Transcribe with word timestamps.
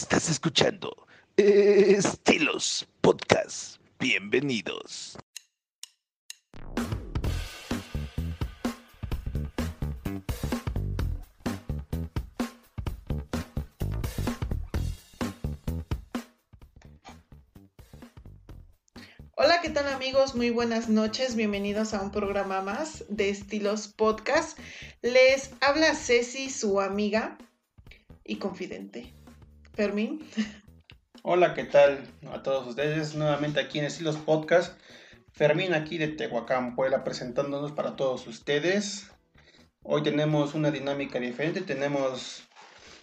Estás 0.00 0.30
escuchando 0.30 1.06
eh, 1.36 1.94
Estilos 1.98 2.88
Podcast. 3.02 3.76
Bienvenidos. 3.98 5.18
Hola, 19.36 19.60
¿qué 19.60 19.68
tal 19.68 19.86
amigos? 19.88 20.34
Muy 20.34 20.48
buenas 20.48 20.88
noches. 20.88 21.36
Bienvenidos 21.36 21.92
a 21.92 22.00
un 22.00 22.10
programa 22.10 22.62
más 22.62 23.04
de 23.10 23.28
Estilos 23.28 23.88
Podcast. 23.88 24.58
Les 25.02 25.50
habla 25.60 25.94
Ceci, 25.94 26.48
su 26.48 26.80
amiga 26.80 27.36
y 28.24 28.36
confidente. 28.36 29.19
Fermín. 29.80 30.20
Hola, 31.22 31.54
¿qué 31.54 31.64
tal 31.64 32.06
a 32.30 32.42
todos 32.42 32.68
ustedes? 32.68 33.14
Nuevamente 33.14 33.60
aquí 33.60 33.78
en 33.78 33.86
Estilos 33.86 34.18
Podcast. 34.18 34.78
Fermín 35.32 35.72
aquí 35.72 35.96
de 35.96 36.08
Tehuacán, 36.08 36.74
Puebla, 36.74 37.02
presentándonos 37.02 37.72
para 37.72 37.96
todos 37.96 38.26
ustedes. 38.26 39.10
Hoy 39.82 40.02
tenemos 40.02 40.52
una 40.52 40.70
dinámica 40.70 41.18
diferente, 41.18 41.62
tenemos, 41.62 42.46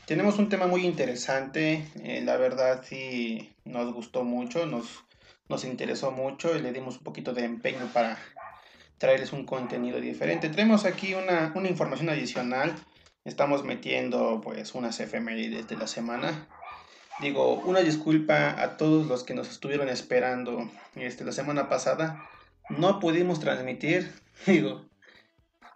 tenemos 0.06 0.38
un 0.38 0.50
tema 0.50 0.68
muy 0.68 0.86
interesante. 0.86 1.90
Eh, 2.04 2.22
la 2.24 2.38
verdad 2.38 2.84
sí 2.88 3.56
nos 3.66 3.92
gustó 3.92 4.24
mucho, 4.24 4.68
nos, 4.68 5.04
nos 5.50 5.64
interesó 5.64 6.12
mucho 6.12 6.56
y 6.56 6.62
le 6.62 6.74
dimos 6.74 6.98
un 6.98 7.04
poquito 7.04 7.34
de 7.34 7.44
empeño 7.44 7.90
para 7.92 8.20
traerles 9.00 9.34
un 9.34 9.48
contenido 9.48 10.00
diferente. 10.00 10.48
Tenemos 10.50 10.86
aquí 10.86 11.16
una, 11.16 11.52
una 11.56 11.70
información 11.70 12.10
adicional. 12.10 12.76
Estamos 13.26 13.64
metiendo 13.64 14.42
pues 14.42 14.76
unas 14.76 15.00
efemérides 15.00 15.68
de 15.68 15.76
la 15.76 15.88
semana. 15.88 16.48
Digo, 17.20 17.56
una 17.66 17.80
disculpa 17.80 18.62
a 18.62 18.78
todos 18.78 19.08
los 19.08 19.24
que 19.24 19.34
nos 19.34 19.50
estuvieron 19.50 19.90
esperando 19.90 20.70
este, 20.96 21.26
la 21.26 21.32
semana 21.32 21.68
pasada. 21.68 22.30
No 22.70 23.00
pudimos 23.00 23.40
transmitir. 23.40 24.12
Digo, 24.46 24.86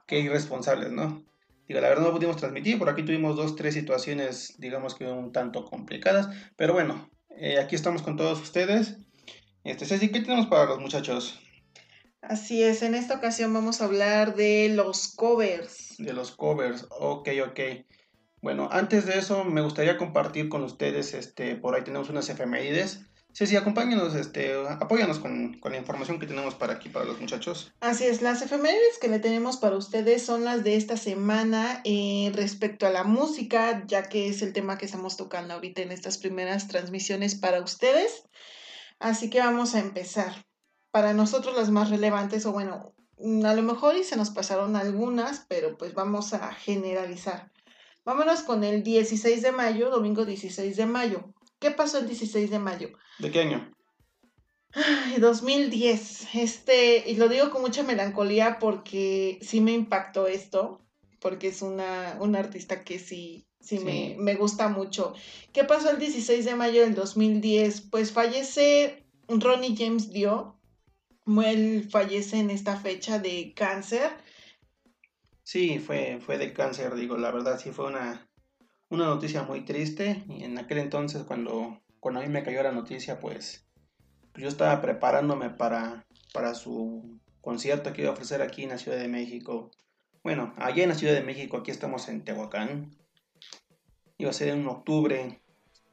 qué 0.06 0.20
irresponsables, 0.20 0.92
¿no? 0.92 1.26
Digo, 1.68 1.82
la 1.82 1.90
verdad 1.90 2.04
no 2.04 2.12
pudimos 2.12 2.38
transmitir. 2.38 2.78
Por 2.78 2.90
aquí 2.90 3.04
tuvimos 3.04 3.36
dos, 3.36 3.56
tres 3.56 3.74
situaciones, 3.74 4.56
digamos 4.60 4.94
que 4.94 5.06
un 5.06 5.32
tanto 5.32 5.66
complicadas. 5.66 6.30
Pero 6.58 6.74
bueno, 6.74 7.10
eh, 7.30 7.60
aquí 7.60 7.76
estamos 7.76 8.04
con 8.04 8.18
todos 8.18 8.40
ustedes. 8.40 8.98
Este, 9.64 9.86
Ceci, 9.86 10.10
¿qué 10.10 10.20
tenemos 10.20 10.46
para 10.46 10.66
los 10.66 10.80
muchachos? 10.80 11.40
Así 12.22 12.62
es, 12.62 12.84
en 12.84 12.94
esta 12.94 13.16
ocasión 13.16 13.52
vamos 13.52 13.82
a 13.82 13.86
hablar 13.86 14.36
de 14.36 14.70
los 14.70 15.08
covers. 15.16 15.96
De 15.98 16.14
los 16.14 16.32
covers, 16.32 16.86
ok, 16.92 17.30
ok. 17.48 17.60
Bueno, 18.42 18.70
antes 18.72 19.06
de 19.06 19.20
eso 19.20 19.44
me 19.44 19.62
gustaría 19.62 19.98
compartir 19.98 20.50
con 20.50 20.64
ustedes, 20.64 21.14
este, 21.14 21.56
por 21.56 21.76
ahí 21.76 21.84
tenemos 21.84 22.10
unas 22.10 22.28
efemérides. 22.28 23.02
Ceci, 23.34 23.56
acompáñanos, 23.56 24.14
este, 24.16 24.54
apóyanos 24.82 25.20
con, 25.20 25.60
con 25.60 25.72
la 25.72 25.78
información 25.78 26.20
que 26.20 26.26
tenemos 26.26 26.56
para 26.56 26.74
aquí, 26.74 26.90
para 26.90 27.06
los 27.06 27.22
muchachos. 27.22 27.72
Así 27.80 28.06
es, 28.06 28.22
las 28.22 28.42
efemérides 28.42 28.98
que 29.00 29.08
le 29.08 29.20
tenemos 29.20 29.58
para 29.58 29.78
ustedes 29.78 30.26
son 30.26 30.44
las 30.44 30.66
de 30.66 30.76
esta 30.76 30.98
semana 30.98 31.82
eh, 31.86 32.32
respecto 32.36 32.88
a 32.88 32.90
la 32.90 33.04
música, 33.04 33.84
ya 33.88 34.04
que 34.04 34.28
es 34.28 34.42
el 34.42 34.52
tema 34.52 34.78
que 34.78 34.86
estamos 34.86 35.16
tocando 35.16 35.54
ahorita 35.54 35.82
en 35.82 35.92
estas 35.92 36.18
primeras 36.18 36.68
transmisiones 36.68 37.36
para 37.36 37.62
ustedes. 37.62 38.24
Así 39.00 39.30
que 39.30 39.40
vamos 39.40 39.76
a 39.76 39.80
empezar. 39.80 40.46
Para 40.92 41.14
nosotros 41.14 41.56
las 41.56 41.70
más 41.70 41.90
relevantes, 41.90 42.46
o 42.46 42.52
bueno, 42.52 42.94
a 43.46 43.54
lo 43.54 43.62
mejor 43.62 43.96
y 43.96 44.04
se 44.04 44.18
nos 44.18 44.32
pasaron 44.32 44.76
algunas, 44.76 45.46
pero 45.48 45.78
pues 45.78 45.94
vamos 45.94 46.34
a 46.34 46.54
generalizar. 46.54 47.50
Vámonos 48.04 48.42
con 48.42 48.64
el 48.64 48.84
16 48.84 49.42
de 49.42 49.52
mayo, 49.52 49.90
domingo 49.90 50.26
16 50.26 50.76
de 50.76 50.86
mayo. 50.86 51.34
¿Qué 51.60 51.70
pasó 51.72 52.00
el 52.00 52.08
16 52.08 52.50
de 52.50 52.60
mayo? 52.60 52.90
¿De 53.20 53.30
qué 53.30 53.42
año? 53.42 53.72
Ay, 54.74 55.20
2010. 55.20 56.36
Este, 56.36 57.10
y 57.10 57.16
lo 57.16 57.30
digo 57.30 57.52
con 57.52 57.62
mucha 57.62 57.84
melancolía 57.84 58.58
porque 58.60 59.38
sí 59.42 59.62
me 59.62 59.74
impactó 59.74 60.26
esto, 60.26 60.82
porque 61.20 61.50
es 61.50 61.62
una, 61.62 62.18
una 62.20 62.40
artista 62.40 62.84
que 62.84 62.98
sí, 62.98 63.46
sí, 63.60 63.78
Sí. 63.78 63.84
Me, 63.86 64.16
me 64.18 64.36
gusta 64.36 64.70
mucho. 64.70 65.14
¿Qué 65.54 65.64
pasó 65.64 65.92
el 65.92 66.00
16 66.00 66.46
de 66.46 66.56
mayo 66.56 66.82
del 66.82 66.96
2010? 66.96 67.82
Pues 67.92 68.12
fallece 68.12 69.06
Ronnie 69.28 69.76
James 69.78 70.12
Dio. 70.12 70.58
Él 71.46 71.88
fallece 71.90 72.40
en 72.40 72.50
esta 72.50 72.78
fecha 72.78 73.20
de 73.20 73.54
cáncer. 73.56 74.12
Sí, 75.52 75.80
fue, 75.80 76.22
fue 76.22 76.38
de 76.38 76.54
cáncer, 76.54 76.96
digo, 76.96 77.18
la 77.18 77.30
verdad 77.30 77.60
sí 77.60 77.72
fue 77.72 77.88
una, 77.88 78.26
una 78.88 79.08
noticia 79.08 79.44
muy 79.44 79.66
triste. 79.66 80.24
Y 80.30 80.46
en 80.46 80.58
aquel 80.58 80.78
entonces, 80.78 81.24
cuando, 81.24 81.82
cuando 82.00 82.22
a 82.22 82.24
mí 82.24 82.30
me 82.30 82.42
cayó 82.42 82.64
la 82.64 82.72
noticia, 82.72 83.20
pues, 83.20 83.68
pues 84.32 84.44
yo 84.44 84.48
estaba 84.48 84.82
preparándome 84.82 85.50
para, 85.50 86.08
para 86.34 86.56
su 86.56 87.20
concierto 87.42 87.92
que 87.92 88.04
iba 88.04 88.12
a 88.12 88.14
ofrecer 88.14 88.42
aquí 88.42 88.64
en 88.64 88.70
la 88.70 88.78
Ciudad 88.78 88.98
de 88.98 89.10
México. 89.10 89.72
Bueno, 90.24 90.54
allá 90.56 90.84
en 90.84 90.90
la 90.90 90.96
Ciudad 90.96 91.16
de 91.16 91.22
México, 91.22 91.58
aquí 91.58 91.70
estamos 91.70 92.08
en 92.08 92.24
Tehuacán. 92.24 92.96
Iba 94.20 94.30
a 94.30 94.34
ser 94.34 94.48
en 94.56 94.66
octubre 94.66 95.42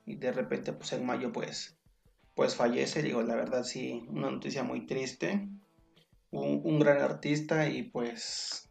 y 0.07 0.15
de 0.15 0.31
repente, 0.31 0.73
pues 0.73 0.93
en 0.93 1.05
mayo, 1.05 1.33
pues, 1.33 1.77
pues 2.37 2.55
fallece. 2.55 3.03
Digo, 3.03 3.25
la 3.25 3.35
verdad 3.35 3.65
sí, 3.65 4.07
una 4.09 4.31
noticia 4.31 4.63
muy 4.63 4.87
triste. 4.87 5.49
Un 6.31 6.79
gran 6.79 7.01
artista 7.01 7.69
y 7.69 7.83
pues 7.83 8.68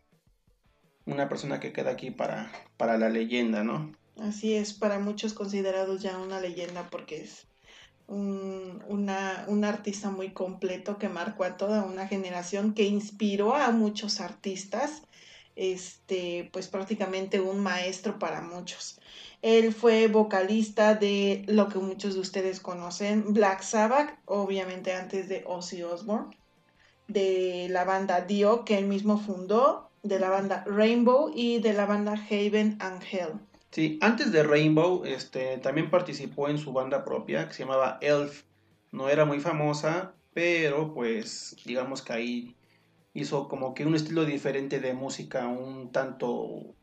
una 1.07 1.29
persona 1.29 1.59
que 1.59 1.73
queda 1.73 1.91
aquí 1.91 2.11
para, 2.11 2.51
para 2.77 2.97
la 2.97 3.09
leyenda, 3.09 3.63
¿no? 3.63 3.91
Así 4.19 4.53
es, 4.53 4.73
para 4.73 4.99
muchos 4.99 5.33
considerados 5.33 6.01
ya 6.01 6.17
una 6.17 6.39
leyenda 6.39 6.89
porque 6.91 7.21
es 7.21 7.47
un, 8.07 8.83
un 8.87 9.63
artista 9.65 10.09
muy 10.09 10.31
completo 10.31 10.97
que 10.97 11.09
marcó 11.09 11.43
a 11.43 11.57
toda 11.57 11.83
una 11.83 12.07
generación, 12.07 12.73
que 12.73 12.83
inspiró 12.83 13.55
a 13.55 13.71
muchos 13.71 14.21
artistas, 14.21 15.03
este, 15.55 16.49
pues 16.53 16.67
prácticamente 16.67 17.39
un 17.41 17.59
maestro 17.59 18.19
para 18.19 18.41
muchos. 18.41 18.99
Él 19.41 19.73
fue 19.73 20.07
vocalista 20.07 20.95
de 20.95 21.43
lo 21.47 21.69
que 21.69 21.79
muchos 21.79 22.15
de 22.15 22.21
ustedes 22.21 22.59
conocen, 22.59 23.33
Black 23.33 23.61
Sabbath, 23.61 24.17
obviamente 24.25 24.93
antes 24.93 25.29
de 25.29 25.43
Ozzy 25.45 25.83
Osbourne, 25.83 26.35
de 27.07 27.67
la 27.69 27.83
banda 27.85 28.21
Dio, 28.21 28.65
que 28.65 28.77
él 28.77 28.85
mismo 28.85 29.17
fundó, 29.17 29.86
de 30.07 30.19
la 30.19 30.29
banda 30.29 30.63
Rainbow 30.65 31.31
y 31.33 31.59
de 31.59 31.73
la 31.73 31.85
banda 31.85 32.13
Haven 32.13 32.77
and 32.79 33.03
Hell. 33.11 33.39
Sí, 33.71 33.99
antes 34.01 34.31
de 34.31 34.43
Rainbow, 34.43 35.03
este, 35.05 35.57
también 35.57 35.89
participó 35.89 36.49
en 36.49 36.57
su 36.57 36.73
banda 36.73 37.03
propia 37.03 37.47
que 37.47 37.53
se 37.53 37.63
llamaba 37.63 37.97
Elf. 38.01 38.43
No 38.91 39.09
era 39.09 39.25
muy 39.25 39.39
famosa, 39.39 40.13
pero 40.33 40.93
pues 40.93 41.55
digamos 41.65 42.01
que 42.01 42.13
ahí 42.13 42.55
hizo 43.13 43.47
como 43.47 43.73
que 43.73 43.85
un 43.85 43.95
estilo 43.95 44.25
diferente 44.25 44.79
de 44.79 44.93
música, 44.93 45.47
un 45.47 45.91
tanto 45.91 46.75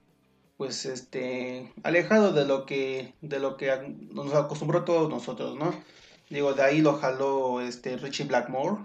pues 0.56 0.86
este 0.86 1.72
alejado 1.82 2.32
de 2.32 2.44
lo 2.44 2.66
que 2.66 3.14
de 3.20 3.38
lo 3.38 3.56
que 3.56 3.72
nos 4.10 4.34
acostumbró 4.34 4.84
todos 4.84 5.08
nosotros, 5.10 5.56
¿no? 5.56 5.74
Digo, 6.30 6.52
de 6.54 6.62
ahí 6.62 6.80
lo 6.80 6.94
jaló 6.94 7.60
este 7.60 7.96
Richie 7.96 8.26
Blackmore, 8.26 8.82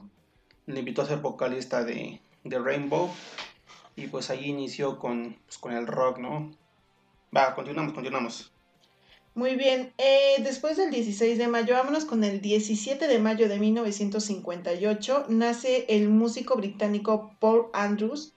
le 0.65 0.79
invitó 0.79 1.01
a 1.01 1.05
ser 1.07 1.19
vocalista 1.19 1.83
de, 1.83 2.21
de 2.43 2.59
Rainbow 2.59 3.09
y 3.99 4.07
pues 4.07 4.29
ahí 4.29 4.45
inició 4.45 4.97
con, 4.97 5.37
pues, 5.45 5.57
con 5.57 5.73
el 5.73 5.87
rock, 5.87 6.19
¿no? 6.19 6.51
Va, 7.35 7.53
continuamos, 7.53 7.93
continuamos. 7.93 8.51
Muy 9.35 9.55
bien, 9.55 9.93
eh, 9.97 10.37
después 10.39 10.75
del 10.77 10.89
16 10.89 11.37
de 11.37 11.47
mayo, 11.47 11.75
vámonos 11.75 12.05
con 12.05 12.23
el 12.23 12.41
17 12.41 13.07
de 13.07 13.19
mayo 13.19 13.47
de 13.47 13.59
1958, 13.59 15.25
nace 15.29 15.85
el 15.87 16.09
músico 16.09 16.55
británico 16.55 17.31
Paul 17.39 17.67
Andrews, 17.73 18.33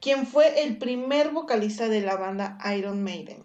quien 0.00 0.26
fue 0.26 0.62
el 0.62 0.76
primer 0.76 1.30
vocalista 1.30 1.88
de 1.88 2.02
la 2.02 2.16
banda 2.16 2.58
Iron 2.76 3.02
Maiden. 3.02 3.44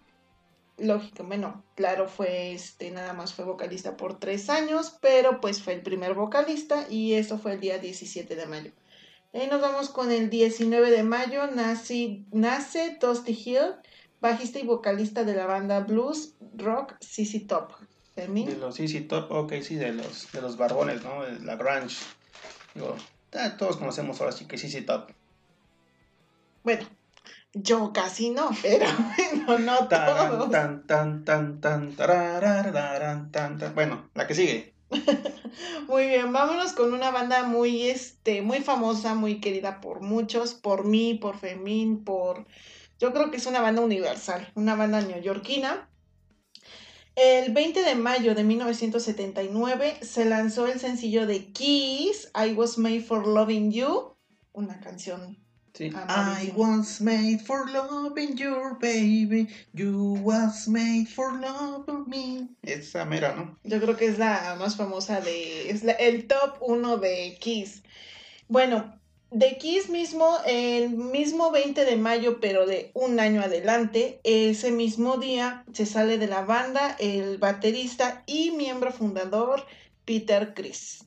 Lógico, 0.78 1.24
bueno, 1.24 1.64
claro, 1.74 2.06
fue 2.08 2.52
este, 2.52 2.90
nada 2.90 3.14
más 3.14 3.32
fue 3.32 3.46
vocalista 3.46 3.96
por 3.96 4.18
tres 4.20 4.50
años, 4.50 4.96
pero 5.00 5.40
pues 5.40 5.62
fue 5.62 5.72
el 5.72 5.82
primer 5.82 6.12
vocalista 6.12 6.86
y 6.90 7.14
eso 7.14 7.38
fue 7.38 7.54
el 7.54 7.60
día 7.60 7.78
17 7.78 8.36
de 8.36 8.46
mayo. 8.46 8.72
Ahí 9.36 9.48
nos 9.48 9.60
vamos 9.60 9.90
con 9.90 10.10
el 10.10 10.30
19 10.30 10.90
de 10.90 11.02
mayo, 11.02 11.46
nace, 11.48 12.22
nace 12.32 12.96
Dusty 12.98 13.32
Hill, 13.32 13.74
bajista 14.18 14.58
y 14.58 14.62
vocalista 14.62 15.24
de 15.24 15.34
la 15.34 15.44
banda 15.44 15.80
blues 15.80 16.32
rock 16.56 16.94
CC 17.00 17.40
Top. 17.40 17.72
¿Fermín? 18.14 18.46
De 18.48 18.56
los 18.56 18.80
Easy 18.80 19.02
Top, 19.02 19.30
ok, 19.30 19.52
sí, 19.60 19.74
de 19.74 19.92
los, 19.92 20.32
de 20.32 20.40
los 20.40 20.56
barbones, 20.56 21.04
¿no? 21.04 21.22
De 21.22 21.38
la 21.40 21.56
grunge. 21.56 21.98
Digo, 22.74 22.96
todos 23.58 23.76
conocemos 23.76 24.18
ahora 24.22 24.32
sí 24.32 24.46
que 24.46 24.56
Easy 24.56 24.80
Top. 24.80 25.10
Bueno, 26.64 26.86
yo 27.52 27.92
casi 27.92 28.30
no, 28.30 28.48
pero 28.62 28.86
bueno, 29.46 29.58
no 29.58 29.86
Tan, 29.88 30.30
todos. 30.30 30.50
tan, 30.50 30.86
tan, 30.86 31.24
tan, 31.26 31.60
tan, 31.60 32.00
tan, 32.00 33.58
tan. 33.58 33.74
Bueno, 33.74 34.08
la 34.14 34.26
que 34.26 34.34
sigue. 34.34 34.75
Muy 35.88 36.06
bien, 36.06 36.32
vámonos 36.32 36.72
con 36.72 36.92
una 36.92 37.10
banda 37.10 37.44
muy, 37.44 37.88
este, 37.88 38.42
muy 38.42 38.60
famosa, 38.60 39.14
muy 39.14 39.40
querida 39.40 39.80
por 39.80 40.00
muchos, 40.00 40.54
por 40.54 40.84
mí, 40.84 41.14
por 41.14 41.38
Fermín, 41.38 42.04
por... 42.04 42.46
Yo 42.98 43.12
creo 43.12 43.30
que 43.30 43.36
es 43.36 43.46
una 43.46 43.60
banda 43.60 43.82
universal, 43.82 44.50
una 44.54 44.74
banda 44.74 45.02
neoyorquina 45.02 45.90
El 47.14 47.52
20 47.52 47.82
de 47.82 47.94
mayo 47.94 48.34
de 48.34 48.44
1979 48.44 49.98
se 50.02 50.24
lanzó 50.24 50.66
el 50.66 50.80
sencillo 50.80 51.26
de 51.26 51.52
Kiss, 51.52 52.30
I 52.34 52.52
Was 52.52 52.78
Made 52.78 53.00
for 53.00 53.26
Loving 53.26 53.72
You, 53.72 54.16
una 54.52 54.80
canción. 54.80 55.45
Sí. 55.76 55.90
I 55.94 56.52
was 56.56 57.00
made 57.02 57.40
for 57.44 57.68
loving 57.70 58.36
you, 58.36 58.78
baby. 58.80 59.46
You 59.74 60.14
was 60.22 60.66
made 60.68 61.06
for 61.06 61.32
loving 61.38 62.04
me. 62.08 62.48
Esa 62.62 63.04
mera, 63.04 63.34
¿no? 63.36 63.58
Yo 63.62 63.78
creo 63.80 63.96
que 63.96 64.06
es 64.06 64.18
la 64.18 64.56
más 64.58 64.76
famosa 64.76 65.20
de. 65.20 65.68
Es 65.70 65.84
la- 65.84 65.92
el 65.92 66.26
top 66.26 66.56
uno 66.60 66.96
de 66.96 67.36
Kiss. 67.40 67.82
Bueno, 68.48 68.98
de 69.30 69.58
Kiss 69.58 69.90
mismo, 69.90 70.38
el 70.46 70.90
mismo 70.90 71.50
20 71.50 71.84
de 71.84 71.96
mayo, 71.96 72.40
pero 72.40 72.64
de 72.64 72.90
un 72.94 73.20
año 73.20 73.42
adelante, 73.42 74.20
ese 74.24 74.70
mismo 74.70 75.18
día 75.18 75.64
se 75.74 75.84
sale 75.84 76.16
de 76.16 76.26
la 76.28 76.42
banda 76.42 76.96
el 76.98 77.36
baterista 77.38 78.22
y 78.26 78.52
miembro 78.52 78.92
fundador 78.92 79.66
Peter 80.06 80.54
Criss. 80.54 81.05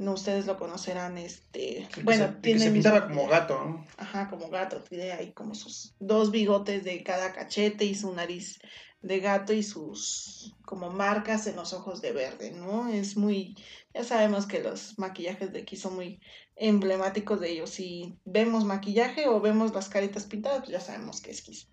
No, 0.00 0.14
ustedes 0.14 0.46
lo 0.46 0.58
conocerán, 0.58 1.18
este. 1.18 1.80
El 1.80 1.88
que 1.88 2.02
bueno, 2.02 2.24
se, 2.24 2.28
el 2.30 2.34
que 2.36 2.40
tiene 2.40 2.60
se 2.60 2.70
pintaba 2.70 3.06
como 3.06 3.28
gato, 3.28 3.62
¿no? 3.62 3.86
Ajá, 3.98 4.30
como 4.30 4.48
gato, 4.48 4.82
tiene 4.82 5.12
ahí 5.12 5.32
como 5.32 5.54
sus 5.54 5.94
dos 6.00 6.30
bigotes 6.30 6.84
de 6.84 7.02
cada 7.02 7.34
cachete 7.34 7.84
y 7.84 7.94
su 7.94 8.10
nariz 8.14 8.60
de 9.02 9.20
gato 9.20 9.52
y 9.52 9.62
sus 9.62 10.56
como 10.64 10.88
marcas 10.88 11.46
en 11.46 11.56
los 11.56 11.74
ojos 11.74 12.00
de 12.00 12.12
verde, 12.12 12.50
¿no? 12.50 12.88
Es 12.88 13.18
muy, 13.18 13.58
ya 13.92 14.02
sabemos 14.02 14.46
que 14.46 14.62
los 14.62 14.98
maquillajes 14.98 15.52
de 15.52 15.60
aquí 15.60 15.76
son 15.76 15.96
muy 15.96 16.18
emblemáticos 16.56 17.38
de 17.38 17.50
ellos. 17.50 17.68
Si 17.68 18.16
vemos 18.24 18.64
maquillaje 18.64 19.28
o 19.28 19.38
vemos 19.42 19.74
las 19.74 19.90
caritas 19.90 20.24
pintadas, 20.24 20.60
pues 20.60 20.70
ya 20.70 20.80
sabemos 20.80 21.20
que 21.20 21.30
es 21.30 21.42
Kiss. 21.42 21.68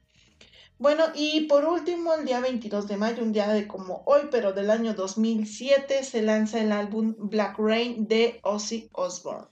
Bueno, 0.80 1.06
y 1.16 1.42
por 1.48 1.66
último, 1.66 2.14
el 2.14 2.26
día 2.26 2.40
22 2.40 2.88
de 2.88 2.98
mayo, 2.98 3.24
un 3.24 3.34
día 3.34 3.48
de 3.48 3.68
como 3.68 4.04
hoy, 4.06 4.22
pero 4.30 4.54
del 4.54 4.70
año 4.70 4.94
2007, 4.94 6.04
se 6.04 6.22
lanza 6.22 6.60
el 6.60 6.72
álbum 6.72 7.16
Black 7.18 7.58
Rain 7.58 8.08
de 8.08 8.40
Ozzy 8.44 8.90
Osbourne. 8.92 9.48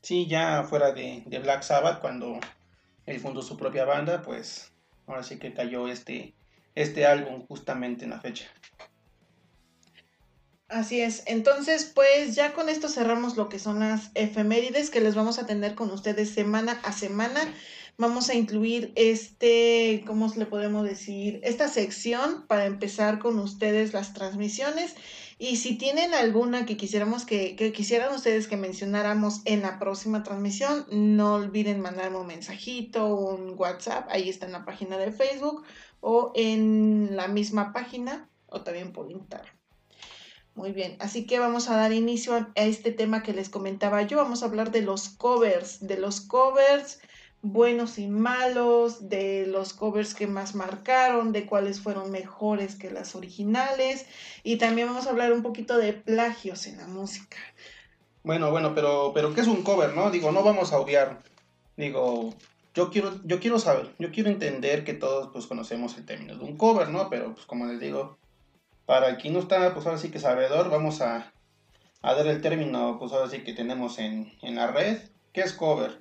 Sí, 0.00 0.26
ya 0.26 0.64
fuera 0.64 0.92
de, 0.92 1.22
de 1.26 1.38
Black 1.40 1.62
Sabbath, 1.62 2.00
cuando 2.00 2.40
él 3.04 3.20
fundó 3.20 3.42
su 3.42 3.56
propia 3.56 3.84
banda, 3.84 4.22
pues 4.22 4.72
ahora 5.06 5.22
sí 5.22 5.38
que 5.38 5.52
cayó 5.52 5.88
este, 5.88 6.34
este 6.74 7.04
álbum 7.06 7.46
justamente 7.46 8.04
en 8.04 8.10
la 8.10 8.20
fecha. 8.20 8.46
Así 10.72 11.02
es. 11.02 11.22
Entonces, 11.26 11.84
pues 11.84 12.34
ya 12.34 12.54
con 12.54 12.70
esto 12.70 12.88
cerramos 12.88 13.36
lo 13.36 13.50
que 13.50 13.58
son 13.58 13.80
las 13.80 14.10
efemérides 14.14 14.88
que 14.88 15.02
les 15.02 15.14
vamos 15.14 15.38
a 15.38 15.44
tener 15.44 15.74
con 15.74 15.90
ustedes 15.90 16.30
semana 16.30 16.80
a 16.82 16.92
semana. 16.92 17.40
Vamos 17.98 18.30
a 18.30 18.34
incluir 18.34 18.92
este, 18.96 20.02
¿cómo 20.06 20.32
le 20.34 20.46
podemos 20.46 20.84
decir? 20.84 21.40
Esta 21.44 21.68
sección 21.68 22.46
para 22.46 22.64
empezar 22.64 23.18
con 23.18 23.38
ustedes 23.38 23.92
las 23.92 24.14
transmisiones. 24.14 24.94
Y 25.38 25.56
si 25.56 25.76
tienen 25.76 26.14
alguna 26.14 26.64
que 26.64 26.76
quisiéramos 26.76 27.26
que, 27.26 27.54
que 27.54 27.72
quisieran 27.72 28.14
ustedes 28.14 28.48
que 28.48 28.56
mencionáramos 28.56 29.42
en 29.44 29.62
la 29.62 29.78
próxima 29.78 30.22
transmisión, 30.22 30.86
no 30.90 31.34
olviden 31.34 31.80
mandarme 31.80 32.18
un 32.18 32.26
mensajito, 32.26 33.14
un 33.14 33.54
WhatsApp, 33.58 34.08
ahí 34.10 34.28
está 34.28 34.46
en 34.46 34.52
la 34.52 34.64
página 34.64 34.96
de 34.98 35.12
Facebook 35.12 35.64
o 36.00 36.32
en 36.34 37.14
la 37.14 37.28
misma 37.28 37.72
página 37.72 38.28
o 38.46 38.62
también 38.62 38.92
por 38.92 39.10
Instagram. 39.10 39.54
Muy 40.54 40.72
bien, 40.72 40.96
así 41.00 41.26
que 41.26 41.38
vamos 41.38 41.70
a 41.70 41.76
dar 41.76 41.92
inicio 41.92 42.34
a 42.34 42.50
este 42.56 42.92
tema 42.92 43.22
que 43.22 43.32
les 43.32 43.48
comentaba 43.48 44.02
yo. 44.02 44.18
Vamos 44.18 44.42
a 44.42 44.46
hablar 44.46 44.70
de 44.70 44.82
los 44.82 45.08
covers, 45.08 45.86
de 45.86 45.98
los 45.98 46.20
covers 46.20 47.00
buenos 47.42 47.98
y 47.98 48.06
malos, 48.06 49.08
de 49.08 49.46
los 49.46 49.74
covers 49.74 50.14
que 50.14 50.28
más 50.28 50.54
marcaron, 50.54 51.32
de 51.32 51.44
cuáles 51.44 51.80
fueron 51.80 52.10
mejores 52.10 52.76
que 52.76 52.90
las 52.90 53.14
originales 53.16 54.06
y 54.44 54.56
también 54.56 54.86
vamos 54.86 55.06
a 55.06 55.10
hablar 55.10 55.32
un 55.32 55.42
poquito 55.42 55.76
de 55.76 55.92
plagios 55.92 56.66
en 56.66 56.78
la 56.78 56.86
música. 56.86 57.36
Bueno, 58.22 58.52
bueno, 58.52 58.74
pero, 58.74 59.10
pero 59.12 59.34
¿qué 59.34 59.40
es 59.40 59.48
un 59.48 59.62
cover, 59.62 59.94
no? 59.94 60.10
Digo, 60.12 60.30
no 60.30 60.44
vamos 60.44 60.72
a 60.72 60.78
obviar. 60.78 61.18
Digo, 61.76 62.32
yo 62.74 62.90
quiero, 62.90 63.20
yo 63.24 63.40
quiero 63.40 63.58
saber, 63.58 63.90
yo 63.98 64.12
quiero 64.12 64.30
entender 64.30 64.84
que 64.84 64.94
todos 64.94 65.30
pues 65.32 65.46
conocemos 65.46 65.96
el 65.98 66.06
término 66.06 66.36
de 66.36 66.44
un 66.44 66.56
cover, 66.56 66.90
¿no? 66.90 67.10
Pero 67.10 67.34
pues 67.34 67.44
como 67.46 67.66
les 67.66 67.80
digo, 67.80 68.16
para 68.86 69.16
quien 69.16 69.34
no 69.34 69.40
está, 69.40 69.74
pues 69.74 69.84
ahora 69.86 69.98
sí 69.98 70.10
que 70.10 70.20
sabedor, 70.20 70.70
vamos 70.70 71.00
a, 71.00 71.32
a 72.02 72.14
dar 72.14 72.28
el 72.28 72.40
término, 72.40 72.98
pues 73.00 73.10
ahora 73.12 73.28
sí 73.28 73.42
que 73.42 73.52
tenemos 73.52 73.98
en, 73.98 74.32
en 74.42 74.54
la 74.54 74.68
red. 74.68 74.98
¿Qué 75.32 75.40
es 75.40 75.52
cover? 75.52 76.00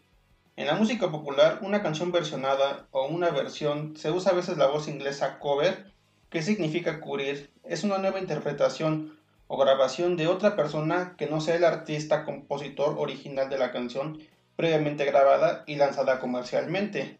En 0.57 0.68
la 0.68 0.75
música 0.75 1.09
popular, 1.09 1.59
una 1.62 1.81
canción 1.81 2.12
versionada 2.12 2.88
o 2.92 3.07
una 3.07 3.30
versión, 3.30 3.95
se 3.95 4.12
usa 4.12 4.33
a 4.33 4.36
veces 4.36 4.57
la 4.57 4.68
voz 4.68 4.89
inglesa 4.89 5.39
cover, 5.39 5.92
que 6.30 6.42
significa 6.42 7.00
cubrir. 7.00 7.51
Es 7.63 7.83
una 7.83 7.98
nueva 8.00 8.19
interpretación 8.19 9.18
o 9.48 9.57
grabación 9.57 10.18
de 10.18 10.27
otra 10.27 10.56
persona 10.57 11.15
que 11.18 11.27
no 11.27 11.39
sea 11.39 11.56
el 11.56 11.63
artista 11.63 12.25
compositor 12.25 12.95
original 12.98 13.50
de 13.50 13.57
la 13.57 13.71
canción 13.71 14.19
previamente 14.57 15.06
grabada 15.06 15.63
y 15.68 15.75
lanzada 15.75 16.19
comercialmente. 16.19 17.18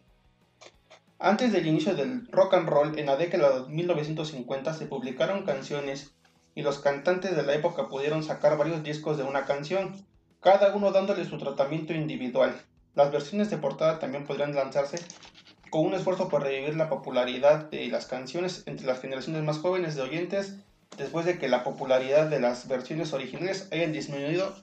Antes 1.18 1.52
del 1.52 1.66
inicio 1.66 1.94
del 1.94 2.26
rock 2.30 2.54
and 2.54 2.68
roll, 2.68 2.98
en 2.98 3.06
la 3.06 3.16
década 3.16 3.60
de 3.60 3.68
1950 3.68 4.74
se 4.74 4.86
publicaron 4.86 5.44
canciones 5.44 6.14
y 6.54 6.62
los 6.62 6.80
cantantes 6.80 7.34
de 7.34 7.42
la 7.42 7.54
época 7.54 7.88
pudieron 7.88 8.22
sacar 8.22 8.58
varios 8.58 8.82
discos 8.82 9.16
de 9.16 9.24
una 9.24 9.46
canción, 9.46 10.04
cada 10.40 10.74
uno 10.74 10.92
dándole 10.92 11.24
su 11.24 11.38
tratamiento 11.38 11.94
individual. 11.94 12.60
Las 12.94 13.10
versiones 13.10 13.50
de 13.50 13.58
portada 13.58 13.98
también 13.98 14.24
podrían 14.24 14.54
lanzarse 14.54 14.98
con 15.70 15.86
un 15.86 15.94
esfuerzo 15.94 16.28
por 16.28 16.42
revivir 16.42 16.76
la 16.76 16.88
popularidad 16.88 17.70
de 17.70 17.86
las 17.88 18.06
canciones 18.06 18.62
entre 18.66 18.86
las 18.86 19.00
generaciones 19.00 19.42
más 19.42 19.58
jóvenes 19.58 19.94
de 19.94 20.02
oyentes 20.02 20.56
después 20.96 21.24
de 21.24 21.38
que 21.38 21.48
la 21.48 21.64
popularidad 21.64 22.26
de 22.26 22.40
las 22.40 22.68
versiones 22.68 23.12
originales 23.12 23.68
hayan 23.72 23.92
disminuido 23.92 24.54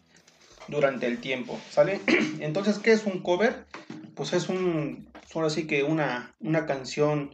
durante 0.68 1.08
el 1.08 1.20
tiempo, 1.20 1.60
¿sale? 1.72 2.02
Entonces, 2.40 2.78
¿qué 2.80 2.92
es 2.92 3.06
un 3.06 3.24
cover? 3.24 3.66
Pues 4.16 4.34
es 4.34 4.50
un, 4.50 5.10
ahora 5.34 5.50
sí 5.50 5.66
que 5.66 5.84
una, 5.84 6.36
una 6.40 6.66
canción, 6.66 7.34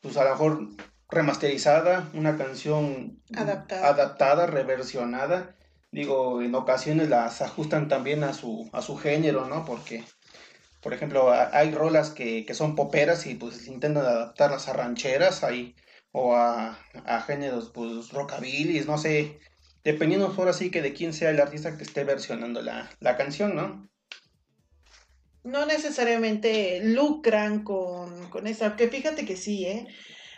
pues 0.00 0.16
a 0.16 0.24
lo 0.24 0.30
mejor 0.30 0.68
remasterizada, 1.10 2.08
una 2.14 2.36
canción 2.36 3.18
Adaptada. 3.34 3.88
adaptada, 3.88 4.46
reversionada. 4.46 5.54
Digo, 5.90 6.42
en 6.42 6.54
ocasiones 6.54 7.08
las 7.08 7.40
ajustan 7.40 7.88
también 7.88 8.22
a 8.22 8.34
su, 8.34 8.68
a 8.72 8.82
su 8.82 8.96
género, 8.96 9.46
¿no? 9.46 9.64
Porque, 9.64 10.04
por 10.80 10.94
ejemplo, 10.94 11.30
hay 11.30 11.72
rolas 11.72 12.10
que, 12.10 12.44
que 12.46 12.54
son 12.54 12.74
poperas 12.74 13.26
y 13.26 13.34
pues 13.34 13.66
intentan 13.66 14.04
adaptarlas 14.04 14.68
a 14.68 14.72
rancheras 14.72 15.42
ahí, 15.44 15.74
o 16.12 16.34
a, 16.34 16.78
a 17.04 17.20
géneros, 17.22 17.70
pues 17.70 18.10
rockabilis, 18.12 18.86
no 18.86 18.98
sé, 18.98 19.38
dependiendo 19.84 20.34
ahora 20.36 20.52
sí 20.52 20.70
que 20.70 20.82
de 20.82 20.92
quién 20.92 21.12
sea 21.12 21.30
el 21.30 21.40
artista 21.40 21.76
que 21.76 21.84
esté 21.84 22.04
versionando 22.04 22.62
la, 22.62 22.90
la 23.00 23.16
canción, 23.16 23.54
¿no? 23.54 23.88
No 25.44 25.66
necesariamente 25.66 26.80
lucran 26.84 27.62
con, 27.64 28.28
con 28.28 28.46
esa, 28.46 28.76
que 28.76 28.88
fíjate 28.88 29.24
que 29.24 29.36
sí, 29.36 29.66
¿eh? 29.66 29.86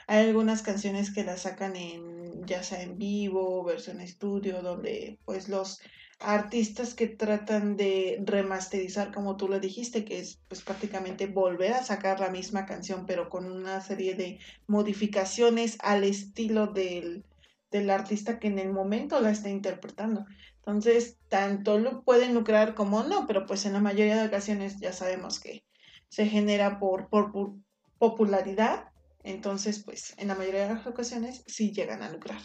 Hay 0.07 0.27
algunas 0.27 0.63
canciones 0.63 1.13
que 1.13 1.25
las 1.25 1.43
sacan 1.43 1.77
en, 1.77 2.45
ya 2.47 2.63
sea 2.63 2.83
en 2.83 2.99
vivo, 2.99 3.63
versión 3.65 4.01
estudio, 4.01 4.61
donde 4.63 5.19
pues 5.25 5.49
los 5.49 5.81
artistas 6.21 6.95
que 6.95 7.07
tratan 7.09 7.77
de 7.77 8.23
remasterizar, 8.25 9.13
como 9.13 9.37
tú 9.37 9.49
lo 9.49 9.59
dijiste, 9.59 10.05
que 10.05 10.21
es 10.21 10.39
pues 10.49 10.63
prácticamente 10.63 11.27
volver 11.27 11.73
a 11.73 11.83
sacar 11.83 12.21
la 12.21 12.31
misma 12.31 12.67
canción, 12.67 13.07
pero 13.07 13.31
con 13.31 13.51
una 13.51 13.81
serie 13.81 14.15
de 14.15 14.39
modificaciones 14.67 15.79
al 15.81 16.05
estilo 16.05 16.67
del, 16.67 17.25
del 17.71 17.91
artista 17.91 18.39
que 18.39 18.49
en 18.49 18.59
el 18.59 18.73
momento 18.73 19.21
la 19.21 19.31
está 19.31 19.49
interpretando. 19.49 20.27
Entonces, 20.59 21.17
tanto 21.29 21.79
lo 21.79 22.03
pueden 22.03 22.35
lucrar 22.35 22.75
como 22.75 23.03
no, 23.03 23.27
pero 23.27 23.47
pues 23.47 23.65
en 23.65 23.73
la 23.73 23.81
mayoría 23.81 24.21
de 24.21 24.29
ocasiones 24.29 24.79
ya 24.79 24.93
sabemos 24.93 25.41
que 25.41 25.65
se 26.11 26.27
genera 26.27 26.79
por, 26.79 27.09
por, 27.09 27.33
por 27.33 27.55
popularidad. 27.99 28.91
Entonces, 29.25 29.83
pues 29.83 30.15
en 30.19 30.29
la 30.29 30.35
mayoría 30.35 30.69
de 30.69 30.75
las 30.75 30.87
ocasiones 30.87 31.45
sí 31.47 31.73
llegan 31.73 32.03
a 32.03 32.11
lucrar. 32.11 32.41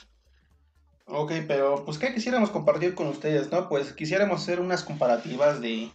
Ok, 1.07 1.31
pero 1.47 1.85
pues 1.85 1.99
¿qué 1.99 2.13
quisiéramos 2.13 2.49
compartir 2.49 2.95
con 2.95 3.07
ustedes, 3.07 3.51
no? 3.51 3.69
Pues 3.69 3.93
quisiéramos 3.93 4.41
hacer 4.41 4.59
unas 4.59 4.83
comparativas 4.83 5.61
de, 5.61 5.91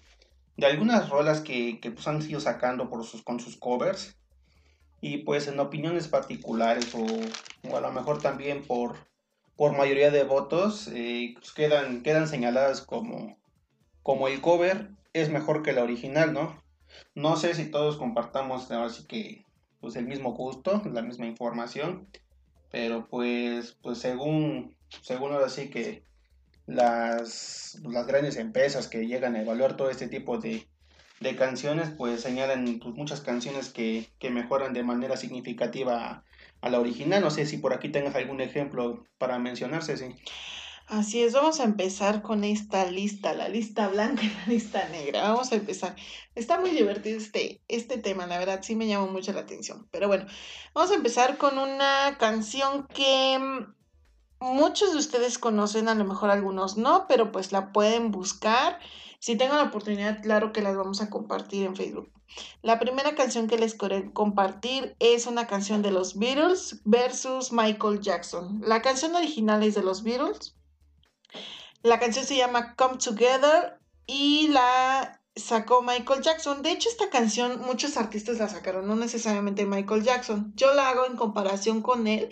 de 0.57 0.67
algunas 0.67 1.09
rolas 1.09 1.40
que, 1.40 1.81
que 1.81 1.90
pues, 1.90 2.07
han 2.07 2.23
sido 2.23 2.38
sacando 2.40 2.88
por 2.88 3.05
sus, 3.05 3.23
con 3.23 3.40
sus 3.40 3.57
covers 3.57 4.17
y 5.00 5.19
pues 5.19 5.49
en 5.49 5.59
opiniones 5.59 6.07
particulares 6.09 6.95
o, 6.95 7.05
o 7.69 7.76
a 7.76 7.81
lo 7.81 7.90
mejor 7.93 8.23
también 8.23 8.62
por, 8.64 8.97
por 9.57 9.76
mayoría 9.76 10.11
de 10.11 10.25
votos 10.25 10.88
eh, 10.93 11.35
pues, 11.35 11.52
quedan, 11.52 12.02
quedan 12.02 12.29
señaladas 12.29 12.81
como, 12.81 13.37
como 14.02 14.29
el 14.29 14.40
cover 14.40 14.90
es 15.12 15.29
mejor 15.29 15.62
que 15.62 15.73
la 15.73 15.83
original, 15.83 16.33
¿no? 16.33 16.62
No 17.14 17.37
sé 17.37 17.55
si 17.55 17.71
todos 17.71 17.97
compartamos 17.97 18.71
ahora 18.71 18.90
sí 18.90 19.07
que 19.07 19.45
pues 19.81 19.97
el 19.97 20.07
mismo 20.07 20.35
gusto, 20.35 20.83
la 20.93 21.02
misma 21.02 21.26
información, 21.26 22.07
pero 22.71 23.07
pues, 23.09 23.77
pues 23.83 23.99
según, 23.99 24.77
según 25.03 25.33
ahora 25.33 25.49
sí 25.49 25.71
que 25.71 26.03
las, 26.67 27.81
las 27.85 28.07
grandes 28.07 28.37
empresas 28.37 28.89
que 28.89 29.07
llegan 29.07 29.35
a 29.35 29.43
evaluar 29.43 29.77
todo 29.77 29.91
este 29.91 30.09
tipo 30.09 30.39
de, 30.39 30.67
de 31.21 31.37
canciones, 31.37 31.91
pues 31.91 32.21
señalan 32.21 32.79
pues, 32.79 32.95
muchas 32.95 33.21
canciones 33.21 33.71
que, 33.71 34.07
que 34.19 34.31
mejoran 34.31 34.73
de 34.73 34.83
manera 34.83 35.17
significativa 35.17 36.25
a 36.61 36.71
la 36.71 36.81
original. 36.81 37.23
No 37.23 37.31
sé 37.31 37.47
si 37.47 37.59
por 37.59 37.73
aquí 37.73 37.89
tengas 37.89 38.15
algún 38.15 38.41
ejemplo 38.41 39.05
para 39.19 39.39
mencionarse, 39.39 39.97
sí. 39.97 40.15
Así 40.91 41.23
es, 41.23 41.35
vamos 41.35 41.61
a 41.61 41.65
empezar 41.65 42.21
con 42.21 42.43
esta 42.43 42.85
lista, 42.91 43.33
la 43.33 43.49
lista 43.49 43.87
blanca 43.87 44.25
y 44.25 44.29
la 44.29 44.47
lista 44.49 44.89
negra. 44.89 45.23
Vamos 45.23 45.53
a 45.53 45.55
empezar. 45.55 45.95
Está 46.35 46.59
muy 46.59 46.71
divertido 46.71 47.17
este, 47.17 47.63
este 47.69 47.97
tema, 47.97 48.27
la 48.27 48.41
verdad 48.41 48.59
sí 48.65 48.75
me 48.75 48.89
llamó 48.89 49.07
mucho 49.07 49.33
la 49.33 49.43
atención. 49.43 49.87
Pero 49.93 50.09
bueno, 50.09 50.27
vamos 50.75 50.91
a 50.91 50.97
empezar 50.97 51.39
con 51.39 51.59
una 51.59 52.17
canción 52.19 52.89
que 52.89 53.39
mm, 53.39 53.73
muchos 54.41 54.91
de 54.91 54.99
ustedes 54.99 55.39
conocen, 55.39 55.89
a 55.89 55.95
lo 55.95 56.05
mejor 56.05 56.31
algunos 56.31 56.77
no, 56.77 57.07
pero 57.07 57.31
pues 57.31 57.53
la 57.53 57.71
pueden 57.73 58.11
buscar. 58.11 58.81
Si 59.21 59.37
tengo 59.37 59.55
la 59.55 59.63
oportunidad, 59.63 60.21
claro 60.21 60.53
que 60.53 60.61
las 60.61 60.77
vamos 60.77 61.01
a 61.01 61.09
compartir 61.09 61.67
en 61.67 61.77
Facebook. 61.77 62.11
La 62.63 62.81
primera 62.81 63.15
canción 63.15 63.47
que 63.47 63.59
les 63.59 63.77
quiero 63.77 64.13
compartir 64.13 64.97
es 64.99 65.29
una 65.29 65.47
canción 65.47 65.83
de 65.83 65.93
los 65.93 66.19
Beatles 66.19 66.81
versus 66.85 67.53
Michael 67.53 68.01
Jackson. 68.01 68.61
La 68.67 68.83
canción 68.83 69.15
original 69.15 69.63
es 69.63 69.77
de 69.77 69.85
los 69.85 70.03
Beatles 70.03 70.57
la 71.83 71.99
canción 71.99 72.25
se 72.25 72.37
llama 72.37 72.75
Come 72.77 72.99
Together 72.99 73.79
y 74.07 74.49
la 74.49 75.21
sacó 75.37 75.83
Michael 75.83 76.23
Jackson. 76.23 76.63
De 76.63 76.73
hecho, 76.73 76.89
esta 76.89 77.11
canción 77.11 77.61
muchos 77.61 77.97
artistas 77.97 78.39
la 78.39 78.49
sacaron, 78.49 78.87
no 78.87 78.97
necesariamente 78.97 79.67
Michael 79.67 80.03
Jackson. 80.03 80.53
Yo 80.57 80.75
la 80.75 80.89
hago 80.91 81.07
en 81.07 81.17
comparación 81.17 81.83
con 81.83 82.07
él 82.07 82.29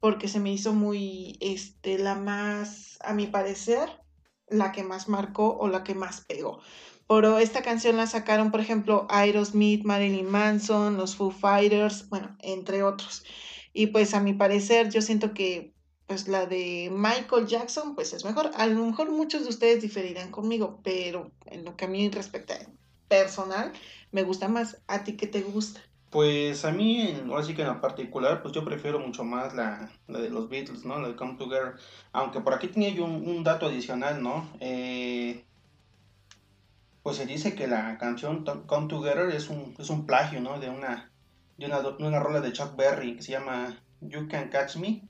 porque 0.00 0.28
se 0.28 0.40
me 0.40 0.52
hizo 0.52 0.72
muy, 0.72 1.36
este, 1.40 1.98
la 1.98 2.14
más, 2.14 2.98
a 3.00 3.12
mi 3.12 3.26
parecer, 3.26 4.00
la 4.48 4.72
que 4.72 4.82
más 4.82 5.08
marcó 5.08 5.56
o 5.58 5.68
la 5.68 5.84
que 5.84 5.94
más 5.94 6.22
pegó. 6.22 6.60
Pero 7.06 7.38
esta 7.38 7.62
canción 7.62 7.96
la 7.96 8.06
sacaron, 8.06 8.50
por 8.50 8.60
ejemplo, 8.60 9.06
Aerosmith, 9.10 9.84
Marilyn 9.84 10.30
Manson, 10.30 10.96
los 10.96 11.16
Foo 11.16 11.30
Fighters, 11.30 12.08
bueno, 12.08 12.36
entre 12.40 12.82
otros. 12.82 13.24
Y 13.72 13.88
pues 13.88 14.14
a 14.14 14.20
mi 14.20 14.32
parecer, 14.32 14.90
yo 14.90 15.02
siento 15.02 15.34
que 15.34 15.74
pues 16.10 16.26
la 16.26 16.46
de 16.46 16.90
Michael 16.92 17.46
Jackson, 17.46 17.94
pues 17.94 18.12
es 18.12 18.24
mejor. 18.24 18.50
A 18.56 18.66
lo 18.66 18.84
mejor 18.84 19.12
muchos 19.12 19.44
de 19.44 19.48
ustedes 19.48 19.80
diferirán 19.80 20.32
conmigo, 20.32 20.80
pero 20.82 21.30
en 21.46 21.64
lo 21.64 21.76
que 21.76 21.84
a 21.84 21.88
mí 21.88 22.10
respecta 22.10 22.58
personal, 23.06 23.72
me 24.10 24.24
gusta 24.24 24.48
más. 24.48 24.78
¿A 24.88 25.04
ti 25.04 25.16
qué 25.16 25.28
te 25.28 25.42
gusta? 25.42 25.80
Pues 26.10 26.64
a 26.64 26.72
mí, 26.72 27.16
ahora 27.28 27.44
sí 27.44 27.54
que 27.54 27.62
en 27.62 27.68
lo 27.68 27.80
particular, 27.80 28.42
pues 28.42 28.52
yo 28.52 28.64
prefiero 28.64 28.98
mucho 28.98 29.22
más 29.22 29.54
la, 29.54 29.88
de 30.08 30.30
los 30.30 30.48
Beatles, 30.48 30.84
¿no? 30.84 30.98
La 30.98 31.06
de 31.06 31.14
Come 31.14 31.34
Together. 31.34 31.74
Aunque 32.10 32.40
por 32.40 32.54
aquí 32.54 32.66
tenía 32.66 32.90
yo 32.90 33.04
un, 33.04 33.44
dato 33.44 33.66
adicional, 33.66 34.20
¿no? 34.20 34.48
Eh, 34.58 35.44
pues 37.04 37.18
se 37.18 37.26
dice 37.26 37.54
que 37.54 37.68
la 37.68 37.98
canción 37.98 38.44
Come 38.66 38.88
Together 38.88 39.30
es 39.30 39.48
un, 39.48 39.76
es 39.78 39.88
un 39.90 40.06
plagio, 40.06 40.40
¿no? 40.40 40.58
De 40.58 40.70
una, 40.70 41.12
de 41.56 41.66
una, 41.66 41.82
de 41.82 42.04
una 42.04 42.18
rola 42.18 42.40
de 42.40 42.52
Chuck 42.52 42.74
Berry 42.74 43.14
que 43.14 43.22
se 43.22 43.30
llama 43.30 43.80
You 44.00 44.26
Can 44.26 44.48
Catch 44.48 44.74
Me 44.74 45.08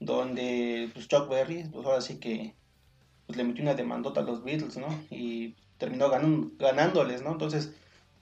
donde 0.00 0.90
pues, 0.92 1.08
Chuck 1.08 1.28
Berry, 1.28 1.64
pues 1.72 1.86
ahora 1.86 2.00
sí 2.00 2.18
que 2.18 2.54
pues, 3.26 3.36
le 3.36 3.44
metió 3.44 3.62
una 3.62 3.74
demandota 3.74 4.20
a 4.20 4.24
los 4.24 4.44
Beatles, 4.44 4.76
¿no? 4.76 4.88
Y 5.10 5.54
terminó 5.78 6.10
ganándoles, 6.10 7.22
¿no? 7.22 7.32
Entonces, 7.32 7.72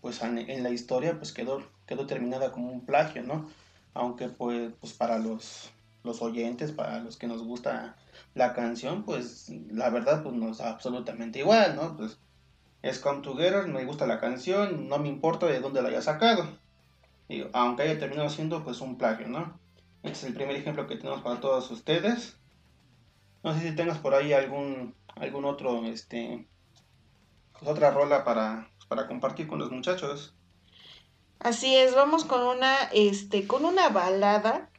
pues 0.01 0.23
en, 0.23 0.63
la 0.63 0.71
historia 0.71 1.17
pues 1.17 1.33
quedó, 1.33 1.63
quedó 1.87 2.07
terminada 2.07 2.53
como 2.53 2.71
un 2.71 2.85
plagio, 2.85 3.23
¿no? 3.23 3.49
Aunque 3.95 4.29
pues, 4.29 4.73
pues 4.81 4.93
para 4.93 5.19
los, 5.19 5.71
los 6.05 6.23
oyentes, 6.23 6.73
para 6.73 7.01
los 7.01 7.17
que 7.17 7.27
nos 7.27 7.43
gusta 7.43 7.97
la 8.35 8.53
canción, 8.53 9.05
pues 9.05 9.51
la 9.71 9.91
verdad 9.91 10.23
pues 10.23 10.35
nos 10.35 10.59
da 10.59 10.71
absolutamente 10.71 11.41
igual, 11.41 11.77
¿no? 11.77 11.97
Pues 11.97 12.19
es 12.83 12.99
Come 12.99 13.23
Together, 13.23 13.67
me 13.67 13.85
gusta 13.85 14.07
la 14.07 14.21
canción, 14.21 14.89
no 14.89 14.99
me 14.99 15.09
importa 15.09 15.47
de 15.47 15.61
dónde 15.61 15.83
la 15.83 15.89
haya 15.89 16.03
sacado. 16.03 16.47
Y, 17.29 17.45
aunque 17.53 17.83
haya 17.83 17.99
terminado 17.99 18.31
siendo 18.31 18.63
pues 18.63 18.81
un 18.81 18.97
plagio, 18.97 19.29
¿no? 19.29 19.59
Este 20.03 20.19
es 20.19 20.25
el 20.25 20.35
primer 20.35 20.57
ejemplo 20.57 20.87
que 20.87 20.97
tenemos 20.97 21.23
para 21.23 21.41
todos 21.41 21.71
ustedes. 21.71 22.37
No 23.43 23.55
sé 23.55 23.69
si 23.69 23.77
tengas 23.77 23.99
por 23.99 24.15
ahí 24.15 24.33
algún, 24.33 24.95
algún 25.15 25.45
otro, 25.45 25.85
este, 25.85 26.47
pues 27.53 27.71
otra 27.71 27.91
rola 27.91 28.25
para, 28.25 28.69
para 28.89 29.07
compartir 29.07 29.47
con 29.47 29.59
los 29.59 29.71
muchachos. 29.71 30.35
Así 31.39 31.77
es, 31.77 31.95
vamos 31.95 32.25
con 32.25 32.43
una, 32.43 32.75
este, 32.93 33.47
con 33.47 33.65
una 33.65 33.89
balada, 33.91 34.71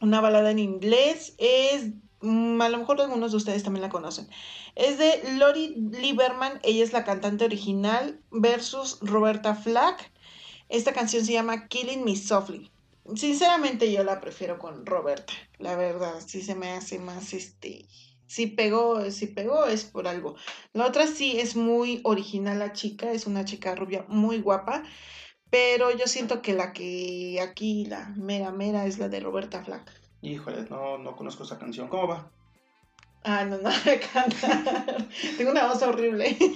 una 0.00 0.20
balada 0.20 0.50
en 0.50 0.58
inglés, 0.58 1.34
es, 1.38 1.90
mm, 2.22 2.60
a 2.60 2.68
lo 2.70 2.78
mejor 2.78 3.00
algunos 3.00 3.30
de 3.30 3.36
ustedes 3.36 3.62
también 3.62 3.82
la 3.82 3.88
conocen. 3.88 4.28
Es 4.74 4.98
de 4.98 5.22
Lori 5.36 5.76
Lieberman, 5.76 6.58
ella 6.64 6.82
es 6.82 6.92
la 6.92 7.04
cantante 7.04 7.44
original, 7.44 8.18
versus 8.32 8.98
Roberta 9.00 9.54
Flack. 9.54 10.10
Esta 10.68 10.92
canción 10.92 11.24
se 11.24 11.34
llama 11.34 11.68
Killing 11.68 12.04
Me 12.04 12.16
Softly. 12.16 12.71
Sinceramente 13.14 13.92
yo 13.92 14.04
la 14.04 14.20
prefiero 14.20 14.58
con 14.58 14.86
Roberta, 14.86 15.32
la 15.58 15.76
verdad, 15.76 16.20
sí 16.24 16.40
se 16.40 16.54
me 16.54 16.70
hace 16.70 16.98
más 16.98 17.34
este, 17.34 17.86
si 18.26 18.46
pegó, 18.46 19.10
si 19.10 19.26
pegó 19.26 19.66
es 19.66 19.84
por 19.84 20.06
algo. 20.06 20.36
La 20.72 20.86
otra 20.86 21.06
sí 21.06 21.38
es 21.38 21.56
muy 21.56 22.00
original 22.04 22.58
la 22.58 22.72
chica, 22.72 23.12
es 23.12 23.26
una 23.26 23.44
chica 23.44 23.74
rubia 23.74 24.04
muy 24.08 24.40
guapa, 24.40 24.84
pero 25.50 25.90
yo 25.90 26.06
siento 26.06 26.40
que 26.40 26.54
la 26.54 26.72
que 26.72 27.40
aquí 27.42 27.84
la 27.86 28.08
mera 28.16 28.52
mera 28.52 28.86
es 28.86 28.98
la 28.98 29.08
de 29.08 29.20
Roberta 29.20 29.62
Flack. 29.64 29.92
Híjole, 30.22 30.64
no, 30.70 30.96
no 30.96 31.16
conozco 31.16 31.42
esa 31.42 31.58
canción, 31.58 31.88
¿cómo 31.88 32.06
va? 32.06 32.30
Ah, 33.24 33.44
no, 33.44 33.58
no 33.58 33.70
me 33.84 34.00
cantar. 34.00 35.08
Tengo 35.36 35.52
una 35.52 35.66
voz 35.66 35.82
horrible. 35.82 36.36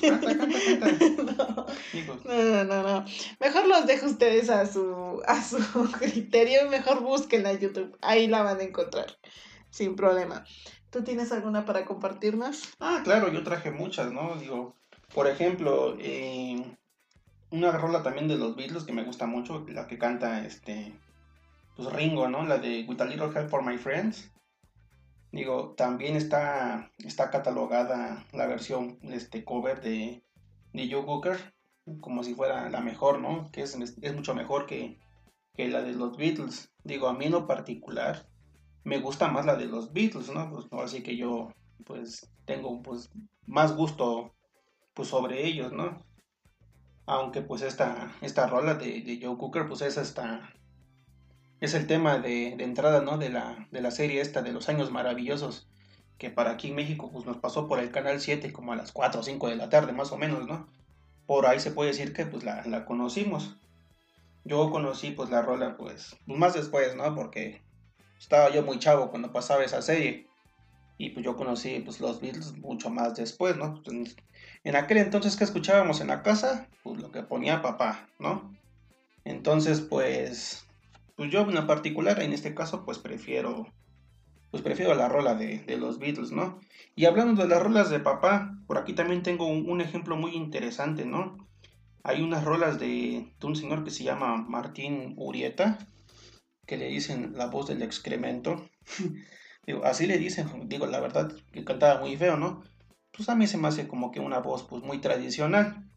No. 2.24 2.64
no, 2.64 2.82
no, 2.82 3.04
Mejor 3.40 3.66
los 3.66 3.86
dejo 3.86 4.06
ustedes 4.06 4.50
a 4.50 4.66
su, 4.66 5.22
a 5.26 5.42
su 5.42 5.58
criterio. 5.98 6.68
Mejor 6.68 7.02
búsquenla 7.02 7.52
en 7.52 7.60
YouTube. 7.60 7.96
Ahí 8.02 8.26
la 8.26 8.42
van 8.42 8.60
a 8.60 8.64
encontrar. 8.64 9.06
Sin 9.70 9.96
problema. 9.96 10.44
¿Tú 10.90 11.02
tienes 11.02 11.32
alguna 11.32 11.64
para 11.64 11.84
compartirnos? 11.84 12.74
Ah, 12.80 13.00
claro, 13.04 13.32
yo 13.32 13.42
traje 13.42 13.70
muchas, 13.70 14.12
¿no? 14.12 14.36
Digo, 14.36 14.74
por 15.14 15.26
ejemplo, 15.28 15.96
eh, 16.00 16.62
una 17.50 17.72
rola 17.72 18.02
también 18.02 18.28
de 18.28 18.36
los 18.36 18.56
Beatles 18.56 18.84
que 18.84 18.92
me 18.92 19.04
gusta 19.04 19.26
mucho, 19.26 19.64
la 19.68 19.86
que 19.86 19.98
canta 19.98 20.44
este, 20.44 20.92
pues 21.76 21.92
Ringo, 21.92 22.28
¿no? 22.28 22.44
La 22.44 22.58
de 22.58 22.84
With 22.88 23.00
a 23.00 23.04
Little 23.04 23.30
Help 23.34 23.48
for 23.48 23.62
My 23.62 23.78
Friends 23.78 24.30
Digo, 25.36 25.74
también 25.76 26.16
está, 26.16 26.90
está 26.96 27.30
catalogada 27.30 28.24
la 28.32 28.46
versión 28.46 28.98
este, 29.02 29.44
cover 29.44 29.82
de, 29.82 30.24
de 30.72 30.90
Joe 30.90 31.02
Booker 31.02 31.54
como 32.00 32.24
si 32.24 32.34
fuera 32.34 32.70
la 32.70 32.80
mejor, 32.80 33.20
¿no? 33.20 33.50
Que 33.52 33.60
es, 33.60 33.76
mucho 34.14 34.34
mejor 34.34 34.64
que, 34.64 34.98
la 35.58 35.82
de 35.82 35.92
los 35.92 36.16
Beatles. 36.16 36.72
Digo, 36.84 37.06
a 37.06 37.12
mí 37.12 37.26
en 37.26 37.32
lo 37.32 37.46
particular 37.46 38.26
me 38.82 38.98
gusta 38.98 39.28
más 39.28 39.44
la 39.44 39.56
de 39.56 39.66
los 39.66 39.92
Beatles, 39.92 40.30
¿no? 40.30 40.50
Pues 40.50 40.68
así 40.82 41.02
que 41.02 41.18
yo 41.18 41.50
pues 41.84 42.30
tengo 42.46 42.80
pues 42.80 43.10
más 43.44 43.76
gusto 43.76 44.34
pues 44.94 45.08
sobre 45.08 45.46
ellos, 45.46 45.70
¿no? 45.70 46.02
Aunque 47.04 47.42
pues 47.42 47.60
esta, 47.60 48.16
esta 48.22 48.46
rola 48.46 48.76
de, 48.76 49.02
de 49.02 49.20
Joe 49.22 49.36
Cooker 49.36 49.68
pues 49.68 49.82
es 49.82 49.98
esta 49.98 50.50
es 51.60 51.74
el 51.74 51.86
tema 51.86 52.18
de, 52.18 52.48
entrada, 52.48 53.00
¿no? 53.00 53.18
De 53.18 53.30
la, 53.30 53.66
de 53.70 53.80
la 53.80 53.90
serie 53.90 54.20
esta 54.20 54.42
de 54.42 54.52
los 54.52 54.68
años 54.68 54.90
maravillosos, 54.90 55.68
que 56.18 56.30
para 56.30 56.52
aquí 56.52 56.68
en 56.68 56.76
México 56.76 57.10
pues 57.12 57.26
nos 57.26 57.38
pasó 57.38 57.68
por 57.68 57.78
el 57.78 57.90
canal 57.90 58.20
7 58.20 58.52
como 58.52 58.72
a 58.72 58.76
las 58.76 58.92
4 58.92 59.20
o 59.20 59.22
5 59.22 59.48
de 59.48 59.56
la 59.56 59.68
tarde 59.68 59.92
más 59.92 60.12
o 60.12 60.18
menos, 60.18 60.46
¿no? 60.46 60.68
Por 61.26 61.46
ahí 61.46 61.60
se 61.60 61.70
puede 61.70 61.90
decir 61.90 62.12
que 62.12 62.26
pues 62.26 62.44
la, 62.44 62.64
la 62.66 62.84
conocimos. 62.84 63.56
Yo 64.44 64.70
conocí 64.70 65.10
pues 65.10 65.30
la 65.30 65.42
rola 65.42 65.76
pues, 65.76 66.16
pues 66.26 66.38
más 66.38 66.54
después, 66.54 66.94
¿no? 66.94 67.14
Porque 67.14 67.62
estaba 68.18 68.50
yo 68.50 68.62
muy 68.62 68.78
chavo 68.78 69.10
cuando 69.10 69.32
pasaba 69.32 69.64
esa 69.64 69.82
serie. 69.82 70.28
Y 70.98 71.10
pues 71.10 71.24
yo 71.24 71.36
conocí 71.36 71.80
pues 71.80 72.00
los 72.00 72.20
Beatles 72.20 72.56
mucho 72.56 72.88
más 72.88 73.14
después, 73.16 73.56
¿no? 73.56 73.82
Pues, 73.82 74.16
en 74.64 74.76
aquel 74.76 74.98
entonces 74.98 75.36
que 75.36 75.44
escuchábamos 75.44 76.00
en 76.00 76.08
la 76.08 76.22
casa, 76.22 76.68
pues 76.82 77.00
lo 77.00 77.10
que 77.10 77.22
ponía 77.22 77.60
papá, 77.60 78.08
¿no? 78.18 78.54
Entonces 79.24 79.80
pues 79.80 80.65
pues 81.16 81.30
yo 81.30 81.40
en 81.40 81.66
particular, 81.66 82.20
en 82.22 82.32
este 82.32 82.54
caso, 82.54 82.84
pues 82.84 82.98
prefiero, 82.98 83.66
pues 84.50 84.62
prefiero 84.62 84.94
la 84.94 85.08
rola 85.08 85.34
de, 85.34 85.64
los 85.78 85.98
Beatles, 85.98 86.30
¿no? 86.30 86.60
Y 86.94 87.06
hablando 87.06 87.42
de 87.42 87.48
las 87.48 87.62
rolas 87.62 87.90
de 87.90 88.00
papá, 88.00 88.54
por 88.66 88.76
aquí 88.78 88.92
también 88.92 89.22
tengo 89.22 89.46
un, 89.48 89.80
ejemplo 89.80 90.16
muy 90.16 90.32
interesante, 90.32 91.06
¿no? 91.06 91.38
Hay 92.02 92.22
unas 92.22 92.44
rolas 92.44 92.78
de, 92.78 93.34
un 93.42 93.56
señor 93.56 93.82
que 93.82 93.90
se 93.90 94.04
llama 94.04 94.36
Martín 94.36 95.14
Urieta, 95.16 95.78
que 96.66 96.76
le 96.76 96.88
dicen 96.88 97.32
la 97.34 97.46
voz 97.46 97.66
del 97.68 97.82
excremento. 97.82 98.68
digo, 99.66 99.84
así 99.84 100.06
le 100.06 100.18
dicen, 100.18 100.68
digo, 100.68 100.86
la 100.86 101.00
verdad, 101.00 101.32
que 101.50 101.64
cantaba 101.64 102.00
muy 102.00 102.16
feo, 102.16 102.36
¿no? 102.36 102.62
Pues 103.10 103.30
a 103.30 103.34
mí 103.34 103.46
se 103.46 103.56
me 103.56 103.68
hace 103.68 103.88
como 103.88 104.12
que 104.12 104.20
una 104.20 104.40
voz 104.40 104.64
pues 104.64 104.82
muy 104.82 104.98
tradicional. 104.98 105.88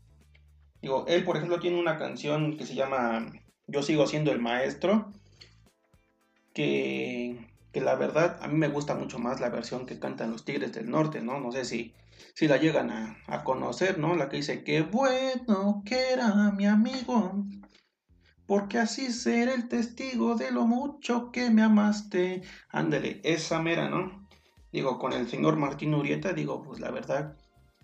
Digo, 0.82 1.04
él 1.10 1.26
por 1.26 1.36
ejemplo 1.36 1.60
tiene 1.60 1.78
una 1.78 1.98
canción 1.98 2.56
que 2.56 2.66
se 2.66 2.76
llama 2.76 3.30
yo 3.70 3.84
sigo 3.84 4.08
siendo 4.08 4.32
el 4.32 4.40
maestro, 4.40 5.12
que, 6.54 7.48
la 7.74 7.96
verdad 7.96 8.38
a 8.42 8.48
mí 8.48 8.56
me 8.56 8.68
gusta 8.68 8.96
mucho 8.96 9.20
más 9.20 9.40
la 9.40 9.50
versión 9.50 9.86
que 9.86 10.00
cantan 10.00 10.32
los 10.32 10.44
Tigres 10.44 10.74
del 10.74 10.90
Norte, 10.90 11.22
¿no? 11.22 11.40
No 11.40 11.52
sé 11.52 11.66
si, 11.66 11.94
si 12.34 12.48
la 12.48 12.58
llegan 12.58 12.90
a, 12.90 13.44
conocer, 13.44 13.98
¿no? 13.98 14.16
La 14.16 14.28
que 14.30 14.38
dice, 14.38 14.64
qué 14.64 14.82
bueno 14.82 15.84
que 15.86 16.12
era 16.12 16.52
mi 16.52 16.66
amigo. 16.66 17.46
porque 18.46 18.80
así 18.80 19.12
seré 19.12 19.54
el 19.54 19.70
testigo 19.70 20.36
de 20.36 20.52
lo 20.52 20.66
mucho 20.66 21.32
que 21.32 21.52
me 21.52 21.62
amaste. 21.62 22.42
Ándale, 22.70 23.22
esa 23.24 23.62
mera, 23.62 23.90
¿no? 23.90 24.28
Digo, 24.72 24.98
con 25.00 25.14
el 25.14 25.30
señor 25.30 25.56
Martín 25.56 25.94
Urieta, 25.94 26.34
digo, 26.34 26.64
pues 26.64 26.80
la 26.80 26.92
verdad, 26.92 27.38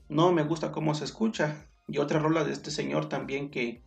no 0.10 0.32
me 0.32 0.44
gusta 0.44 0.72
cómo 0.72 0.96
se 0.96 1.06
escucha. 1.06 1.68
Y 1.88 2.00
otra 2.00 2.20
rola 2.20 2.44
de 2.44 2.52
este 2.52 2.72
señor 2.72 3.10
también 3.10 3.52
que, 3.52 3.84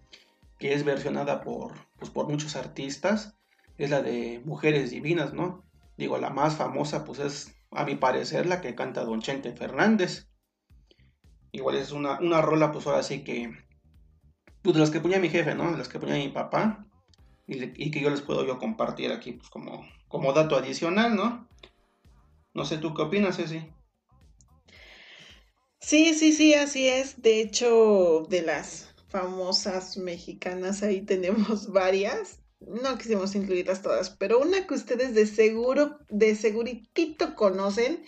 que 0.58 0.74
es 0.74 0.84
versionada 0.84 1.40
por, 1.42 1.74
pues, 1.98 2.10
por 2.10 2.28
muchos 2.28 2.56
artistas, 2.56 3.38
es 3.76 3.90
la 3.90 4.02
de 4.02 4.42
Mujeres 4.44 4.90
Divinas, 4.90 5.32
¿no? 5.32 5.64
Digo, 5.96 6.18
la 6.18 6.30
más 6.30 6.56
famosa, 6.56 7.04
pues 7.04 7.20
es, 7.20 7.54
a 7.70 7.84
mi 7.84 7.94
parecer, 7.94 8.46
la 8.46 8.60
que 8.60 8.74
canta 8.74 9.04
Don 9.04 9.20
Chente 9.20 9.52
Fernández. 9.52 10.28
Igual 11.52 11.76
es 11.76 11.92
una, 11.92 12.18
una 12.20 12.42
rola, 12.42 12.72
pues 12.72 12.86
ahora 12.86 13.02
sí 13.02 13.24
que, 13.24 13.52
pues 14.62 14.74
de 14.74 14.80
las 14.80 14.90
que 14.90 15.00
ponía 15.00 15.20
mi 15.20 15.28
jefe, 15.28 15.54
¿no? 15.54 15.70
De 15.70 15.78
las 15.78 15.88
que 15.88 15.98
ponía 15.98 16.16
mi 16.16 16.28
papá. 16.28 16.84
Y, 17.46 17.90
que 17.90 18.00
yo 18.00 18.10
les 18.10 18.20
puedo 18.20 18.44
yo 18.44 18.58
compartir 18.58 19.10
aquí, 19.10 19.32
pues 19.32 19.48
como, 19.48 19.88
como 20.08 20.34
dato 20.34 20.56
adicional, 20.56 21.16
¿no? 21.16 21.48
No 22.52 22.64
sé, 22.66 22.76
¿tú 22.76 22.92
qué 22.92 23.02
opinas, 23.02 23.36
Ceci? 23.36 23.72
Sí, 25.80 26.12
sí, 26.12 26.32
sí, 26.32 26.52
así 26.52 26.88
es. 26.88 27.22
De 27.22 27.40
hecho, 27.40 28.26
de 28.28 28.42
las 28.42 28.87
famosas 29.08 29.96
mexicanas 29.96 30.82
ahí 30.82 31.02
tenemos 31.02 31.68
varias. 31.72 32.38
No 32.60 32.98
quisimos 32.98 33.34
incluirlas 33.36 33.82
todas, 33.82 34.10
pero 34.10 34.40
una 34.40 34.66
que 34.66 34.74
ustedes 34.74 35.14
de 35.14 35.26
seguro, 35.26 35.98
de 36.08 36.34
seguritito 36.34 37.36
conocen, 37.36 38.02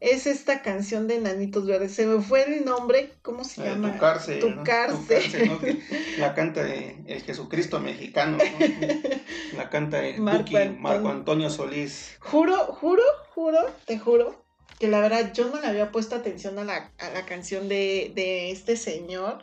es 0.00 0.26
esta 0.26 0.60
canción 0.62 1.08
de 1.08 1.18
Nanitos 1.18 1.66
Verdes. 1.66 1.92
Se 1.94 2.06
me 2.06 2.22
fue 2.22 2.44
el 2.44 2.64
nombre, 2.66 3.14
¿cómo 3.22 3.44
se 3.44 3.62
Eh, 3.62 3.64
llama? 3.70 3.94
tu 3.94 3.98
cárcel. 3.98 4.38
Tu 4.40 4.50
¿no? 4.50 4.62
cárcel. 4.62 5.48
¿no? 5.48 5.58
Que 5.58 5.78
La 6.18 6.34
canta 6.34 6.68
eh, 6.68 7.02
el 7.06 7.22
Jesucristo 7.22 7.80
mexicano. 7.80 8.36
¿no? 8.36 9.56
La 9.56 9.70
canta 9.70 10.06
el 10.06 10.20
Marco 10.20 10.56
Antonio. 10.56 10.80
Marco 10.80 11.08
Antonio 11.08 11.50
Solís. 11.50 12.16
Juro, 12.20 12.56
juro, 12.66 13.02
juro, 13.34 13.58
te 13.86 13.98
juro 13.98 14.44
que 14.78 14.86
la 14.86 15.00
verdad 15.00 15.32
yo 15.32 15.48
no 15.48 15.60
le 15.60 15.66
había 15.66 15.90
puesto 15.90 16.14
atención 16.14 16.58
a 16.58 16.64
la, 16.64 16.92
a 16.98 17.10
la 17.10 17.24
canción 17.26 17.68
de, 17.68 18.12
de 18.14 18.50
este 18.52 18.76
señor. 18.76 19.40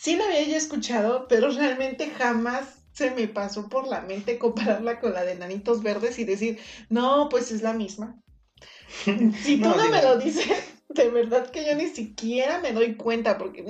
Sí 0.00 0.16
la 0.16 0.24
había 0.24 0.42
yo 0.42 0.56
escuchado, 0.56 1.26
pero 1.28 1.50
realmente 1.50 2.10
jamás 2.10 2.78
se 2.92 3.10
me 3.10 3.26
pasó 3.26 3.68
por 3.68 3.86
la 3.86 4.02
mente 4.02 4.38
compararla 4.38 5.00
con 5.00 5.14
la 5.14 5.24
de 5.24 5.34
Nanitos 5.34 5.82
Verdes 5.82 6.18
y 6.18 6.24
decir, 6.24 6.58
no, 6.90 7.28
pues 7.30 7.50
es 7.50 7.62
la 7.62 7.72
misma. 7.72 8.20
Si 9.42 9.56
tú 9.56 9.68
No, 9.68 9.76
no, 9.76 9.90
me 9.90 10.02
lo 10.02 10.18
dices, 10.18 10.46
de 10.88 11.08
verdad 11.08 11.50
que 11.50 11.64
yo 11.64 11.74
ni 11.74 11.86
siquiera 11.86 12.60
me 12.60 12.72
doy 12.72 12.96
cuenta 12.96 13.38
porque 13.38 13.64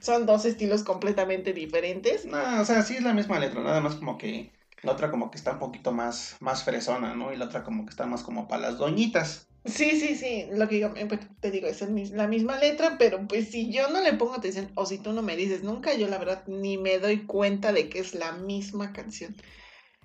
son 0.00 0.26
dos 0.26 0.44
estilos 0.44 0.84
completamente 0.84 1.52
diferentes. 1.52 2.24
No, 2.24 2.60
o 2.60 2.64
sea, 2.64 2.82
sí 2.82 2.96
es 2.96 3.02
la 3.02 3.12
misma 3.12 3.38
letra, 3.38 3.62
nada 3.62 3.80
más 3.80 3.96
como 3.96 4.16
que 4.16 4.52
la 4.84 4.92
otra 4.92 5.10
como 5.10 5.30
que 5.30 5.38
está 5.38 5.52
un 5.52 5.58
poquito 5.58 5.92
más, 5.92 6.36
más 6.40 6.64
fresona, 6.64 7.14
¿no? 7.14 7.32
Y 7.32 7.36
la 7.36 7.46
otra 7.46 7.64
como 7.64 7.84
que 7.84 7.90
está 7.90 8.06
más 8.06 8.22
como 8.22 8.46
para 8.48 8.62
las 8.62 8.78
doñitas. 8.78 9.48
Sí, 9.64 9.98
sí, 9.98 10.14
sí, 10.14 10.46
lo 10.52 10.68
que 10.68 10.78
yo 10.78 10.92
eh, 10.94 11.08
te 11.40 11.50
digo 11.50 11.66
es 11.66 11.80
la 12.12 12.28
misma 12.28 12.58
letra, 12.58 12.96
pero 12.98 13.26
pues 13.26 13.50
si 13.50 13.72
yo 13.72 13.88
no 13.88 14.02
le 14.02 14.12
pongo 14.12 14.34
atención 14.34 14.70
o 14.74 14.84
si 14.84 14.98
tú 14.98 15.12
no 15.12 15.22
me 15.22 15.36
dices 15.36 15.62
nunca, 15.62 15.94
yo 15.94 16.06
la 16.06 16.18
verdad 16.18 16.44
ni 16.46 16.76
me 16.76 16.98
doy 16.98 17.24
cuenta 17.24 17.72
de 17.72 17.88
que 17.88 17.98
es 17.98 18.14
la 18.14 18.32
misma 18.32 18.92
canción. 18.92 19.34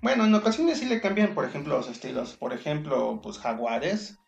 Bueno, 0.00 0.24
en 0.24 0.34
ocasiones 0.34 0.78
sí 0.78 0.86
le 0.86 1.02
cambian, 1.02 1.34
por 1.34 1.44
ejemplo, 1.44 1.76
los 1.76 1.90
estilos. 1.90 2.36
Por 2.38 2.54
ejemplo, 2.54 3.20
pues 3.22 3.38
Jaguares. 3.38 4.18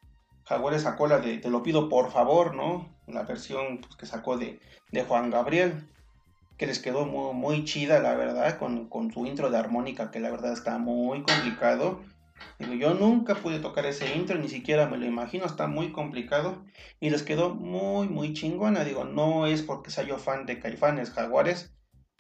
Jaguares 0.45 0.83
sacó 0.83 1.07
la 1.07 1.19
de 1.19 1.39
Te 1.39 1.49
lo 1.49 1.63
pido 1.63 1.89
por 1.89 2.13
favor, 2.13 2.55
¿no? 2.55 2.95
La 3.07 3.23
versión 3.23 3.79
pues, 3.79 3.97
que 3.97 4.05
sacó 4.05 4.37
de, 4.37 4.61
de 4.91 5.05
Juan 5.05 5.31
Gabriel. 5.31 5.89
Que 6.63 6.69
les 6.69 6.79
quedó 6.79 7.07
muy, 7.07 7.35
muy 7.35 7.65
chida, 7.65 7.99
la 7.99 8.15
verdad, 8.15 8.57
con, 8.57 8.89
con 8.89 9.13
su 9.13 9.27
intro 9.27 9.51
de 9.51 9.59
armónica, 9.59 10.13
que 10.13 10.21
la 10.21 10.31
verdad 10.31 10.53
está 10.53 10.79
muy 10.79 11.25
complicado. 11.25 12.01
Digo, 12.61 12.75
yo 12.75 12.95
nunca 12.95 13.35
pude 13.35 13.59
tocar 13.59 13.85
ese 13.85 14.15
intro, 14.15 14.39
ni 14.39 14.49
siquiera 14.49 14.87
me 14.87 14.97
lo 14.97 15.05
imagino, 15.05 15.45
está 15.45 15.67
muy 15.67 15.91
complicado. 15.91 16.65
Y 17.01 17.11
les 17.11 17.25
quedó 17.25 17.53
muy, 17.53 18.07
muy 18.07 18.33
chingona. 18.33 18.85
Digo, 18.85 19.03
no 19.05 19.49
es 19.49 19.63
porque 19.63 19.91
sea 19.91 20.05
yo 20.05 20.19
fan 20.19 20.47
de 20.47 20.61
Caifanes, 20.61 21.11
Jaguares, 21.11 21.75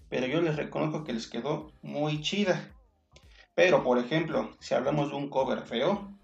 pero 0.08 0.26
yo 0.26 0.42
les 0.42 0.56
reconozco 0.56 1.04
que 1.04 1.12
les 1.12 1.28
quedó 1.28 1.72
muy 1.80 2.20
chida. 2.20 2.74
Pero, 3.54 3.84
por 3.84 3.98
ejemplo, 3.98 4.56
si 4.58 4.74
hablamos 4.74 5.10
de 5.10 5.18
un 5.18 5.30
cover 5.30 5.62
feo, 5.62 6.18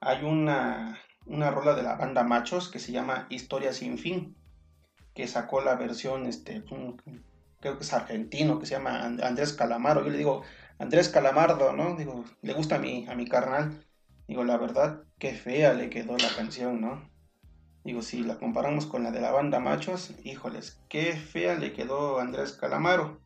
hay 0.00 0.24
una, 0.24 0.98
una 1.24 1.52
rola 1.52 1.76
de 1.76 1.84
la 1.84 1.94
banda 1.94 2.24
Machos 2.24 2.68
que 2.68 2.80
se 2.80 2.90
llama 2.90 3.28
Historia 3.30 3.72
sin 3.72 3.96
fin, 3.96 4.34
que 5.14 5.28
sacó 5.28 5.60
la 5.60 5.76
versión, 5.76 6.26
este, 6.26 6.64
creo 7.64 7.78
que 7.78 7.84
es 7.84 7.94
argentino, 7.94 8.58
que 8.58 8.66
se 8.66 8.74
llama 8.74 9.04
And- 9.06 9.24
Andrés 9.24 9.54
Calamaro. 9.54 10.04
Yo 10.04 10.10
le 10.10 10.18
digo 10.18 10.42
Andrés 10.78 11.08
Calamardo, 11.08 11.72
¿no? 11.72 11.96
Digo, 11.96 12.22
le 12.42 12.52
gusta 12.52 12.76
a 12.76 12.78
mi, 12.78 13.06
a 13.08 13.14
mi 13.14 13.26
carnal. 13.26 13.82
Digo, 14.28 14.44
la 14.44 14.58
verdad, 14.58 15.04
qué 15.18 15.32
fea 15.32 15.72
le 15.72 15.88
quedó 15.88 16.18
la 16.18 16.28
canción, 16.36 16.82
¿no? 16.82 17.08
Digo, 17.82 18.02
si 18.02 18.22
la 18.22 18.38
comparamos 18.38 18.84
con 18.84 19.02
la 19.02 19.12
de 19.12 19.22
la 19.22 19.30
banda 19.30 19.60
Machos, 19.60 20.12
híjoles, 20.24 20.78
qué 20.90 21.14
fea 21.14 21.54
le 21.54 21.72
quedó 21.72 22.20
Andrés 22.20 22.52
Calamaro. 22.52 23.18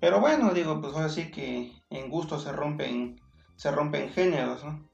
Pero 0.00 0.18
bueno, 0.18 0.50
digo, 0.52 0.80
pues 0.80 0.92
ahora 0.94 1.08
sí 1.08 1.30
que 1.30 1.72
en 1.90 2.10
gusto 2.10 2.40
se 2.40 2.50
rompen, 2.50 3.20
se 3.54 3.70
rompen 3.70 4.10
géneros, 4.10 4.64
¿no? 4.64 4.90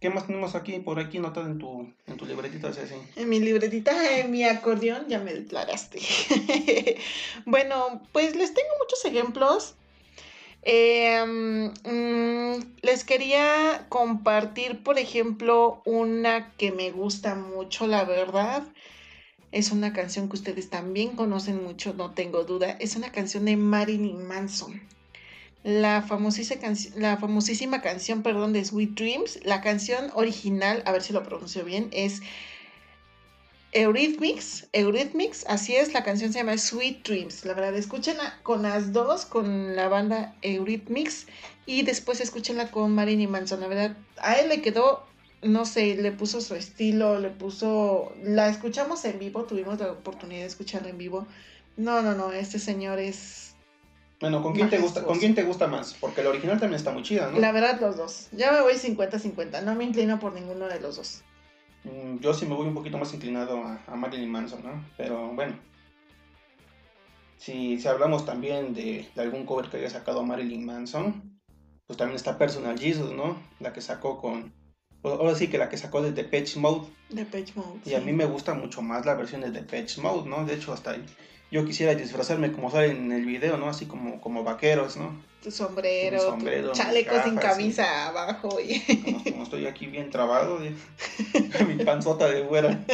¿Qué 0.00 0.08
más 0.08 0.26
tenemos 0.26 0.54
aquí, 0.54 0.78
por 0.78 0.98
aquí 0.98 1.18
notado 1.18 1.46
en 1.46 1.58
tu, 1.58 1.92
en 2.06 2.16
tu 2.16 2.24
libretita, 2.24 2.72
Ceci? 2.72 2.94
En 3.16 3.28
mi 3.28 3.38
libretita, 3.38 4.18
en 4.18 4.30
mi 4.30 4.44
acordeón, 4.44 5.06
ya 5.08 5.18
me 5.18 5.34
declaraste. 5.34 6.00
bueno, 7.44 8.00
pues 8.10 8.34
les 8.34 8.54
tengo 8.54 8.70
muchos 8.78 9.04
ejemplos. 9.04 9.74
Eh, 10.62 11.22
mm, 11.84 12.80
les 12.80 13.04
quería 13.04 13.86
compartir, 13.90 14.82
por 14.82 14.98
ejemplo, 14.98 15.82
una 15.84 16.52
que 16.56 16.72
me 16.72 16.90
gusta 16.90 17.34
mucho, 17.34 17.86
la 17.86 18.04
verdad. 18.04 18.62
Es 19.52 19.70
una 19.70 19.92
canción 19.92 20.30
que 20.30 20.36
ustedes 20.36 20.70
también 20.70 21.10
conocen 21.10 21.62
mucho, 21.62 21.92
no 21.92 22.12
tengo 22.12 22.44
duda. 22.44 22.70
Es 22.80 22.96
una 22.96 23.12
canción 23.12 23.44
de 23.44 23.58
Marilyn 23.58 24.26
Manson. 24.26 24.80
La 25.62 26.06
la 26.96 27.16
famosísima 27.18 27.82
canción, 27.82 28.22
perdón, 28.22 28.52
de 28.52 28.64
Sweet 28.64 28.94
Dreams. 28.94 29.40
La 29.44 29.60
canción 29.60 30.10
original, 30.14 30.82
a 30.86 30.92
ver 30.92 31.02
si 31.02 31.12
lo 31.12 31.22
pronuncio 31.22 31.64
bien, 31.64 31.88
es 31.92 32.22
Eurythmics, 33.72 34.66
Eurythmics, 34.72 35.44
así 35.46 35.76
es, 35.76 35.92
la 35.92 36.02
canción 36.02 36.32
se 36.32 36.40
llama 36.40 36.58
Sweet 36.58 37.06
Dreams. 37.06 37.44
La 37.44 37.54
verdad, 37.54 37.76
escúchenla 37.76 38.40
con 38.42 38.62
las 38.62 38.92
dos, 38.92 39.26
con 39.26 39.76
la 39.76 39.88
banda 39.88 40.34
Eurythmics, 40.42 41.26
y 41.66 41.82
después 41.82 42.20
escúchenla 42.20 42.72
con 42.72 42.92
Marilyn 42.92 43.30
Manson. 43.30 43.60
La 43.60 43.68
verdad, 43.68 43.96
a 44.18 44.34
él 44.40 44.48
le 44.48 44.60
quedó, 44.60 45.06
no 45.42 45.66
sé, 45.66 45.94
le 45.94 46.10
puso 46.10 46.40
su 46.40 46.56
estilo, 46.56 47.20
le 47.20 47.30
puso. 47.30 48.12
La 48.24 48.48
escuchamos 48.48 49.04
en 49.04 49.20
vivo, 49.20 49.44
tuvimos 49.44 49.78
la 49.78 49.92
oportunidad 49.92 50.40
de 50.40 50.46
escucharla 50.46 50.88
en 50.88 50.98
vivo. 50.98 51.28
No, 51.76 52.02
no, 52.02 52.14
no, 52.14 52.32
este 52.32 52.58
señor 52.58 52.98
es. 52.98 53.49
Bueno, 54.20 54.42
¿con 54.42 54.52
quién, 54.52 54.68
te 54.68 54.78
gusta, 54.78 55.02
¿con 55.02 55.18
quién 55.18 55.34
te 55.34 55.44
gusta 55.44 55.66
más? 55.66 55.94
Porque 55.98 56.22
la 56.22 56.28
original 56.28 56.60
también 56.60 56.78
está 56.78 56.90
muy 56.92 57.02
chida, 57.02 57.30
¿no? 57.30 57.38
La 57.38 57.52
verdad, 57.52 57.80
los 57.80 57.96
dos. 57.96 58.28
Ya 58.32 58.52
me 58.52 58.60
voy 58.60 58.74
50-50, 58.74 59.62
no 59.62 59.74
me 59.74 59.84
inclino 59.84 60.18
por 60.18 60.34
ninguno 60.34 60.68
de 60.68 60.78
los 60.78 60.96
dos. 60.96 61.22
Mm, 61.84 62.18
Yo 62.18 62.34
sí 62.34 62.44
me 62.44 62.54
voy 62.54 62.66
un 62.68 62.74
poquito 62.74 62.98
más 62.98 63.14
inclinado 63.14 63.64
a, 63.64 63.82
a 63.86 63.96
Marilyn 63.96 64.30
Manson, 64.30 64.62
¿no? 64.62 64.84
Pero 64.98 65.28
bueno. 65.32 65.58
Si, 67.38 67.80
si 67.80 67.88
hablamos 67.88 68.26
también 68.26 68.74
de, 68.74 69.08
de 69.14 69.22
algún 69.22 69.46
cover 69.46 69.70
que 69.70 69.78
haya 69.78 69.88
sacado 69.88 70.22
Marilyn 70.22 70.66
Manson, 70.66 71.40
pues 71.86 71.96
también 71.96 72.16
está 72.16 72.36
Personal 72.36 72.78
Jesus, 72.78 73.12
¿no? 73.12 73.42
La 73.58 73.72
que 73.72 73.80
sacó 73.80 74.18
con... 74.18 74.52
Ahora 75.02 75.34
sí 75.34 75.48
que 75.48 75.56
la 75.56 75.70
que 75.70 75.78
sacó 75.78 76.02
de 76.02 76.12
Depeche 76.12 76.60
Mode. 76.60 76.88
De 77.08 77.24
Page 77.24 77.54
Mode. 77.56 77.80
Y 77.86 77.94
a 77.94 78.00
mí 78.00 78.12
me 78.12 78.26
gusta 78.26 78.52
mucho 78.52 78.82
más 78.82 79.06
la 79.06 79.14
versión 79.14 79.40
de 79.40 79.50
Depeche 79.50 80.02
Mode, 80.02 80.28
¿no? 80.28 80.44
De 80.44 80.54
hecho, 80.54 80.74
hasta 80.74 80.94
yo 81.50 81.64
quisiera 81.64 81.94
disfrazarme 81.94 82.52
como 82.52 82.70
sale 82.70 82.92
en 82.92 83.10
el 83.10 83.24
video, 83.24 83.56
¿no? 83.56 83.68
Así 83.68 83.86
como, 83.86 84.20
como 84.20 84.44
vaqueros, 84.44 84.96
¿no? 84.96 85.20
Tu 85.42 85.50
sombrero, 85.50 86.18
tu 86.18 86.24
sombrero, 86.24 86.72
chaleco 86.72 87.22
sin 87.24 87.36
camisa 87.36 88.08
abajo. 88.08 88.60
Y... 88.60 88.80
Como, 89.02 89.24
como 89.24 89.42
estoy 89.42 89.66
aquí 89.66 89.86
bien 89.86 90.10
trabado, 90.10 90.60
mi 91.66 91.84
panzota 91.84 92.28
de 92.28 92.44
fuera. 92.44 92.84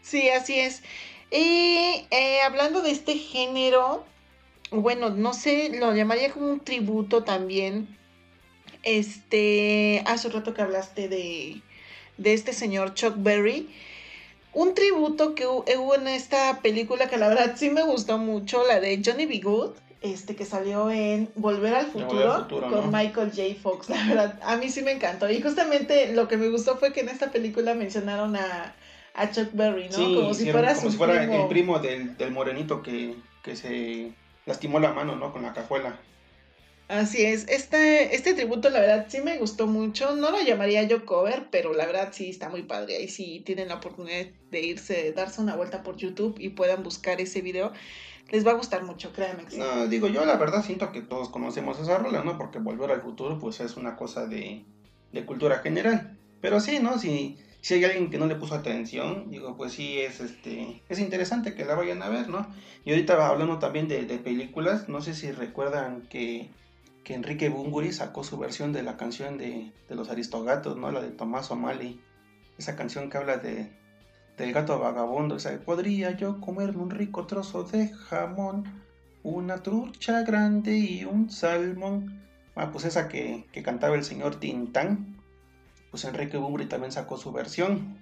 Sí, 0.00 0.30
así 0.30 0.58
es. 0.58 0.82
Y 1.30 2.06
eh, 2.10 2.40
hablando 2.44 2.82
de 2.82 2.90
este 2.90 3.16
género, 3.16 4.04
bueno, 4.70 5.10
no 5.10 5.32
sé, 5.32 5.70
lo 5.78 5.94
llamaría 5.94 6.30
como 6.30 6.48
un 6.48 6.60
tributo 6.60 7.24
también. 7.24 7.98
Este, 8.82 10.02
hace 10.06 10.28
rato 10.28 10.54
que 10.54 10.62
hablaste 10.62 11.08
de, 11.08 11.62
de 12.18 12.32
este 12.34 12.52
señor 12.52 12.94
Chuck 12.94 13.14
Berry. 13.16 13.68
Un 14.54 14.74
tributo 14.74 15.34
que 15.34 15.46
hu- 15.46 15.64
hubo 15.78 15.94
en 15.94 16.08
esta 16.08 16.60
película 16.60 17.08
que 17.08 17.16
la 17.16 17.28
verdad 17.28 17.54
sí 17.56 17.70
me 17.70 17.82
gustó 17.82 18.18
mucho, 18.18 18.66
la 18.66 18.80
de 18.80 19.00
Johnny 19.04 19.26
B. 19.26 19.40
Good, 19.42 19.70
este 20.02 20.34
que 20.36 20.44
salió 20.44 20.90
en 20.90 21.30
Volver 21.36 21.74
al 21.74 21.86
Futuro, 21.86 22.06
Volver 22.08 22.26
al 22.28 22.42
Futuro, 22.42 22.68
con 22.68 22.90
¿no? 22.90 22.98
Michael 22.98 23.30
J. 23.30 23.42
Fox. 23.62 23.88
La 23.88 24.04
verdad, 24.06 24.38
a 24.42 24.56
mí 24.56 24.68
sí 24.68 24.82
me 24.82 24.92
encantó. 24.92 25.30
Y 25.30 25.40
justamente 25.40 26.12
lo 26.12 26.28
que 26.28 26.36
me 26.36 26.48
gustó 26.48 26.76
fue 26.76 26.92
que 26.92 27.00
en 27.00 27.08
esta 27.08 27.30
película 27.30 27.74
mencionaron 27.74 28.36
a, 28.36 28.74
a 29.14 29.30
Chuck 29.30 29.50
Berry, 29.52 29.88
¿no? 29.88 29.96
Sí, 29.96 30.14
como 30.16 30.34
si 30.34 30.50
fuera 30.50 30.74
como 30.74 30.80
su 30.86 30.90
si 30.92 30.96
fuera 30.98 31.18
primo. 31.20 31.42
el 31.42 31.48
primo 31.48 31.78
del, 31.78 32.16
del 32.18 32.30
morenito 32.32 32.82
que, 32.82 33.14
que 33.42 33.56
se 33.56 34.12
lastimó 34.44 34.80
la 34.80 34.92
mano, 34.92 35.16
¿no? 35.16 35.32
Con 35.32 35.42
la 35.42 35.52
cajuela. 35.54 35.98
Así 36.88 37.22
es, 37.24 37.48
este, 37.48 38.14
este 38.14 38.34
tributo 38.34 38.68
la 38.68 38.80
verdad 38.80 39.06
sí 39.08 39.20
me 39.22 39.38
gustó 39.38 39.66
mucho, 39.66 40.14
no 40.14 40.30
lo 40.30 40.42
llamaría 40.42 40.82
yo 40.82 41.06
cover, 41.06 41.48
pero 41.50 41.72
la 41.72 41.86
verdad 41.86 42.10
sí 42.12 42.28
está 42.28 42.48
muy 42.50 42.62
padre, 42.64 42.96
ahí 42.96 43.08
sí 43.08 43.42
tienen 43.46 43.68
la 43.68 43.76
oportunidad 43.76 44.26
de 44.50 44.60
irse, 44.60 45.12
darse 45.12 45.40
una 45.40 45.56
vuelta 45.56 45.82
por 45.82 45.96
YouTube 45.96 46.36
y 46.38 46.50
puedan 46.50 46.82
buscar 46.82 47.20
ese 47.20 47.40
video, 47.40 47.72
les 48.30 48.46
va 48.46 48.50
a 48.50 48.56
gustar 48.56 48.84
mucho, 48.84 49.12
créanme. 49.12 49.44
No, 49.56 49.86
digo, 49.86 50.08
yo 50.08 50.26
la 50.26 50.36
verdad 50.36 50.62
siento 50.64 50.92
que 50.92 51.00
todos 51.00 51.30
conocemos 51.30 51.80
esa 51.80 51.96
rola, 51.98 52.24
¿no? 52.24 52.36
Porque 52.36 52.58
Volver 52.58 52.90
al 52.90 53.00
Futuro 53.00 53.38
pues 53.38 53.60
es 53.60 53.76
una 53.76 53.96
cosa 53.96 54.26
de, 54.26 54.64
de 55.12 55.24
cultura 55.24 55.60
general, 55.60 56.18
pero 56.42 56.60
sí, 56.60 56.78
¿no? 56.78 56.98
Si, 56.98 57.38
si 57.62 57.74
hay 57.74 57.84
alguien 57.84 58.10
que 58.10 58.18
no 58.18 58.26
le 58.26 58.34
puso 58.34 58.54
atención, 58.54 59.30
digo, 59.30 59.56
pues 59.56 59.72
sí 59.72 60.00
es 60.00 60.20
este 60.20 60.82
es 60.90 60.98
interesante 60.98 61.54
que 61.54 61.64
la 61.64 61.74
vayan 61.74 62.02
a 62.02 62.10
ver, 62.10 62.28
¿no? 62.28 62.46
Y 62.84 62.90
ahorita 62.90 63.26
hablando 63.26 63.58
también 63.58 63.88
de 63.88 64.04
películas, 64.18 64.90
no 64.90 65.00
sé 65.00 65.14
si 65.14 65.32
recuerdan 65.32 66.02
que 66.10 66.50
que 67.04 67.14
Enrique 67.14 67.48
Bunguri 67.48 67.92
sacó 67.92 68.24
su 68.24 68.38
versión 68.38 68.72
de 68.72 68.82
la 68.82 68.96
canción 68.96 69.38
de, 69.38 69.72
los 69.88 70.08
Aristogatos, 70.08 70.76
¿no? 70.76 70.90
La 70.92 71.00
de 71.00 71.10
Tomás 71.10 71.50
O'Malley. 71.50 72.00
Esa 72.58 72.76
canción 72.76 73.10
que 73.10 73.18
habla 73.18 73.38
de, 73.38 73.72
del 74.36 74.52
gato 74.52 74.78
vagabundo. 74.78 75.36
O 75.36 75.38
sea, 75.38 75.58
podría 75.60 76.12
yo 76.12 76.40
comerme 76.40 76.82
un 76.82 76.90
rico 76.90 77.26
trozo 77.26 77.64
de 77.64 77.88
jamón, 77.88 78.64
una 79.22 79.62
trucha 79.62 80.22
grande 80.22 80.76
y 80.76 81.04
un 81.04 81.30
salmón. 81.30 82.22
Ah, 82.54 82.70
pues 82.70 82.84
esa 82.84 83.08
que, 83.08 83.46
que 83.52 83.62
cantaba 83.62 83.96
el 83.96 84.04
señor 84.04 84.36
Tintán. 84.36 85.18
Pues 85.90 86.04
Enrique 86.04 86.36
Bunguri 86.38 86.66
también 86.66 86.92
sacó 86.92 87.16
su 87.16 87.32
versión. 87.32 87.98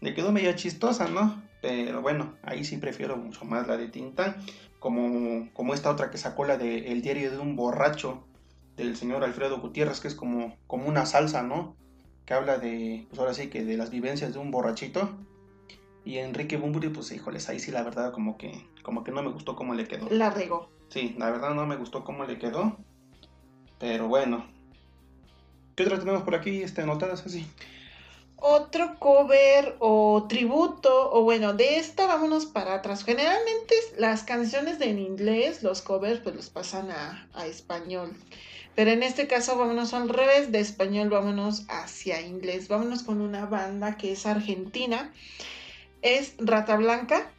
Le 0.00 0.14
quedó 0.14 0.32
medio 0.32 0.52
chistosa, 0.52 1.08
¿no? 1.08 1.42
Pero 1.64 2.02
bueno, 2.02 2.34
ahí 2.42 2.62
sí 2.62 2.76
prefiero 2.76 3.16
mucho 3.16 3.46
más 3.46 3.66
la 3.66 3.78
de 3.78 3.88
Tintán 3.88 4.36
como, 4.80 5.48
como 5.54 5.72
esta 5.72 5.90
otra 5.90 6.10
que 6.10 6.18
sacó 6.18 6.44
la 6.44 6.58
de 6.58 6.92
El 6.92 7.00
diario 7.00 7.30
de 7.30 7.38
un 7.38 7.56
borracho 7.56 8.22
del 8.76 8.98
señor 8.98 9.24
Alfredo 9.24 9.62
Gutiérrez, 9.62 10.00
que 10.00 10.08
es 10.08 10.14
como, 10.14 10.58
como 10.66 10.86
una 10.86 11.06
salsa, 11.06 11.42
¿no? 11.42 11.74
Que 12.26 12.34
habla 12.34 12.58
de, 12.58 13.06
pues 13.08 13.18
ahora 13.18 13.32
sí 13.32 13.48
que 13.48 13.64
de 13.64 13.78
las 13.78 13.88
vivencias 13.88 14.34
de 14.34 14.40
un 14.40 14.50
borrachito. 14.50 15.16
Y 16.04 16.18
Enrique 16.18 16.58
Bumburi, 16.58 16.90
pues 16.90 17.10
híjoles, 17.12 17.48
ahí 17.48 17.58
sí 17.58 17.70
la 17.70 17.82
verdad 17.82 18.12
como 18.12 18.36
que, 18.36 18.52
como 18.82 19.02
que 19.02 19.12
no 19.12 19.22
me 19.22 19.30
gustó 19.30 19.56
cómo 19.56 19.72
le 19.72 19.88
quedó. 19.88 20.06
La 20.10 20.28
regó. 20.28 20.68
Sí, 20.90 21.14
la 21.16 21.30
verdad 21.30 21.54
no 21.54 21.64
me 21.64 21.76
gustó 21.76 22.04
cómo 22.04 22.26
le 22.26 22.38
quedó. 22.38 22.76
Pero 23.78 24.08
bueno. 24.08 24.44
¿Qué 25.76 25.84
otra 25.84 25.98
tenemos 25.98 26.24
por 26.24 26.34
aquí 26.34 26.62
este, 26.62 26.82
anotadas 26.82 27.24
así? 27.24 27.46
Otro 28.46 28.98
cover 28.98 29.74
o 29.78 30.26
tributo, 30.28 31.10
o 31.12 31.22
bueno, 31.22 31.54
de 31.54 31.78
esta 31.78 32.06
vámonos 32.06 32.44
para 32.44 32.74
atrás. 32.74 33.02
Generalmente 33.02 33.74
las 33.96 34.22
canciones 34.22 34.78
en 34.82 34.98
inglés, 34.98 35.62
los 35.62 35.80
covers, 35.80 36.20
pues 36.20 36.36
los 36.36 36.50
pasan 36.50 36.90
a, 36.90 37.26
a, 37.32 37.46
español. 37.46 38.12
Pero 38.74 38.90
en 38.90 39.02
este 39.02 39.26
caso 39.26 39.56
vámonos 39.56 39.94
al 39.94 40.10
revés, 40.10 40.52
de 40.52 40.60
español 40.60 41.08
vámonos 41.08 41.64
hacia 41.70 42.20
inglés. 42.20 42.68
Vámonos 42.68 43.02
con 43.02 43.22
una 43.22 43.46
banda 43.46 43.96
que 43.96 44.12
es 44.12 44.26
argentina. 44.26 45.10
Es 46.02 46.34
Rata 46.36 46.76
Blanca. 46.76 47.30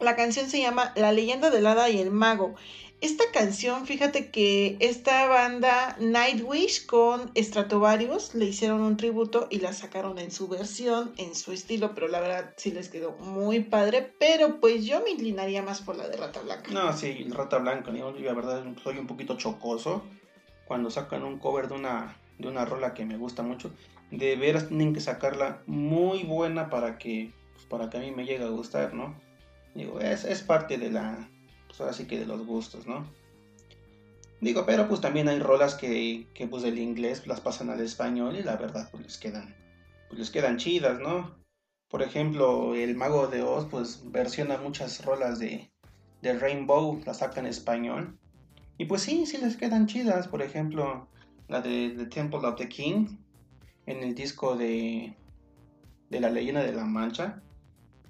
La 0.00 0.16
canción 0.16 0.50
se 0.50 0.58
llama 0.58 0.92
La 0.96 1.12
leyenda 1.12 1.50
del 1.50 1.68
hada 1.68 1.90
y 1.90 2.00
el 2.00 2.10
mago. 2.10 2.56
Esta 3.00 3.24
canción, 3.32 3.86
fíjate 3.86 4.30
que 4.30 4.78
esta 4.80 5.26
banda 5.26 5.96
Nightwish 6.00 6.86
con 6.86 7.30
Stratovarius 7.36 8.34
le 8.34 8.46
hicieron 8.46 8.80
un 8.80 8.96
tributo 8.96 9.46
y 9.50 9.58
la 9.58 9.74
sacaron 9.74 10.18
en 10.18 10.30
su 10.30 10.48
versión, 10.48 11.12
en 11.18 11.34
su 11.34 11.52
estilo, 11.52 11.94
pero 11.94 12.08
la 12.08 12.20
verdad 12.20 12.54
sí 12.56 12.70
les 12.70 12.88
quedó 12.88 13.12
muy 13.18 13.60
padre, 13.60 14.14
pero 14.18 14.58
pues 14.58 14.86
yo 14.86 15.02
me 15.02 15.10
inclinaría 15.10 15.62
más 15.62 15.82
por 15.82 15.96
la 15.96 16.08
de 16.08 16.16
Rata 16.16 16.40
Blanca. 16.40 16.70
No, 16.72 16.96
sí, 16.96 17.26
Rata 17.28 17.58
Blanca, 17.58 17.92
yo 17.92 18.12
la 18.12 18.32
verdad 18.32 18.64
soy 18.82 18.96
un 18.96 19.06
poquito 19.06 19.36
chocoso 19.36 20.02
cuando 20.64 20.90
sacan 20.90 21.24
un 21.24 21.38
cover 21.38 21.68
de 21.68 21.74
una, 21.74 22.16
de 22.38 22.48
una 22.48 22.64
rola 22.64 22.94
que 22.94 23.04
me 23.04 23.18
gusta 23.18 23.42
mucho. 23.42 23.70
De 24.10 24.36
veras 24.36 24.68
tienen 24.68 24.94
que 24.94 25.00
sacarla 25.00 25.62
muy 25.66 26.22
buena 26.22 26.70
para 26.70 26.96
que, 26.96 27.32
pues, 27.52 27.66
para 27.66 27.90
que 27.90 27.98
a 27.98 28.00
mí 28.00 28.12
me 28.12 28.24
llegue 28.24 28.44
a 28.44 28.48
gustar, 28.48 28.94
¿no? 28.94 29.14
Digo, 29.74 30.00
es, 30.00 30.24
es 30.24 30.42
parte 30.42 30.78
de 30.78 30.90
la, 30.90 31.28
pues 31.74 31.80
ahora 31.80 31.92
sí 31.92 32.06
que 32.06 32.20
de 32.20 32.26
los 32.26 32.46
gustos, 32.46 32.86
¿no? 32.86 33.04
Digo, 34.40 34.64
pero 34.64 34.86
pues 34.86 35.00
también 35.00 35.28
hay 35.28 35.40
rolas 35.40 35.74
que, 35.74 36.28
que 36.34 36.46
pues 36.46 36.62
del 36.62 36.78
inglés 36.78 37.26
las 37.26 37.40
pasan 37.40 37.70
al 37.70 37.80
español 37.80 38.36
y 38.36 38.44
la 38.44 38.56
verdad 38.56 38.88
pues 38.92 39.02
les 39.02 39.18
quedan, 39.18 39.56
pues 40.08 40.20
les 40.20 40.30
quedan 40.30 40.56
chidas, 40.56 41.00
¿no? 41.00 41.34
Por 41.88 42.02
ejemplo, 42.02 42.76
el 42.76 42.94
Mago 42.94 43.26
de 43.26 43.42
Oz 43.42 43.66
pues 43.68 44.02
versiona 44.04 44.58
muchas 44.58 45.04
rolas 45.04 45.40
de, 45.40 45.72
de 46.22 46.38
Rainbow, 46.38 47.00
las 47.04 47.18
saca 47.18 47.40
en 47.40 47.46
español. 47.46 48.18
Y 48.78 48.84
pues 48.84 49.02
sí, 49.02 49.26
sí 49.26 49.38
les 49.38 49.56
quedan 49.56 49.86
chidas. 49.86 50.28
Por 50.28 50.42
ejemplo, 50.42 51.08
la 51.48 51.60
de 51.60 51.90
The 51.96 52.06
Temple 52.06 52.40
of 52.40 52.56
the 52.56 52.68
King 52.68 53.16
en 53.86 54.02
el 54.02 54.14
disco 54.14 54.56
de, 54.56 55.14
de 56.10 56.20
La 56.20 56.30
Leyenda 56.30 56.62
de 56.62 56.72
la 56.72 56.84
Mancha. 56.84 57.42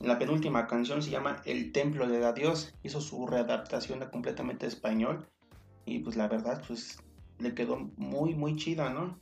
La 0.00 0.18
penúltima 0.18 0.66
canción 0.66 1.02
se 1.02 1.10
llama 1.10 1.42
El 1.44 1.72
Templo 1.72 2.06
de 2.06 2.20
la 2.20 2.32
Dios. 2.32 2.74
Hizo 2.82 3.00
su 3.00 3.26
readaptación 3.26 4.00
completamente 4.10 4.66
español. 4.66 5.26
Y 5.86 6.00
pues 6.00 6.16
la 6.16 6.28
verdad, 6.28 6.62
pues 6.66 6.98
le 7.38 7.54
quedó 7.54 7.90
muy, 7.96 8.34
muy 8.34 8.56
chida, 8.56 8.90
¿no? 8.90 9.18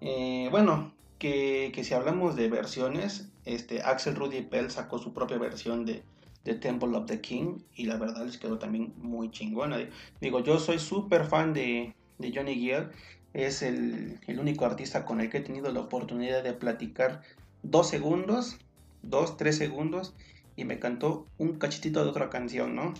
Eh, 0.00 0.48
bueno, 0.50 0.92
que, 1.18 1.72
si 1.82 1.94
hablamos 1.94 2.36
de 2.36 2.48
versiones, 2.48 3.30
este, 3.44 3.82
Axel 3.82 4.14
Rudy 4.14 4.42
Pell 4.42 4.70
sacó 4.70 4.98
su 4.98 5.12
propia 5.12 5.38
versión 5.38 5.84
de, 5.84 6.02
The 6.44 6.54
Temple 6.54 6.96
of 6.96 7.06
the 7.06 7.20
King 7.20 7.58
y 7.74 7.84
la 7.84 7.96
verdad 7.96 8.24
les 8.24 8.38
quedó 8.38 8.58
también 8.58 8.94
muy 8.96 9.30
chingona. 9.30 9.78
Digo, 10.20 10.40
yo 10.40 10.58
soy 10.58 10.78
súper 10.78 11.26
fan 11.26 11.52
de, 11.52 11.94
de 12.18 12.32
Johnny 12.34 12.54
Gill, 12.54 12.88
es 13.34 13.62
el, 13.62 14.18
el, 14.26 14.40
único 14.40 14.64
artista 14.64 15.04
con 15.04 15.20
el 15.20 15.28
que 15.28 15.38
he 15.38 15.42
tenido 15.42 15.70
la 15.70 15.80
oportunidad 15.80 16.42
de 16.42 16.54
platicar 16.54 17.22
dos 17.62 17.90
segundos 17.90 18.58
dos, 19.02 19.36
tres 19.36 19.56
segundos 19.56 20.14
y 20.56 20.64
me 20.64 20.78
cantó 20.78 21.26
un 21.38 21.58
cachitito 21.58 22.02
de 22.02 22.10
otra 22.10 22.30
canción, 22.30 22.74
¿no? 22.74 22.94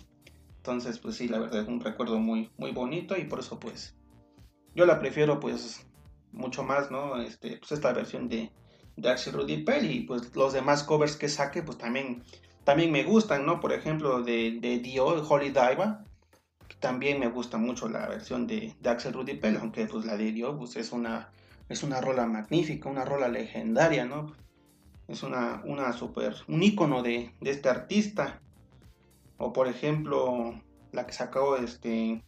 Entonces, 0.57 0.99
pues 0.99 1.15
sí, 1.15 1.27
la 1.27 1.39
verdad 1.39 1.61
es 1.61 1.67
un 1.67 1.81
recuerdo 1.81 2.19
muy, 2.19 2.51
muy 2.57 2.71
bonito 2.71 3.17
y 3.17 3.25
por 3.25 3.39
eso, 3.39 3.59
pues, 3.59 3.95
yo 4.75 4.85
la 4.85 4.99
prefiero, 4.99 5.39
pues, 5.39 5.85
mucho 6.31 6.63
más, 6.63 6.91
¿no? 6.91 7.21
Este, 7.21 7.57
pues 7.57 7.71
esta 7.71 7.93
versión 7.93 8.29
de, 8.29 8.51
de 8.95 9.09
Axel 9.09 9.33
Rudy 9.33 9.63
Pell 9.63 9.89
y 9.89 10.01
pues 10.01 10.35
los 10.35 10.53
demás 10.53 10.83
covers 10.83 11.15
que 11.15 11.29
saque, 11.29 11.63
pues 11.63 11.77
también, 11.77 12.23
también 12.63 12.91
me 12.91 13.03
gustan, 13.03 13.45
¿no? 13.45 13.59
Por 13.59 13.73
ejemplo, 13.73 14.21
de, 14.21 14.59
de 14.61 14.79
Dio, 14.79 15.05
Holy 15.05 15.49
Diva, 15.49 16.05
también 16.79 17.19
me 17.19 17.27
gusta 17.27 17.57
mucho 17.57 17.89
la 17.89 18.07
versión 18.07 18.47
de, 18.47 18.75
de 18.79 18.89
Axel 18.89 19.13
Rudy 19.13 19.35
Pell, 19.35 19.57
aunque 19.57 19.85
pues 19.85 20.05
la 20.05 20.17
de 20.17 20.31
Dio, 20.31 20.57
pues 20.57 20.75
es 20.75 20.91
una, 20.91 21.31
es 21.67 21.83
una 21.83 22.01
rola 22.01 22.25
magnífica, 22.25 22.89
una 22.89 23.05
rola 23.05 23.27
legendaria, 23.27 24.05
¿no? 24.05 24.33
Es 25.09 25.23
una, 25.23 25.61
una 25.65 25.91
super, 25.91 26.35
un 26.47 26.61
icono 26.61 27.01
de, 27.01 27.33
este 27.41 27.67
artista. 27.67 28.41
O 29.37 29.51
por 29.51 29.67
ejemplo, 29.67 30.61
la 30.91 31.07
que 31.07 31.13
sacó 31.13 31.57
este, 31.57 32.23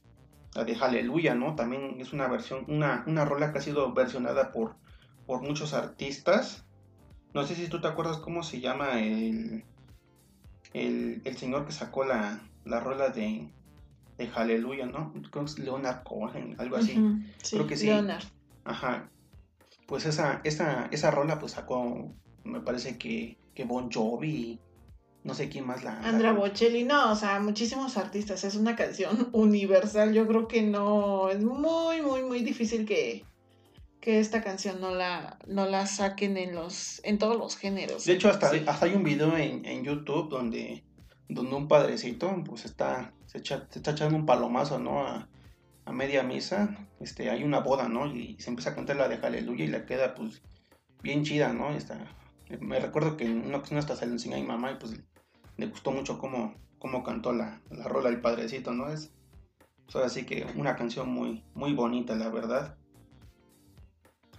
la 0.55 0.63
de 0.63 0.75
Hallelujah, 0.75 1.35
¿no? 1.35 1.55
También 1.55 2.01
es 2.01 2.11
una 2.11 2.27
versión, 2.27 2.65
una, 2.67 3.03
una 3.05 3.23
rola 3.23 3.51
que 3.51 3.59
ha 3.59 3.61
sido 3.61 3.93
versionada 3.93 4.51
por, 4.51 4.75
por 5.27 5.41
muchos 5.41 5.73
artistas. 5.73 6.65
No 7.33 7.45
sé 7.45 7.55
si 7.55 7.67
tú 7.67 7.79
te 7.79 7.87
acuerdas 7.87 8.17
cómo 8.17 8.41
se 8.41 8.59
llama 8.59 8.99
el, 8.99 9.63
el, 10.73 11.37
señor 11.37 11.65
que 11.65 11.71
sacó 11.71 12.03
la, 12.03 12.41
la 12.65 12.79
rola 12.79 13.09
de, 13.09 13.47
de 14.17 14.27
Hallelujah, 14.27 14.87
¿no? 14.87 15.13
Creo 15.13 15.45
que 15.45 15.51
es 15.51 15.59
Leonard 15.59 16.03
Cohen, 16.03 16.55
algo 16.57 16.77
así. 16.77 16.99
Creo 17.49 17.67
que 17.67 17.77
sí. 17.77 17.85
Leonard. 17.85 18.23
Ajá. 18.63 19.09
Pues 19.85 20.05
esa, 20.05 20.41
esa, 20.45 20.87
esa 20.91 21.11
rola 21.11 21.37
pues 21.37 21.51
sacó 21.51 22.13
me 22.43 22.59
parece 22.61 22.97
que, 22.97 23.37
que 23.53 23.63
Bon 23.65 23.91
Jovi, 23.91 24.59
no 25.23 25.33
sé 25.33 25.49
quién 25.49 25.65
más 25.67 25.83
la... 25.83 25.99
Andrea 25.99 26.33
Bocelli, 26.33 26.83
no, 26.83 27.11
o 27.11 27.15
sea, 27.15 27.39
muchísimos 27.39 27.97
artistas, 27.97 28.43
es 28.43 28.55
una 28.55 28.75
canción 28.75 29.29
universal, 29.33 30.13
yo 30.13 30.27
creo 30.27 30.47
que 30.47 30.63
no, 30.63 31.29
es 31.29 31.43
muy, 31.43 32.01
muy, 32.01 32.23
muy 32.23 32.41
difícil 32.41 32.85
que, 32.85 33.25
que 33.99 34.19
esta 34.19 34.41
canción 34.41 34.81
no 34.81 34.93
la, 34.93 35.37
no 35.47 35.67
la 35.67 35.85
saquen 35.85 36.37
en 36.37 36.55
los, 36.55 37.01
en 37.03 37.19
todos 37.19 37.37
los 37.37 37.55
géneros. 37.55 38.05
De 38.05 38.13
hecho, 38.13 38.29
hasta, 38.29 38.51
hasta 38.67 38.85
hay 38.85 38.93
un 38.93 39.03
video 39.03 39.37
en, 39.37 39.63
en, 39.65 39.83
YouTube 39.83 40.29
donde, 40.29 40.83
donde 41.29 41.55
un 41.55 41.67
padrecito, 41.67 42.33
pues 42.43 42.65
está, 42.65 43.13
se, 43.27 43.37
echa, 43.37 43.67
se 43.69 43.79
está 43.79 43.91
echando 43.91 44.17
un 44.17 44.25
palomazo, 44.25 44.79
¿no? 44.79 45.05
A, 45.05 45.29
a 45.85 45.91
media 45.91 46.23
misa, 46.23 46.87
este, 46.99 47.29
hay 47.29 47.43
una 47.43 47.59
boda, 47.59 47.87
¿no? 47.87 48.07
Y 48.07 48.37
se 48.39 48.49
empieza 48.49 48.71
a 48.71 48.75
cantar 48.75 48.95
la 48.95 49.07
de 49.07 49.15
Aleluya 49.15 49.65
y 49.65 49.67
le 49.67 49.85
queda, 49.85 50.15
pues, 50.15 50.41
bien 51.03 51.23
chida, 51.23 51.53
¿no? 51.53 51.71
Está, 51.71 51.99
me 52.59 52.79
recuerdo 52.79 53.17
que 53.17 53.25
en 53.25 53.45
una 53.45 53.57
ocasión 53.57 53.79
hasta 53.79 53.95
se 53.95 54.05
le 54.05 54.13
enseñó 54.13 54.41
mamá 54.45 54.71
y 54.71 54.75
pues 54.75 54.99
le 55.57 55.67
gustó 55.67 55.91
mucho 55.91 56.17
cómo, 56.17 56.55
cómo 56.79 57.03
cantó 57.03 57.33
la, 57.33 57.61
la 57.69 57.87
rola 57.87 58.09
del 58.09 58.21
padrecito, 58.21 58.73
¿no? 58.73 58.89
Es 58.89 59.11
pues, 59.91 60.05
así 60.05 60.25
que 60.25 60.47
una 60.55 60.75
canción 60.75 61.09
muy, 61.09 61.43
muy 61.53 61.73
bonita, 61.73 62.15
la 62.15 62.29
verdad. 62.29 62.77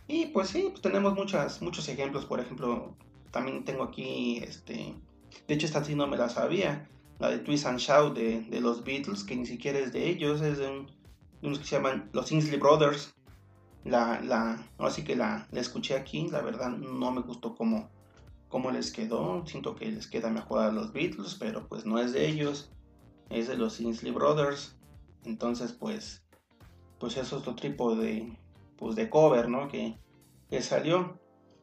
Y 0.08 0.26
pues 0.26 0.48
sí, 0.48 0.66
pues 0.70 0.82
tenemos 0.82 1.14
muchas, 1.14 1.62
muchos 1.62 1.88
ejemplos, 1.88 2.24
por 2.26 2.40
ejemplo, 2.40 2.96
también 3.30 3.64
tengo 3.64 3.84
aquí, 3.84 4.38
este, 4.38 4.94
de 5.46 5.54
hecho 5.54 5.66
esta 5.66 5.84
sí 5.84 5.94
no 5.94 6.06
me 6.06 6.16
la 6.16 6.28
sabía, 6.28 6.88
la 7.18 7.30
de 7.30 7.38
Twist 7.38 7.66
and 7.66 7.78
Shout 7.78 8.14
de, 8.14 8.40
de, 8.42 8.60
los 8.60 8.84
Beatles, 8.84 9.24
que 9.24 9.36
ni 9.36 9.46
siquiera 9.46 9.78
es 9.78 9.92
de 9.92 10.08
ellos, 10.08 10.40
es 10.42 10.58
de, 10.58 10.68
un, 10.68 10.90
unos 11.42 11.60
que 11.60 11.64
se 11.64 11.76
llaman 11.76 12.10
los 12.12 12.32
Insley 12.32 12.58
Brothers. 12.58 13.14
La, 13.84 14.20
la, 14.20 14.64
así 14.78 15.02
que 15.02 15.16
la, 15.16 15.48
la, 15.50 15.60
escuché 15.60 15.96
aquí, 15.96 16.28
la 16.28 16.40
verdad 16.40 16.70
no 16.70 17.10
me 17.10 17.20
gustó 17.20 17.54
cómo, 17.56 17.90
cómo 18.52 18.70
les 18.70 18.92
quedó, 18.92 19.46
siento 19.46 19.74
que 19.74 19.86
les 19.86 20.06
queda 20.06 20.28
mejor 20.28 20.60
a 20.60 20.70
los 20.70 20.92
Beatles, 20.92 21.36
pero 21.40 21.66
pues 21.68 21.86
no 21.86 21.98
es 21.98 22.12
de 22.12 22.28
ellos, 22.28 22.70
es 23.30 23.48
de 23.48 23.56
los 23.56 23.80
Insley 23.80 24.12
Brothers, 24.12 24.76
entonces 25.24 25.72
pues, 25.72 26.22
pues 27.00 27.16
eso 27.16 27.22
es 27.22 27.32
otro 27.32 27.54
tipo 27.54 27.96
de, 27.96 28.36
pues 28.76 28.94
de 28.94 29.08
cover, 29.08 29.48
¿no? 29.48 29.68
Que, 29.68 29.96
que 30.50 30.60
salió, 30.60 31.18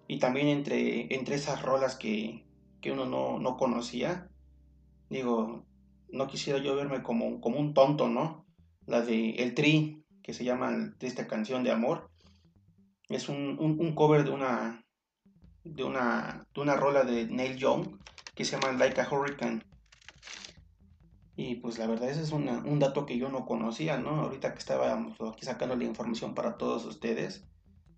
y 0.07 0.17
también 0.17 0.47
entre, 0.47 1.13
entre 1.13 1.35
esas 1.35 1.61
rolas 1.61 1.95
que, 1.95 2.43
que 2.81 2.91
uno 2.91 3.05
no, 3.05 3.37
no 3.37 3.55
conocía, 3.55 4.27
digo, 5.11 5.63
no 6.11 6.25
quisiera 6.25 6.57
yo 6.57 6.75
verme 6.75 7.03
como, 7.03 7.39
como 7.39 7.59
un 7.59 7.75
tonto, 7.75 8.07
¿no? 8.09 8.47
La 8.87 9.01
de 9.01 9.35
El 9.35 9.53
Tri, 9.53 10.03
que 10.23 10.33
se 10.33 10.43
llama 10.43 10.95
esta 11.01 11.27
canción 11.27 11.63
de 11.63 11.69
amor. 11.69 12.09
Es 13.09 13.29
un, 13.29 13.57
un, 13.59 13.93
cover 13.93 14.23
de 14.23 14.31
una, 14.31 14.83
de 15.75 15.83
una 15.83 16.45
de 16.53 16.61
una 16.61 16.75
rola 16.75 17.03
de 17.03 17.25
Neil 17.25 17.57
Young 17.57 17.97
que 18.35 18.45
se 18.45 18.59
llama 18.59 18.77
Like 18.77 19.01
a 19.01 19.09
Hurricane. 19.09 19.61
Y 21.35 21.55
pues 21.55 21.77
la 21.77 21.87
verdad 21.87 22.09
ese 22.09 22.21
es 22.21 22.31
un 22.31 22.79
dato 22.79 23.05
que 23.05 23.17
yo 23.17 23.29
no 23.29 23.45
conocía, 23.45 23.97
¿no? 23.97 24.21
Ahorita 24.21 24.53
que 24.53 24.59
estábamos 24.59 25.15
aquí 25.21 25.45
sacando 25.45 25.75
la 25.75 25.85
información 25.85 26.35
para 26.35 26.57
todos 26.57 26.85
ustedes, 26.85 27.45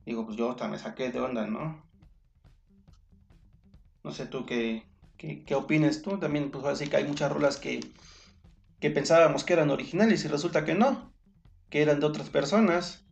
digo, 0.05 0.25
pues 0.25 0.37
yo 0.37 0.51
hasta 0.51 0.67
me 0.67 0.77
saqué 0.77 1.11
de 1.11 1.19
onda, 1.19 1.47
¿no? 1.47 1.83
No 4.03 4.11
sé 4.11 4.27
tú 4.27 4.45
qué, 4.45 4.85
¿Qué, 5.21 5.43
qué 5.43 5.53
opinas 5.53 6.01
tú? 6.01 6.17
También, 6.17 6.49
pues 6.49 6.65
así 6.65 6.87
que 6.87 6.97
hay 6.97 7.03
muchas 7.03 7.31
rolas 7.31 7.57
que, 7.57 7.79
que 8.79 8.89
pensábamos 8.89 9.43
que 9.43 9.53
eran 9.53 9.69
originales 9.69 10.25
y 10.25 10.27
resulta 10.27 10.65
que 10.65 10.73
no, 10.73 11.13
que 11.69 11.83
eran 11.83 11.99
de 11.99 12.07
otras 12.07 12.31
personas. 12.31 13.05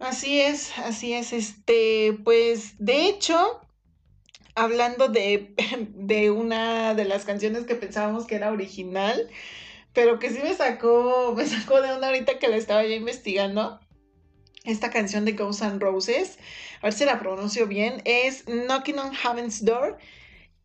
Así 0.00 0.40
es, 0.40 0.76
así 0.78 1.12
es. 1.12 1.32
Este, 1.32 2.18
pues, 2.24 2.74
de 2.78 3.06
hecho, 3.06 3.60
hablando 4.54 5.08
de, 5.08 5.54
de 5.94 6.30
una 6.30 6.94
de 6.94 7.04
las 7.04 7.24
canciones 7.24 7.64
que 7.64 7.76
pensábamos 7.76 8.26
que 8.26 8.34
era 8.34 8.50
original, 8.50 9.30
pero 9.92 10.18
que 10.18 10.30
sí 10.30 10.40
me 10.42 10.54
sacó, 10.54 11.34
me 11.36 11.46
sacó 11.46 11.80
de 11.80 11.94
una 11.96 12.08
ahorita 12.08 12.38
que 12.38 12.48
la 12.48 12.56
estaba 12.56 12.84
ya 12.84 12.94
investigando. 12.94 13.78
Esta 14.64 14.90
canción 14.90 15.24
de 15.24 15.32
Ghosts 15.32 15.62
and 15.62 15.80
Roses 15.80 16.38
a 16.80 16.86
ver 16.86 16.92
si 16.94 17.04
la 17.04 17.18
pronuncio 17.18 17.66
bien, 17.66 18.00
es 18.04 18.44
Knocking 18.46 18.98
on 18.98 19.12
Heaven's 19.12 19.64
Door. 19.64 19.98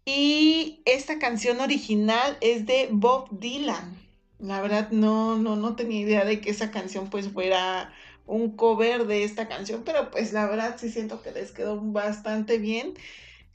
Y 0.06 0.82
esta 0.86 1.20
canción 1.20 1.60
original 1.60 2.38
es 2.40 2.66
de 2.66 2.88
Bob 2.92 3.28
Dylan. 3.32 4.00
La 4.40 4.62
verdad 4.62 4.92
no, 4.92 5.38
no, 5.38 5.56
no 5.56 5.76
tenía 5.76 6.00
idea 6.00 6.26
de 6.26 6.40
que 6.40 6.52
esa 6.52 6.72
canción 6.72 7.10
pues 7.10 7.30
fuera 7.30 7.92
un 8.28 8.56
cover 8.56 9.06
de 9.06 9.24
esta 9.24 9.48
canción, 9.48 9.84
pero 9.86 10.10
pues 10.12 10.34
la 10.34 10.48
verdad 10.48 10.76
sí 10.78 10.90
siento 10.90 11.22
que 11.22 11.32
les 11.32 11.52
quedó 11.52 11.80
bastante 11.80 12.58
bien. 12.58 12.94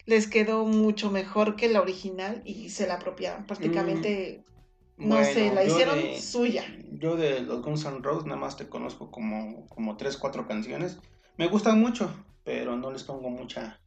Les 0.07 0.27
quedó 0.27 0.65
mucho 0.65 1.11
mejor 1.11 1.57
que 1.57 1.69
la 1.69 1.81
original 1.81 2.43
y 2.45 2.71
se 2.71 2.87
la 2.87 2.95
apropiaron 2.95 3.47
prácticamente. 3.47 4.45
Mm, 4.97 5.09
no 5.09 5.25
sé, 5.25 5.53
la 5.53 5.65
hicieron 5.65 5.99
suya. 6.19 6.65
Yo 6.93 7.17
de 7.17 7.41
los 7.41 7.63
Guns 7.63 7.85
N' 7.85 8.01
Roses 8.03 8.27
nada 8.27 8.41
más 8.41 8.57
te 8.57 8.69
conozco 8.69 9.11
como, 9.11 9.67
como 9.69 9.97
tres, 9.97 10.17
cuatro 10.17 10.47
canciones. 10.47 10.99
Me 11.37 11.49
gustan 11.49 11.81
mucho, 11.81 12.13
pero 12.45 12.77
no 12.77 12.91
les 12.91 13.05
pongo 13.05 13.31
mucha 13.31 13.81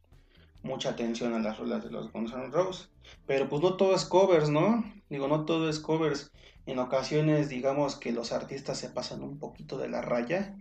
mucha 0.64 0.92
atención 0.92 1.34
a 1.34 1.40
las 1.40 1.60
rolas 1.60 1.84
de 1.84 1.92
los 1.92 2.12
Guns 2.12 2.34
N' 2.34 2.52
Roses. 2.52 2.90
Pero 3.28 3.50
pues 3.50 3.62
no 3.62 3.76
todo 3.76 3.96
es 3.96 4.06
covers, 4.06 4.50
¿no? 4.50 4.84
Digo, 5.10 5.28
no 5.28 5.46
todo 5.46 5.70
es 5.70 5.80
covers. 5.80 6.32
En 6.66 6.80
ocasiones, 6.80 7.50
digamos 7.50 7.98
que 7.98 8.14
los 8.14 8.32
artistas 8.32 8.78
se 8.78 8.90
pasan 8.90 9.22
un 9.22 9.38
poquito 9.38 9.78
de 9.78 9.90
la 9.90 10.02
raya 10.02 10.56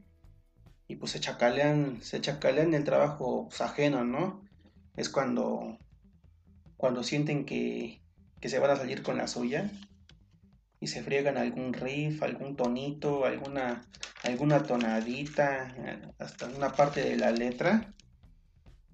y 0.93 0.97
pues 0.97 1.13
se 1.13 1.21
chacalean, 1.21 2.03
se 2.03 2.19
el 2.19 2.85
trabajo 2.85 3.47
pues, 3.49 3.63
ajeno, 3.63 4.05
¿no? 4.05 4.43
Es 4.95 5.09
cuando, 5.09 5.79
cuando 6.77 7.03
sienten 7.03 7.47
que, 7.47 8.03
que 8.41 8.51
se 8.51 8.59
van 8.59 8.73
a 8.73 8.77
salir 8.77 9.03
con 9.03 9.17
la 9.17 9.27
suya 9.27 9.71
y 10.81 10.89
se 10.89 11.03
friegan 11.03 11.39
algún 11.39 11.73
riff, 11.73 12.23
algún 12.23 12.57
tonito, 12.57 13.25
alguna, 13.25 13.89
alguna 14.23 14.65
tonadita, 14.65 15.75
hasta 16.19 16.49
una 16.49 16.73
parte 16.73 17.03
de 17.03 17.17
la 17.17 17.31
letra 17.31 17.95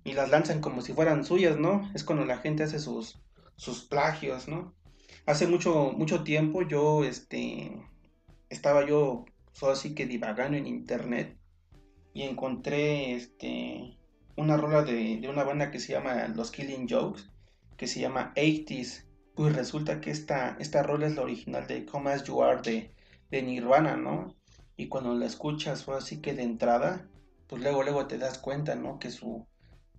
y 0.05 0.13
las 0.13 0.31
lanzan 0.31 0.61
como 0.61 0.81
si 0.81 0.93
fueran 0.93 1.25
suyas, 1.25 1.59
¿no? 1.59 1.91
Es 1.97 2.05
cuando 2.05 2.25
la 2.25 2.39
gente 2.39 2.63
hace 2.63 2.79
sus, 2.79 3.21
sus 3.57 3.83
plagios, 3.83 4.47
¿no? 4.47 4.73
Hace 5.27 5.49
mucho, 5.49 5.93
mucho 5.97 6.23
tiempo 6.23 6.63
yo, 6.63 7.03
este, 7.03 7.73
estaba 8.51 8.87
yo 8.87 9.25
solo 9.51 9.73
así 9.73 9.97
que 9.97 10.07
divagando 10.07 10.57
en 10.57 10.69
internet 10.69 11.38
y 12.15 12.23
encontré, 12.23 13.15
este, 13.15 13.99
una 14.37 14.57
rola 14.57 14.83
de, 14.83 15.19
de 15.21 15.29
una 15.29 15.45
banda 15.45 15.71
que 15.71 15.81
se 15.81 15.93
llama 15.93 16.29
Los 16.29 16.51
Killing 16.51 16.89
Jokes, 16.89 17.23
que 17.77 17.87
se 17.87 18.01
llama 18.01 18.33
80s 18.37 19.09
pues 19.39 19.55
resulta 19.55 20.01
que 20.01 20.11
esta, 20.11 20.57
esta 20.59 20.83
rola 20.83 21.07
es 21.07 21.15
la 21.15 21.23
original 21.23 21.69
de 21.69 21.85
Come 21.85 22.11
As 22.11 22.25
You 22.25 22.43
Are 22.43 22.61
de, 22.61 22.91
de 23.31 23.41
Nirvana, 23.41 23.97
¿no? 23.97 24.35
Y 24.77 24.89
cuando 24.89 25.15
la 25.15 25.27
escuchas 25.27 25.87
o 25.87 25.95
así 25.95 26.21
que 26.21 26.35
de 26.35 26.43
entrada, 26.43 27.07
pues 27.47 27.63
luego, 27.63 27.85
luego 27.85 28.09
te 28.09 28.19
das 28.19 28.37
cuenta, 28.39 28.75
¿no? 28.75 28.99
Que 28.99 29.13
su, 29.13 29.47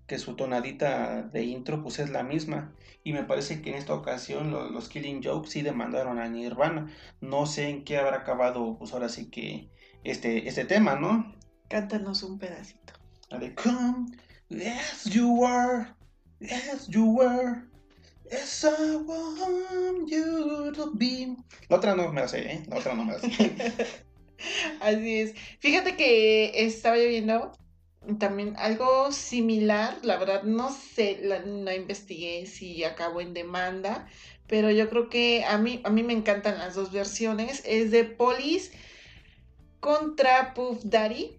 que 0.08 0.20
su 0.20 0.36
tonadita 0.36 1.22
de 1.22 1.46
intro 1.46 1.82
pues 1.82 2.00
es 2.00 2.10
la 2.10 2.22
misma. 2.22 2.76
Y 3.02 3.14
me 3.14 3.24
parece 3.24 3.62
que 3.62 3.70
en 3.70 3.78
esta 3.78 3.94
ocasión 3.94 4.52
los, 4.52 4.90
Killing 4.90 5.24
Jokes 5.24 5.52
sí 5.52 5.62
demandaron 5.62 6.20
a 6.20 6.28
Nirvana. 6.28 6.94
No 7.22 7.46
sé 7.46 7.70
en 7.70 7.86
qué 7.86 7.98
habrá 7.98 8.18
acabado 8.18 8.78
pues 8.78 8.92
ahora 8.92 9.08
sí 9.08 9.30
que 9.30 9.70
este, 10.04 10.50
este 10.50 10.66
tema, 10.66 10.96
¿no? 10.96 11.34
Cántanos 11.70 12.24
un 12.24 12.40
pedacito. 12.40 12.94
A 13.32 13.38
de 13.38 13.54
Come 13.54 14.08
as 14.52 15.06
you 15.06 15.46
are, 15.46 15.88
as 16.42 16.88
you 16.88 17.06
were. 17.06 17.64
Yes, 18.32 18.64
I 18.64 18.96
want 18.98 20.10
you 20.10 20.72
to 20.74 20.92
be. 20.96 21.36
La 21.70 21.78
otra 21.78 21.96
no 21.96 22.12
me 22.12 22.22
la 22.22 22.28
sé, 22.28 22.52
¿eh? 22.52 22.64
La 22.68 22.78
otra 22.78 22.94
no 22.96 23.06
me 23.06 23.14
la 23.14 23.20
sé. 23.22 23.74
Así 24.82 25.20
es. 25.20 25.36
Fíjate 25.60 25.96
que 25.96 26.66
estaba 26.66 26.98
lloviendo 26.98 27.52
también 28.18 28.56
algo 28.58 29.12
similar, 29.12 29.98
la 30.04 30.18
verdad 30.18 30.44
no 30.44 30.72
sé, 30.72 31.22
no 31.46 31.72
investigué 31.72 32.46
si 32.46 32.84
acabó 32.84 33.22
en 33.22 33.34
demanda, 33.34 34.08
pero 34.48 34.72
yo 34.72 34.90
creo 34.90 35.10
que 35.10 35.44
a 35.44 35.58
mí, 35.58 35.82
a 35.84 35.90
mí 35.90 36.02
me 36.02 36.14
encantan 36.14 36.58
las 36.58 36.76
dos 36.76 36.92
versiones. 36.92 37.62
Es 37.66 37.92
de 37.92 38.06
Police 38.06 38.72
contra 39.80 40.54
Puff 40.54 40.80
Daddy. 40.84 41.38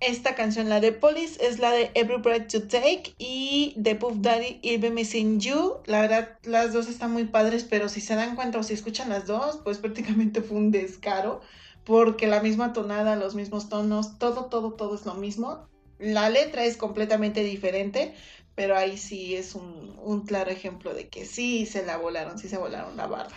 Esta 0.00 0.36
canción, 0.36 0.68
la 0.68 0.78
de 0.80 0.92
Police, 0.92 1.44
es 1.44 1.58
la 1.58 1.72
de 1.72 1.90
Every 1.94 2.22
Breath 2.22 2.46
to 2.52 2.68
Take 2.68 3.14
y 3.18 3.74
de 3.76 3.96
Puff 3.96 4.18
Daddy, 4.20 4.60
Be 4.78 4.90
Missing 4.90 5.40
You. 5.40 5.78
La 5.86 6.02
verdad, 6.02 6.38
las 6.44 6.72
dos 6.72 6.86
están 6.86 7.12
muy 7.12 7.24
padres, 7.24 7.64
pero 7.64 7.88
si 7.88 8.00
se 8.00 8.14
dan 8.14 8.36
cuenta 8.36 8.60
o 8.60 8.62
si 8.62 8.74
escuchan 8.74 9.08
las 9.08 9.26
dos, 9.26 9.58
pues 9.64 9.78
prácticamente 9.80 10.40
fue 10.40 10.56
un 10.56 10.70
descaro, 10.70 11.40
porque 11.84 12.28
la 12.28 12.40
misma 12.40 12.72
tonada, 12.72 13.16
los 13.16 13.34
mismos 13.34 13.68
tonos, 13.68 14.18
todo, 14.20 14.44
todo, 14.44 14.74
todo 14.74 14.94
es 14.94 15.04
lo 15.04 15.14
mismo. 15.14 15.66
La 15.98 16.30
letra 16.30 16.64
es 16.64 16.76
completamente 16.76 17.42
diferente, 17.42 18.14
pero 18.54 18.76
ahí 18.76 18.98
sí 18.98 19.34
es 19.34 19.56
un, 19.56 19.98
un 20.00 20.24
claro 20.26 20.52
ejemplo 20.52 20.94
de 20.94 21.08
que 21.08 21.24
sí 21.26 21.66
se 21.66 21.84
la 21.84 21.96
volaron, 21.96 22.38
sí 22.38 22.48
se 22.48 22.56
volaron 22.56 22.96
la 22.96 23.08
barba. 23.08 23.36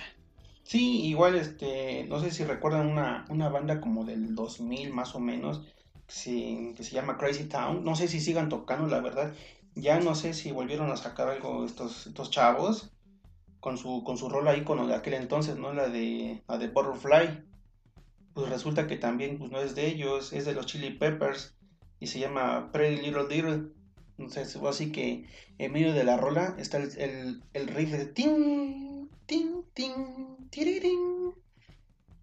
Sí, 0.64 1.06
igual, 1.08 1.36
este, 1.36 2.06
no 2.06 2.20
sé 2.20 2.32
si 2.32 2.44
recuerdan 2.44 2.88
una, 2.88 3.26
una 3.30 3.50
banda 3.50 3.82
como 3.82 4.06
del 4.06 4.36
2000 4.36 4.94
más 4.94 5.16
o 5.16 5.20
menos, 5.20 5.62
que 6.14 6.84
se 6.84 6.92
llama 6.92 7.18
Crazy 7.18 7.46
Town. 7.46 7.84
No 7.84 7.96
sé 7.96 8.08
si 8.08 8.20
sigan 8.20 8.50
tocando, 8.50 8.88
la 8.88 9.00
verdad. 9.00 9.34
Ya 9.76 10.00
no 10.00 10.16
sé 10.16 10.34
si 10.34 10.52
volvieron 10.52 10.92
a 10.92 10.98
sacar 10.98 11.30
algo 11.30 11.66
estos, 11.66 12.08
estos 12.08 12.30
chavos 12.30 12.92
con 13.60 13.78
su, 13.78 14.04
con 14.04 14.18
su 14.18 14.28
rol 14.28 14.48
ahí 14.48 14.64
con 14.64 14.86
de 14.88 14.96
aquel 14.96 15.14
entonces, 15.14 15.58
¿no? 15.58 15.74
La 15.74 15.88
de, 15.88 16.44
la 16.48 16.58
de 16.58 16.68
Butterfly. 16.68 17.44
Pues 18.34 18.50
resulta 18.50 18.88
que 18.88 18.98
también 18.98 19.38
pues, 19.38 19.52
no 19.52 19.62
es 19.62 19.76
de 19.76 19.88
ellos, 19.88 20.34
es 20.34 20.46
de 20.46 20.54
los 20.54 20.66
Chili 20.66 20.92
Peppers 20.92 21.56
y 22.00 22.08
se 22.08 22.20
llama 22.20 22.72
Pretty 22.72 23.02
Little 23.02 23.28
Little. 23.30 23.72
Entonces, 24.18 24.56
así 24.56 24.92
que 24.92 25.26
en 25.58 25.72
medio 25.72 25.94
de 25.94 26.04
la 26.04 26.18
rola 26.18 26.56
está 26.58 26.78
el, 26.78 26.92
el, 26.98 27.44
el 27.54 27.68
riff 27.68 27.92
de 27.92 28.06
ting, 28.06 29.08
ting, 29.26 29.64
ting, 29.74 30.48
tiriring. 30.50 31.34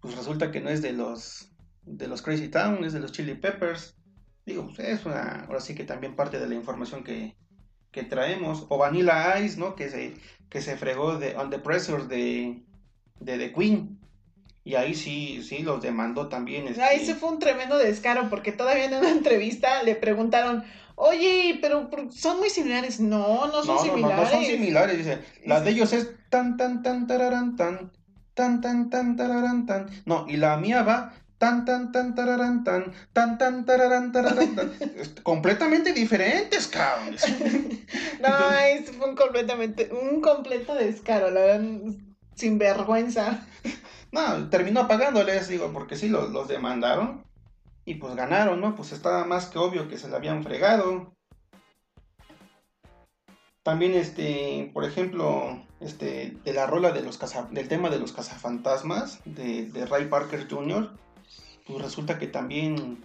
Pues 0.01 0.15
resulta 0.15 0.51
que 0.51 0.61
no 0.61 0.69
es 0.69 0.81
de 0.81 0.93
los 0.93 1.49
de 1.89 2.07
los 2.07 2.21
Crazy 2.21 2.49
Town, 2.49 2.83
es 2.83 2.93
de 2.93 2.99
los 2.99 3.11
Chili 3.11 3.35
Peppers. 3.35 3.95
Digo, 4.45 4.65
pues, 4.67 4.79
es 4.79 5.05
una, 5.05 5.45
ahora 5.47 5.59
sí 5.59 5.75
que 5.75 5.83
también 5.83 6.15
parte 6.15 6.39
de 6.39 6.47
la 6.47 6.55
información 6.55 7.03
que, 7.03 7.35
que 7.91 8.03
traemos. 8.03 8.65
O 8.69 8.77
Vanilla 8.77 9.39
Ice, 9.39 9.59
¿no? 9.59 9.75
Que 9.75 9.89
se, 9.89 10.13
que 10.49 10.61
se 10.61 10.77
fregó 10.77 11.17
de 11.17 11.35
On 11.35 11.49
the 11.49 11.59
Pressure 11.59 12.05
de, 12.05 12.63
de 13.19 13.37
The 13.37 13.53
Queen. 13.53 13.99
Y 14.63 14.75
ahí 14.75 14.93
sí, 14.93 15.41
sí, 15.43 15.59
los 15.59 15.81
demandó 15.81 16.27
también. 16.27 16.67
Este... 16.67 16.81
Ahí 16.83 17.05
se 17.05 17.15
fue 17.15 17.29
un 17.29 17.39
tremendo 17.39 17.77
descaro 17.77 18.29
porque 18.29 18.51
todavía 18.51 18.85
en 18.85 18.93
una 18.93 19.11
entrevista 19.11 19.83
le 19.83 19.95
preguntaron, 19.95 20.63
Oye, 21.01 21.59
pero 21.61 21.89
son 22.11 22.39
muy 22.39 22.49
similares. 22.49 22.99
No, 22.99 23.47
no 23.47 23.63
son 23.63 23.67
No, 23.67 23.73
no, 23.75 23.77
no, 23.77 23.83
similares. 23.83 24.17
no 24.17 24.29
son 24.29 24.45
similares, 24.45 24.97
dice. 24.97 25.19
La 25.45 25.61
de 25.61 25.71
ellos 25.71 25.93
es 25.93 26.11
tan, 26.29 26.57
tan, 26.57 26.83
tan, 26.83 27.07
tararán, 27.07 27.55
tan, 27.55 27.91
tan, 28.33 28.59
tan, 28.59 28.89
tan, 28.89 29.15
tararán, 29.15 29.65
tan. 29.65 29.89
No, 30.05 30.25
y 30.27 30.35
la 30.35 30.57
mía 30.57 30.83
va 30.83 31.13
tan, 31.39 31.65
tan, 31.65 31.91
tan, 31.91 32.13
tararán, 32.13 32.63
tan, 32.63 32.93
tan, 33.13 33.37
tan, 33.39 33.65
tararán, 33.65 34.11
tararán, 34.11 34.55
tan. 34.55 34.71
Completamente 35.23 35.93
diferentes, 35.93 36.67
cabrón. 36.67 37.15
No, 38.21 38.51
es 38.51 38.89
un 38.89 39.15
completamente, 39.15 39.89
un 39.93 40.19
completo 40.21 40.75
descaro, 40.75 41.31
la 41.31 41.39
verdad, 41.39 41.65
sin 42.35 42.57
vergüenza. 42.59 43.47
No, 44.11 44.49
terminó 44.49 44.87
pagándoles, 44.87 45.47
digo, 45.47 45.71
porque 45.71 45.95
sí, 45.95 46.09
los, 46.09 46.29
los 46.31 46.47
demandaron. 46.49 47.23
Y 47.85 47.95
pues 47.95 48.15
ganaron, 48.15 48.59
¿no? 48.59 48.75
Pues 48.75 48.91
estaba 48.91 49.23
más 49.23 49.45
que 49.47 49.57
obvio 49.57 49.87
que 49.87 49.97
se 49.97 50.09
la 50.09 50.17
habían 50.17 50.43
fregado. 50.43 51.15
También, 53.63 53.93
este, 53.93 54.69
por 54.73 54.83
ejemplo, 54.83 55.63
este, 55.79 56.37
de 56.43 56.53
la 56.53 56.67
rola 56.67 56.91
de 56.91 57.01
los 57.01 57.17
caza- 57.17 57.47
del 57.51 57.67
tema 57.67 57.89
de 57.89 57.99
los 57.99 58.11
cazafantasmas 58.11 59.19
de, 59.25 59.65
de 59.65 59.85
Ray 59.85 60.05
Parker 60.07 60.47
Jr., 60.49 60.91
pues 61.69 61.83
resulta 61.83 62.17
que 62.17 62.25
también 62.25 62.97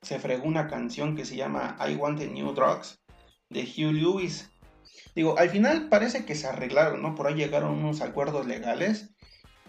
se 0.00 0.18
fregó 0.18 0.44
una 0.44 0.66
canción 0.66 1.14
que 1.14 1.26
se 1.26 1.36
llama 1.36 1.76
I 1.86 1.94
Want 1.94 2.18
the 2.18 2.26
New 2.26 2.54
Drugs 2.54 2.98
de 3.50 3.64
Hugh 3.64 3.92
Lewis. 3.92 4.50
Digo, 5.14 5.38
al 5.38 5.50
final 5.50 5.90
parece 5.90 6.24
que 6.24 6.34
se 6.34 6.46
arreglaron, 6.46 7.02
¿no? 7.02 7.14
Por 7.14 7.26
ahí 7.26 7.34
llegaron 7.34 7.72
unos 7.72 8.00
acuerdos 8.00 8.46
legales 8.46 9.10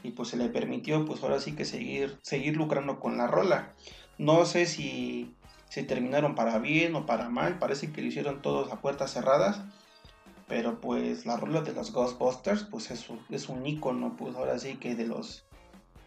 y 0.03 0.11
pues 0.11 0.29
se 0.29 0.37
le 0.37 0.47
permitió, 0.47 1.03
pues 1.03 1.21
ahora 1.21 1.41
sí 1.41 1.51
que 1.51 1.65
seguir, 1.65 2.17
seguir 2.23 2.55
lucrando 2.55 3.01
con 3.01 3.17
la 3.17 3.27
rola. 3.27 3.75
No 4.17 4.45
sé 4.45 4.67
si 4.67 5.35
se 5.67 5.83
terminaron 5.83 6.33
para 6.33 6.59
bien 6.59 6.95
o 6.95 7.05
para 7.05 7.27
mal, 7.27 7.59
parece 7.59 7.91
que 7.91 8.01
lo 8.01 8.07
hicieron 8.07 8.41
todos 8.41 8.71
a 8.71 8.79
puertas 8.79 9.11
cerradas. 9.11 9.59
Pero 10.47 10.79
pues 10.79 11.25
la 11.25 11.35
rola 11.35 11.61
de 11.61 11.73
los 11.73 11.91
Ghostbusters, 11.91 12.63
pues 12.63 12.89
es, 12.89 13.05
es 13.29 13.49
un 13.49 13.65
icono, 13.65 14.15
pues 14.15 14.35
ahora 14.35 14.59
sí 14.59 14.75
que 14.75 14.95
de 14.95 15.07
los 15.07 15.45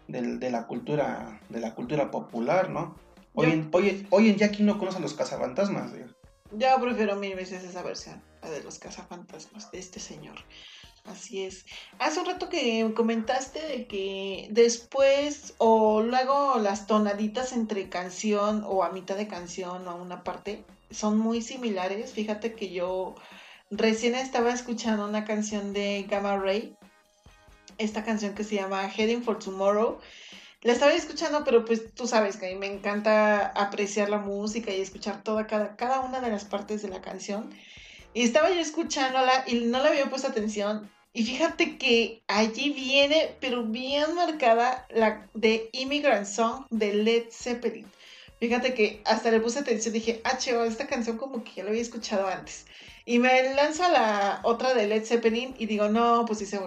del- 0.08 0.38
de, 0.40 0.50
la 0.50 0.66
cultura 0.66 1.40
de 1.48 1.60
la 1.60 1.74
cultura 1.74 2.10
popular, 2.10 2.70
¿no? 2.70 2.96
Hoy 3.34 3.46
Yo- 3.46 3.52
en, 3.52 3.68
hoy, 3.72 3.88
en- 3.90 4.06
hoy 4.10 4.30
en 4.30 4.36
día 4.36 4.50
quién 4.50 4.66
no 4.66 4.78
conoce 4.78 4.98
a 4.98 5.00
los 5.00 5.14
cazafantasmas, 5.14 5.92
digo? 5.92 6.06
Yo 6.52 6.68
prefiero 6.80 7.16
mil 7.16 7.34
veces 7.34 7.64
esa 7.64 7.82
versión, 7.82 8.22
la 8.42 8.50
de 8.50 8.62
los 8.62 8.78
cazafantasmas 8.78 9.70
de 9.72 9.78
este 9.78 9.98
señor. 10.00 10.36
Así 11.04 11.44
es. 11.44 11.64
Hace 12.00 12.18
un 12.20 12.26
rato 12.26 12.48
que 12.48 12.92
comentaste 12.96 13.60
de 13.64 13.86
que 13.86 14.48
después 14.50 15.54
o 15.58 16.02
luego 16.02 16.58
las 16.58 16.86
tonaditas 16.88 17.52
entre 17.52 17.88
canción 17.88 18.64
o 18.66 18.82
a 18.82 18.90
mitad 18.90 19.16
de 19.16 19.28
canción 19.28 19.86
o 19.86 19.90
a 19.90 19.94
una 19.94 20.24
parte 20.24 20.64
son 20.90 21.18
muy 21.18 21.42
similares. 21.42 22.12
Fíjate 22.12 22.54
que 22.54 22.70
yo 22.72 23.14
recién 23.70 24.14
estaba 24.16 24.52
escuchando 24.52 25.06
una 25.06 25.24
canción 25.24 25.72
de 25.72 26.06
Gamma 26.08 26.38
Ray, 26.38 26.76
esta 27.78 28.04
canción 28.04 28.34
que 28.34 28.44
se 28.44 28.56
llama 28.56 28.88
Heading 28.88 29.22
for 29.22 29.38
Tomorrow. 29.38 29.98
La 30.62 30.72
estaba 30.72 30.92
escuchando, 30.92 31.44
pero 31.44 31.64
pues 31.64 31.94
tú 31.94 32.06
sabes 32.06 32.36
que 32.36 32.46
a 32.46 32.48
mí 32.50 32.56
me 32.56 32.66
encanta 32.66 33.48
apreciar 33.48 34.08
la 34.08 34.18
música 34.18 34.72
y 34.72 34.80
escuchar 34.80 35.22
toda 35.22 35.46
cada, 35.46 35.76
cada 35.76 36.00
una 36.00 36.20
de 36.20 36.30
las 36.30 36.44
partes 36.44 36.82
de 36.82 36.88
la 36.88 37.00
canción. 37.00 37.50
Y 38.14 38.22
estaba 38.22 38.50
yo 38.50 38.60
escuchándola 38.60 39.44
y 39.46 39.56
no 39.66 39.82
le 39.82 39.88
había 39.88 40.10
puesto 40.10 40.28
atención. 40.28 40.90
Y 41.12 41.24
fíjate 41.24 41.78
que 41.78 42.22
allí 42.26 42.70
viene, 42.70 43.36
pero 43.40 43.62
bien 43.62 44.14
marcada, 44.14 44.86
la 44.90 45.26
de 45.34 45.70
Immigrant 45.72 46.26
Song 46.26 46.66
de 46.70 46.92
Led 46.94 47.24
Zeppelin. 47.30 47.86
Fíjate 48.38 48.74
que 48.74 49.00
hasta 49.06 49.30
le 49.30 49.40
puse 49.40 49.60
atención, 49.60 49.94
dije, 49.94 50.20
ah, 50.24 50.36
cheo, 50.36 50.64
esta 50.64 50.86
canción 50.86 51.16
como 51.16 51.42
que 51.42 51.52
ya 51.56 51.64
la 51.64 51.70
había 51.70 51.80
escuchado 51.80 52.26
antes. 52.26 52.66
Y 53.06 53.18
me 53.18 53.54
lanzo 53.54 53.84
a 53.84 53.88
la 53.88 54.40
otra 54.42 54.74
de 54.74 54.88
Led 54.88 55.04
Zeppelin 55.04 55.54
y 55.58 55.66
digo, 55.66 55.88
no, 55.88 56.24
pues 56.26 56.40
dice, 56.40 56.60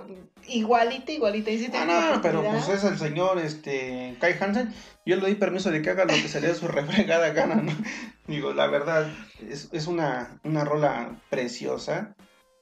igualita, 0.49 1.11
igualita. 1.11 1.51
Y 1.51 1.59
si 1.59 1.71
Ah, 1.73 2.13
no, 2.15 2.21
pero 2.21 2.43
pues 2.43 2.69
es 2.69 2.83
el 2.83 2.97
señor 2.97 3.39
este 3.39 4.15
Kai 4.19 4.35
Hansen. 4.39 4.73
Yo 5.05 5.15
le 5.15 5.21
doy 5.21 5.35
permiso 5.35 5.71
de 5.71 5.81
que 5.81 5.89
haga 5.89 6.05
lo 6.05 6.13
que 6.13 6.27
se 6.27 6.41
le 6.41 6.47
dé 6.47 6.55
su 6.55 6.67
refregada 6.69 7.29
gana, 7.29 7.55
¿no? 7.55 7.71
Digo, 8.27 8.53
la 8.53 8.67
verdad, 8.67 9.11
es, 9.39 9.69
es 9.71 9.87
una, 9.87 10.39
una 10.43 10.63
rola 10.65 11.19
preciosa. 11.29 12.15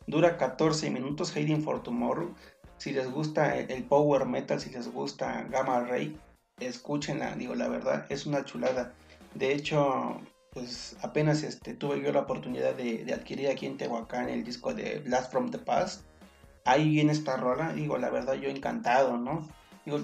Dura 0.06 0.38
14 0.38 0.90
minutos, 0.90 1.34
Hiding 1.34 1.64
for 1.64 1.84
Tomorrow. 1.84 2.34
Si 2.78 2.92
les 2.92 3.10
gusta 3.12 3.58
el, 3.58 3.70
el 3.72 3.84
power 3.84 4.26
metal, 4.26 4.60
si 4.62 4.70
les 4.70 4.88
gusta 4.88 5.46
Gamma 5.50 5.82
Ray, 5.82 6.18
escúchenla. 6.60 7.36
Digo, 7.36 7.56
la 7.56 7.68
verdad, 7.68 8.06
es 8.10 8.26
una 8.26 8.46
chulada. 8.46 8.94
De 9.34 9.54
hecho, 9.54 10.22
pues 10.52 10.96
apenas 11.02 11.44
este, 11.44 11.74
tuve 11.74 12.02
yo 12.02 12.12
la 12.12 12.22
oportunidad 12.22 12.76
de, 12.76 13.04
de 13.04 13.14
adquirir 13.14 13.50
aquí 13.50 13.66
en 13.66 13.78
Tehuacán 13.78 14.30
el 14.30 14.44
disco 14.44 14.74
de 14.74 15.00
Blast 15.00 15.32
from 15.32 15.52
the 15.52 15.60
Past 15.60 16.04
ahí 16.68 16.90
viene 16.90 17.14
esta 17.14 17.38
rola, 17.38 17.74
digo, 17.74 17.98
la 17.98 18.10
verdad 18.10 18.36
yo 18.36 18.50
encantado, 18.50 19.18
¿no? 19.18 19.48
Digo, 19.86 20.00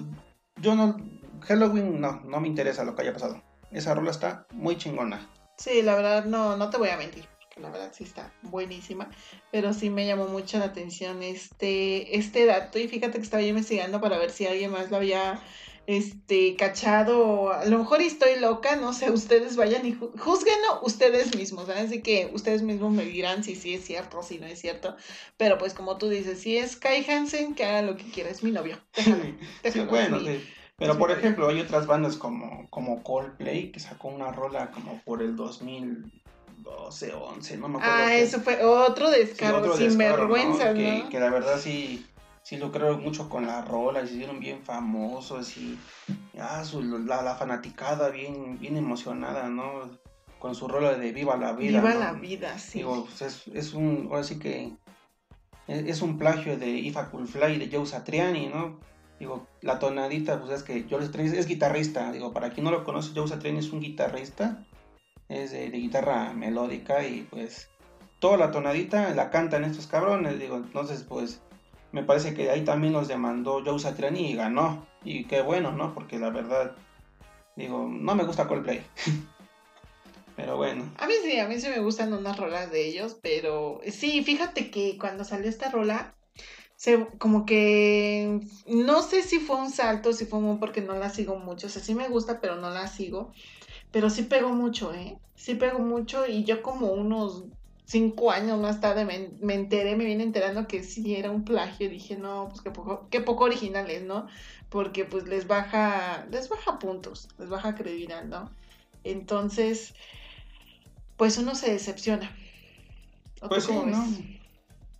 yo 0.60 0.74
no, 0.74 0.96
Halloween 1.42 2.00
no, 2.00 2.20
no 2.22 2.40
me 2.40 2.48
interesa 2.48 2.84
lo 2.84 2.94
que 2.94 3.02
haya 3.02 3.12
pasado. 3.12 3.42
Esa 3.70 3.94
rola 3.94 4.10
está 4.10 4.46
muy 4.52 4.76
chingona. 4.76 5.28
Sí, 5.56 5.82
la 5.82 5.94
verdad 5.94 6.24
no, 6.24 6.56
no 6.56 6.70
te 6.70 6.78
voy 6.78 6.88
a 6.88 6.96
mentir, 6.96 7.26
la 7.56 7.70
verdad 7.70 7.92
sí 7.92 8.04
está 8.04 8.32
buenísima, 8.42 9.08
pero 9.52 9.72
sí 9.72 9.90
me 9.90 10.06
llamó 10.06 10.26
mucho 10.26 10.58
la 10.58 10.66
atención 10.66 11.22
este, 11.22 12.16
este 12.16 12.46
dato 12.46 12.78
y 12.78 12.88
fíjate 12.88 13.18
que 13.18 13.24
estaba 13.24 13.42
yo 13.42 13.48
investigando 13.48 14.00
para 14.00 14.18
ver 14.18 14.30
si 14.30 14.46
alguien 14.46 14.72
más 14.72 14.90
lo 14.90 14.96
había 14.96 15.40
este 15.86 16.56
cachado, 16.56 17.52
a 17.52 17.64
lo 17.66 17.78
mejor 17.78 18.00
estoy 18.00 18.40
loca, 18.40 18.76
no 18.76 18.92
sé, 18.92 19.10
ustedes 19.10 19.56
vayan 19.56 19.84
y 19.86 19.92
ju- 19.94 20.10
juzguenlo 20.18 20.80
ustedes 20.82 21.36
mismos, 21.36 21.66
¿sabes? 21.66 21.84
Así 21.84 22.02
que 22.02 22.30
ustedes 22.32 22.62
mismos 22.62 22.92
me 22.92 23.04
dirán 23.04 23.44
si 23.44 23.54
sí 23.54 23.74
es 23.74 23.84
cierto 23.84 24.18
o 24.18 24.22
si 24.22 24.38
no 24.38 24.46
es 24.46 24.58
cierto, 24.60 24.96
pero 25.36 25.58
pues 25.58 25.74
como 25.74 25.98
tú 25.98 26.08
dices, 26.08 26.40
si 26.40 26.56
es 26.56 26.76
Kai 26.76 27.04
Hansen, 27.08 27.54
que 27.54 27.64
haga 27.64 27.82
lo 27.82 27.96
que 27.96 28.04
quiera, 28.04 28.30
es 28.30 28.42
mi 28.42 28.50
novio, 28.50 28.78
Sí, 29.72 29.80
bueno, 29.88 30.18
mi- 30.18 30.26
sí. 30.26 30.40
Pero 30.78 30.98
por 30.98 31.10
ejemplo, 31.10 31.48
hay 31.48 31.60
otras 31.60 31.86
bandas 31.86 32.16
como, 32.16 32.68
como 32.70 33.02
Coldplay 33.02 33.70
que 33.70 33.78
sacó 33.80 34.08
una 34.08 34.32
rola 34.32 34.70
como 34.72 35.00
por 35.04 35.22
el 35.22 35.36
2012, 35.36 37.12
11, 37.12 37.56
no 37.56 37.68
me 37.68 37.78
acuerdo. 37.78 37.92
Ah, 38.04 38.08
qué- 38.14 38.22
eso 38.22 38.40
fue 38.40 38.64
otro 38.64 39.10
sí, 39.10 39.16
descaro, 39.16 39.58
otro 39.58 39.76
sin 39.76 39.86
descaro, 39.98 40.28
¿no? 40.28 40.34
vergüenza, 40.34 40.72
¿no? 40.72 41.04
Que, 41.04 41.08
que 41.10 41.20
la 41.20 41.30
verdad 41.30 41.58
sí, 41.60 42.04
sí 42.44 42.56
lucraron 42.58 43.02
mucho 43.02 43.28
con 43.28 43.46
la 43.46 43.62
rola 43.62 44.06
se 44.06 44.14
hicieron 44.14 44.38
bien 44.38 44.62
famosos 44.62 45.56
y 45.56 45.78
ah, 46.38 46.62
su- 46.64 46.82
la, 46.82 47.22
la 47.22 47.34
fanaticada 47.34 48.10
bien, 48.10 48.58
bien 48.60 48.76
emocionada, 48.76 49.48
¿no? 49.48 49.90
Con 50.38 50.54
su 50.54 50.68
rola 50.68 50.94
de 50.94 51.10
Viva 51.10 51.36
la 51.36 51.52
Vida. 51.54 51.80
Viva 51.80 51.94
¿no? 51.94 52.00
la 52.00 52.12
vida, 52.12 52.58
sí. 52.58 52.78
Digo, 52.78 53.06
pues 53.06 53.22
es, 53.22 53.48
es 53.48 53.72
un, 53.74 54.08
ahora 54.10 54.22
sí 54.24 54.38
que 54.38 54.76
es, 55.66 55.86
es 55.88 56.02
un 56.02 56.18
plagio 56.18 56.58
de 56.58 56.68
If 56.68 56.96
I 56.96 57.10
Could 57.10 57.26
Fly 57.26 57.58
de 57.58 57.74
Joe 57.74 57.86
Satriani, 57.86 58.48
¿no? 58.48 58.78
Digo, 59.18 59.46
la 59.62 59.78
tonadita, 59.78 60.38
pues 60.38 60.52
es 60.52 60.62
que 60.62 60.86
Joe 60.90 61.02
Satriani 61.02 61.36
es 61.38 61.46
guitarrista, 61.46 62.12
digo, 62.12 62.32
para 62.34 62.50
quien 62.50 62.64
no 62.64 62.70
lo 62.70 62.84
conoce, 62.84 63.12
Joe 63.14 63.26
Satriani 63.26 63.60
es 63.60 63.70
un 63.72 63.80
guitarrista, 63.80 64.66
es 65.30 65.50
de, 65.52 65.70
de 65.70 65.78
guitarra 65.78 66.34
melódica 66.34 67.06
y 67.06 67.26
pues 67.30 67.70
toda 68.18 68.36
la 68.36 68.50
tonadita 68.50 69.14
la 69.14 69.30
cantan 69.30 69.64
estos 69.64 69.86
cabrones, 69.86 70.38
digo, 70.38 70.56
entonces 70.56 71.04
pues 71.08 71.40
me 71.94 72.02
parece 72.02 72.34
que 72.34 72.50
ahí 72.50 72.64
también 72.64 72.92
los 72.92 73.06
demandó 73.06 73.62
Joe 73.64 73.78
Satriani 73.78 74.32
y 74.32 74.34
ganó, 74.34 74.84
y 75.04 75.26
qué 75.26 75.42
bueno, 75.42 75.70
¿no? 75.70 75.94
Porque 75.94 76.18
la 76.18 76.30
verdad, 76.30 76.72
digo, 77.54 77.86
no 77.88 78.16
me 78.16 78.24
gusta 78.24 78.48
Coldplay, 78.48 78.84
pero 80.36 80.56
bueno. 80.56 80.90
A 80.98 81.06
mí 81.06 81.14
sí, 81.22 81.38
a 81.38 81.46
mí 81.46 81.60
sí 81.60 81.68
me 81.68 81.78
gustan 81.78 82.12
unas 82.12 82.36
rolas 82.36 82.72
de 82.72 82.84
ellos, 82.84 83.16
pero 83.22 83.80
sí, 83.86 84.24
fíjate 84.24 84.72
que 84.72 84.98
cuando 84.98 85.22
salió 85.22 85.48
esta 85.48 85.70
rola, 85.70 86.16
se, 86.74 87.06
como 87.18 87.46
que 87.46 88.40
no 88.66 89.02
sé 89.02 89.22
si 89.22 89.38
fue 89.38 89.54
un 89.54 89.70
salto, 89.70 90.12
si 90.12 90.26
fue 90.26 90.40
un 90.40 90.58
porque 90.58 90.80
no 90.80 90.94
la 90.94 91.10
sigo 91.10 91.36
mucho, 91.36 91.68
o 91.68 91.70
sea, 91.70 91.80
sí 91.80 91.94
me 91.94 92.08
gusta, 92.08 92.40
pero 92.40 92.56
no 92.56 92.70
la 92.70 92.88
sigo, 92.88 93.30
pero 93.92 94.10
sí 94.10 94.24
pegó 94.24 94.48
mucho, 94.48 94.92
¿eh? 94.92 95.16
Sí 95.36 95.54
pegó 95.54 95.78
mucho 95.78 96.26
y 96.26 96.42
yo 96.42 96.60
como 96.60 96.88
unos 96.88 97.44
cinco 97.84 98.30
años 98.30 98.58
más 98.58 98.80
tarde 98.80 99.04
me, 99.04 99.30
me 99.40 99.54
enteré, 99.54 99.94
me 99.96 100.04
vine 100.04 100.22
enterando 100.24 100.66
que 100.66 100.82
sí 100.82 101.14
era 101.16 101.30
un 101.30 101.44
plagio, 101.44 101.88
dije, 101.88 102.16
no, 102.16 102.48
pues 102.48 102.62
qué 102.62 102.70
poco, 102.70 103.08
qué 103.10 103.20
poco 103.20 103.44
originales, 103.44 104.02
¿no? 104.02 104.26
Porque 104.70 105.04
pues 105.04 105.28
les 105.28 105.46
baja, 105.46 106.26
les 106.30 106.48
baja 106.48 106.78
puntos, 106.78 107.28
les 107.38 107.48
baja 107.48 107.74
credibilidad, 107.74 108.24
¿no? 108.24 108.50
Entonces, 109.04 109.94
pues 111.16 111.36
uno 111.38 111.54
se 111.54 111.70
decepciona. 111.72 112.34
¿O 113.40 113.42
tú 113.42 113.48
Pues 113.48 113.64
sí, 113.64 113.72
¿no? 113.72 114.04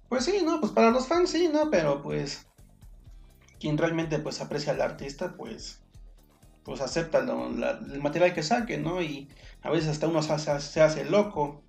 Pues 0.09 0.24
sí, 0.26 0.43
¿no? 0.45 0.61
Pues 0.61 0.72
para 0.72 0.91
los 0.91 1.07
fans 1.09 1.30
sí, 1.30 1.49
¿no? 1.53 1.70
Pero 1.70 2.03
pues 2.03 2.47
quien 3.59 3.78
realmente 3.78 4.18
pues 4.18 4.41
aprecia 4.43 4.72
al 4.74 4.82
artista, 4.82 5.35
pues 5.37 5.80
pues 6.64 6.80
acepta 6.80 7.20
lo- 7.20 7.51
la- 7.51 7.78
el 7.93 8.01
material 8.01 8.32
que 8.35 8.43
saque, 8.43 8.78
¿no? 8.78 9.03
Y 9.03 9.28
a 9.62 9.70
veces 9.70 9.89
hasta 9.91 10.07
uno 10.09 10.22
se 10.22 10.32
hace, 10.32 10.61
se 10.61 10.80
hace 10.82 11.05
loco. 11.05 11.64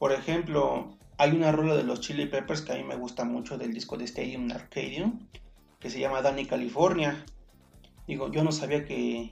Por 0.00 0.12
ejemplo, 0.12 0.96
hay 1.18 1.32
una 1.32 1.52
rola 1.52 1.76
de 1.76 1.82
los 1.82 2.00
Chili 2.00 2.24
Peppers 2.24 2.62
que 2.62 2.72
a 2.72 2.76
mí 2.76 2.84
me 2.84 2.96
gusta 2.96 3.26
mucho 3.26 3.58
del 3.58 3.74
disco 3.74 3.98
de 3.98 4.06
Stadium 4.06 4.50
Arcadium, 4.50 5.28
que 5.78 5.90
se 5.90 6.00
llama 6.00 6.22
Danny 6.22 6.46
California. 6.46 7.22
Digo, 8.06 8.32
yo 8.32 8.42
no 8.42 8.50
sabía 8.50 8.86
que, 8.86 9.30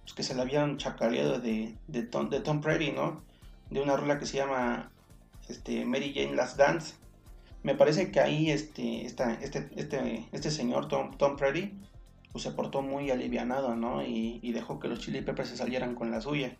pues, 0.00 0.14
que 0.14 0.22
se 0.22 0.34
la 0.34 0.44
habían 0.44 0.78
chacaleado 0.78 1.38
de, 1.38 1.76
de, 1.86 2.02
Tom, 2.02 2.30
de 2.30 2.40
Tom 2.40 2.62
¿no? 2.94 3.22
de 3.68 3.82
una 3.82 3.94
rola 3.98 4.18
que 4.18 4.24
se 4.24 4.38
llama 4.38 4.90
este, 5.50 5.84
Mary 5.84 6.14
Jane 6.14 6.34
Last 6.34 6.56
Dance. 6.56 6.94
Me 7.62 7.74
parece 7.74 8.10
que 8.10 8.20
ahí 8.20 8.50
este, 8.50 9.04
este, 9.04 9.38
este, 9.76 10.28
este 10.32 10.50
señor, 10.50 10.88
Tom, 10.88 11.14
Tom 11.18 11.36
pues 11.36 12.42
se 12.42 12.52
portó 12.52 12.80
muy 12.80 13.10
alivianado, 13.10 13.76
¿no? 13.76 14.02
Y, 14.02 14.40
y, 14.42 14.52
dejó 14.52 14.80
que 14.80 14.88
los 14.88 15.00
Chili 15.00 15.20
Peppers 15.20 15.50
se 15.50 15.58
salieran 15.58 15.94
con 15.94 16.10
la 16.10 16.22
suya. 16.22 16.56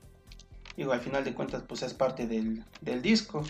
Digo, 0.79 0.93
al 0.93 1.01
final 1.01 1.25
de 1.25 1.35
cuentas, 1.35 1.65
pues 1.67 1.83
es 1.83 1.93
parte 1.93 2.29
del, 2.29 2.65
del 2.81 3.03
disco. 3.03 3.43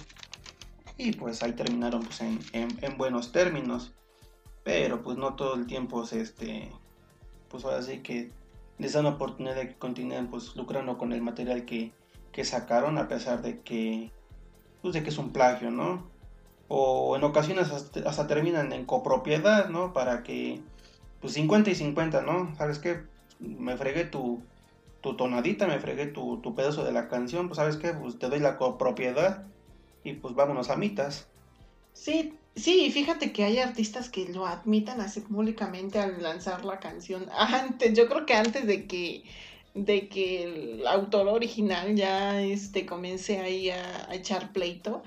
Y 0.97 1.12
pues 1.12 1.43
ahí 1.43 1.53
terminaron 1.53 2.03
pues 2.03 2.22
en, 2.22 2.41
en, 2.55 2.70
en, 2.81 2.97
buenos 2.97 3.33
términos. 3.33 3.93
Pero 4.64 5.03
pues 5.03 5.18
no 5.18 5.35
todo 5.35 5.55
el 5.55 5.66
tiempo 5.66 6.07
se, 6.07 6.22
este, 6.22 6.72
pues 7.51 7.66
ahora 7.66 7.83
sí 7.83 7.99
que 7.99 8.33
les 8.79 8.95
dan 8.95 9.05
oportunidad 9.05 9.57
de 9.57 9.68
que 9.68 9.74
continúen 9.74 10.29
pues 10.29 10.57
lucrando 10.57 10.97
con 10.97 11.12
el 11.12 11.20
material 11.20 11.66
que, 11.66 11.93
que 12.33 12.47
sacaron 12.47 12.97
a 12.97 13.09
pesar 13.09 13.43
de 13.43 13.61
que 13.61 14.11
pues 14.81 14.95
de 14.95 15.03
que 15.03 15.11
es 15.11 15.18
un 15.18 15.31
plagio, 15.31 15.70
¿no? 15.70 16.09
O 16.68 17.14
en 17.14 17.24
ocasiones 17.24 17.70
hasta, 17.70 18.09
hasta, 18.09 18.26
terminan 18.26 18.72
en 18.72 18.87
copropiedad, 18.87 19.68
¿no? 19.68 19.93
Para 19.93 20.22
que, 20.22 20.62
pues 21.20 21.35
50 21.35 21.68
y 21.68 21.74
50, 21.74 22.22
¿no? 22.22 22.57
¿Sabes 22.57 22.79
qué? 22.79 23.03
Me 23.39 23.76
fregué 23.76 24.07
tu, 24.07 24.43
tu 25.01 25.17
tonadita, 25.17 25.67
me 25.67 25.79
fregué 25.79 26.07
tu, 26.07 26.39
tu, 26.39 26.55
pedazo 26.55 26.85
de 26.85 26.93
la 26.93 27.09
canción, 27.09 27.49
pues 27.49 27.57
¿sabes 27.57 27.77
qué? 27.77 27.93
Pues 27.93 28.19
te 28.19 28.29
doy 28.29 28.41
la 28.41 28.57
copropiedad 28.57 29.45
y 30.05 30.15
pues 30.15 30.35
vámonos 30.35 30.71
a 30.71 30.77
mitas. 30.77 31.27
Sí, 31.93 32.35
sí, 32.57 32.91
fíjate 32.91 33.33
que 33.33 33.45
hay 33.45 33.59
artistas 33.59 34.09
que 34.09 34.29
lo 34.29 34.47
admitan 34.47 35.01
así 35.01 35.21
públicamente 35.21 35.99
al 35.99 36.23
lanzar 36.23 36.65
la 36.65 36.79
canción. 36.79 37.27
Antes, 37.37 37.95
yo 37.95 38.09
creo 38.09 38.27
que 38.27 38.35
antes 38.35 38.67
de 38.67 38.87
que 38.87 39.25
de 39.75 40.09
que 40.09 40.45
el 40.45 40.87
autor 40.87 41.29
original 41.29 41.95
ya 41.95 42.41
este, 42.41 42.85
comience 42.87 43.39
ahí 43.41 43.71
a, 43.71 44.09
a, 44.11 44.15
echar 44.15 44.53
pleito. 44.53 45.03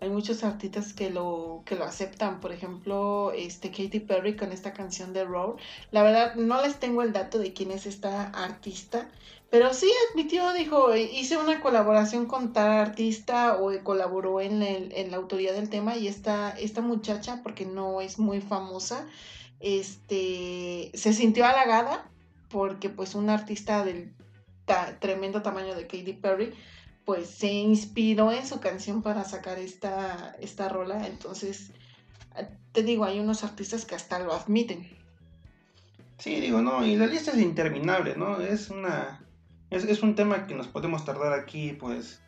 Hay 0.00 0.10
muchos 0.10 0.44
artistas 0.44 0.92
que 0.92 1.10
lo, 1.10 1.62
que 1.64 1.74
lo 1.74 1.84
aceptan, 1.84 2.40
por 2.40 2.52
ejemplo, 2.52 3.32
este 3.32 3.70
Katy 3.70 4.00
Perry 4.00 4.36
con 4.36 4.52
esta 4.52 4.74
canción 4.74 5.14
de 5.14 5.24
Roar. 5.24 5.54
La 5.90 6.02
verdad, 6.02 6.34
no 6.34 6.60
les 6.60 6.78
tengo 6.78 7.02
el 7.02 7.12
dato 7.12 7.38
de 7.38 7.54
quién 7.54 7.70
es 7.70 7.86
esta 7.86 8.28
artista, 8.30 9.08
pero 9.50 9.72
sí 9.72 9.90
admitió, 10.10 10.52
dijo, 10.52 10.94
hice 10.94 11.36
una 11.36 11.60
colaboración 11.60 12.26
con 12.26 12.52
tal 12.52 12.70
artista 12.72 13.58
o 13.60 13.72
colaboró 13.82 14.40
en, 14.40 14.62
el, 14.62 14.92
en 14.92 15.10
la 15.10 15.16
autoría 15.18 15.52
del 15.52 15.70
tema 15.70 15.96
y 15.96 16.08
esta, 16.08 16.50
esta 16.50 16.80
muchacha, 16.80 17.40
porque 17.42 17.64
no 17.64 18.00
es 18.00 18.18
muy 18.18 18.40
famosa, 18.40 19.06
este, 19.60 20.90
se 20.94 21.12
sintió 21.12 21.46
halagada 21.46 22.10
porque 22.48 22.88
pues 22.88 23.14
un 23.14 23.30
artista 23.30 23.84
del 23.84 24.12
ta 24.64 24.98
tremendo 24.98 25.42
tamaño 25.42 25.74
de 25.74 25.86
Katy 25.86 26.12
Perry 26.14 26.52
pues 27.04 27.28
se 27.28 27.52
inspiró 27.52 28.32
en 28.32 28.46
su 28.46 28.58
canción 28.58 29.00
para 29.00 29.24
sacar 29.24 29.60
esta, 29.60 30.34
esta 30.40 30.68
rola, 30.68 31.06
entonces 31.06 31.70
te 32.72 32.82
digo, 32.82 33.04
hay 33.04 33.20
unos 33.20 33.44
artistas 33.44 33.86
que 33.86 33.94
hasta 33.94 34.18
lo 34.18 34.34
admiten. 34.34 34.86
Sí, 36.18 36.40
digo, 36.40 36.60
no, 36.60 36.84
y 36.84 36.96
la 36.96 37.06
lista 37.06 37.30
es 37.30 37.38
interminable, 37.38 38.16
¿no? 38.16 38.40
Es 38.40 38.68
una... 38.70 39.25
Es, 39.84 40.02
un 40.02 40.14
tema 40.14 40.46
que 40.46 40.54
nos 40.54 40.68
podemos 40.68 41.04
tardar 41.04 41.34
aquí, 41.34 41.72
pues, 41.72 42.22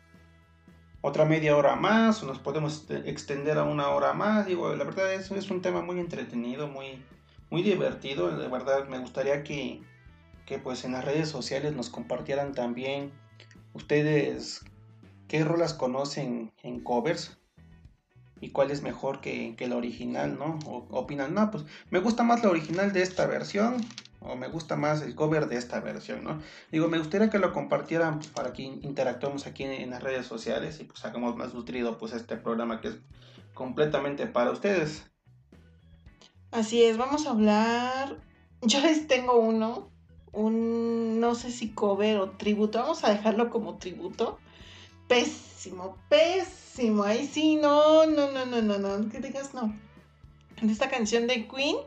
otra 1.01 1.25
media 1.25 1.57
hora 1.57 1.75
más, 1.75 2.21
o 2.21 2.27
nos 2.27 2.37
podemos 2.37 2.85
extender 2.89 3.57
a 3.57 3.63
una 3.63 3.89
hora 3.89 4.13
más, 4.13 4.45
digo, 4.45 4.75
la 4.75 4.83
verdad 4.83 5.11
es, 5.13 5.31
es 5.31 5.49
un 5.49 5.61
tema 5.61 5.81
muy 5.81 5.99
entretenido, 5.99 6.67
muy, 6.67 7.03
muy 7.49 7.63
divertido, 7.63 8.37
de 8.37 8.47
verdad 8.47 8.87
me 8.87 8.99
gustaría 8.99 9.43
que, 9.43 9.81
que 10.45 10.59
pues 10.59 10.83
en 10.83 10.91
las 10.91 11.03
redes 11.03 11.29
sociales 11.29 11.75
nos 11.75 11.89
compartieran 11.89 12.53
también 12.53 13.11
ustedes 13.73 14.63
qué 15.27 15.43
rolas 15.43 15.73
conocen 15.73 16.51
en 16.61 16.81
covers 16.81 17.37
y 18.41 18.49
cuál 18.49 18.69
es 18.69 18.83
mejor 18.83 19.21
que, 19.21 19.55
que 19.55 19.67
la 19.67 19.77
original, 19.77 20.37
¿no? 20.37 20.59
Opinan, 20.91 21.33
no, 21.33 21.49
pues 21.49 21.65
me 21.89 21.99
gusta 21.99 22.23
más 22.23 22.43
la 22.43 22.49
original 22.49 22.93
de 22.93 23.01
esta 23.01 23.25
versión 23.25 23.77
o 24.19 24.35
me 24.35 24.47
gusta 24.47 24.75
más 24.75 25.01
el 25.01 25.15
cover 25.15 25.47
de 25.47 25.57
esta 25.57 25.79
versión, 25.79 26.23
¿no? 26.23 26.41
Digo, 26.71 26.87
me 26.87 26.97
gustaría 26.97 27.29
que 27.29 27.39
lo 27.39 27.53
compartieran 27.53 28.19
para 28.33 28.53
que 28.53 28.63
interactuemos 28.63 29.47
aquí 29.47 29.63
en, 29.63 29.71
en, 29.71 29.89
las 29.89 30.03
redes 30.03 30.25
sociales 30.25 30.79
y 30.79 30.83
pues 30.83 31.03
hagamos 31.05 31.35
más 31.35 31.53
nutrido 31.53 31.97
pues 31.97 32.13
este 32.13 32.35
programa 32.37 32.81
que 32.81 32.89
es 32.89 32.97
completamente 33.53 34.27
para 34.27 34.51
ustedes. 34.51 35.05
Así 36.51 36.83
es, 36.83 36.97
vamos 36.97 37.27
a 37.27 37.31
hablar, 37.31 38.17
yo 38.61 38.79
les 38.81 39.07
tengo 39.07 39.39
uno 39.39 39.89
un, 40.31 41.19
no 41.19 41.35
sé 41.35 41.51
si 41.51 41.69
cover 41.69 42.17
o 42.17 42.31
tributo, 42.31 42.79
vamos 42.79 43.03
a 43.03 43.09
dejarlo 43.09 43.49
como 43.49 43.77
tributo. 43.77 44.39
Pésimo, 45.07 45.97
pésimo. 46.07 47.03
Ahí 47.03 47.27
sí, 47.27 47.55
no, 47.55 48.05
no, 48.05 48.31
no, 48.31 48.45
no, 48.45 48.61
no, 48.61 48.77
no, 48.77 49.09
que 49.09 49.19
digas 49.19 49.53
no. 49.53 49.73
De 50.61 50.71
esta 50.71 50.89
canción 50.89 51.27
de 51.27 51.47
Queen, 51.47 51.77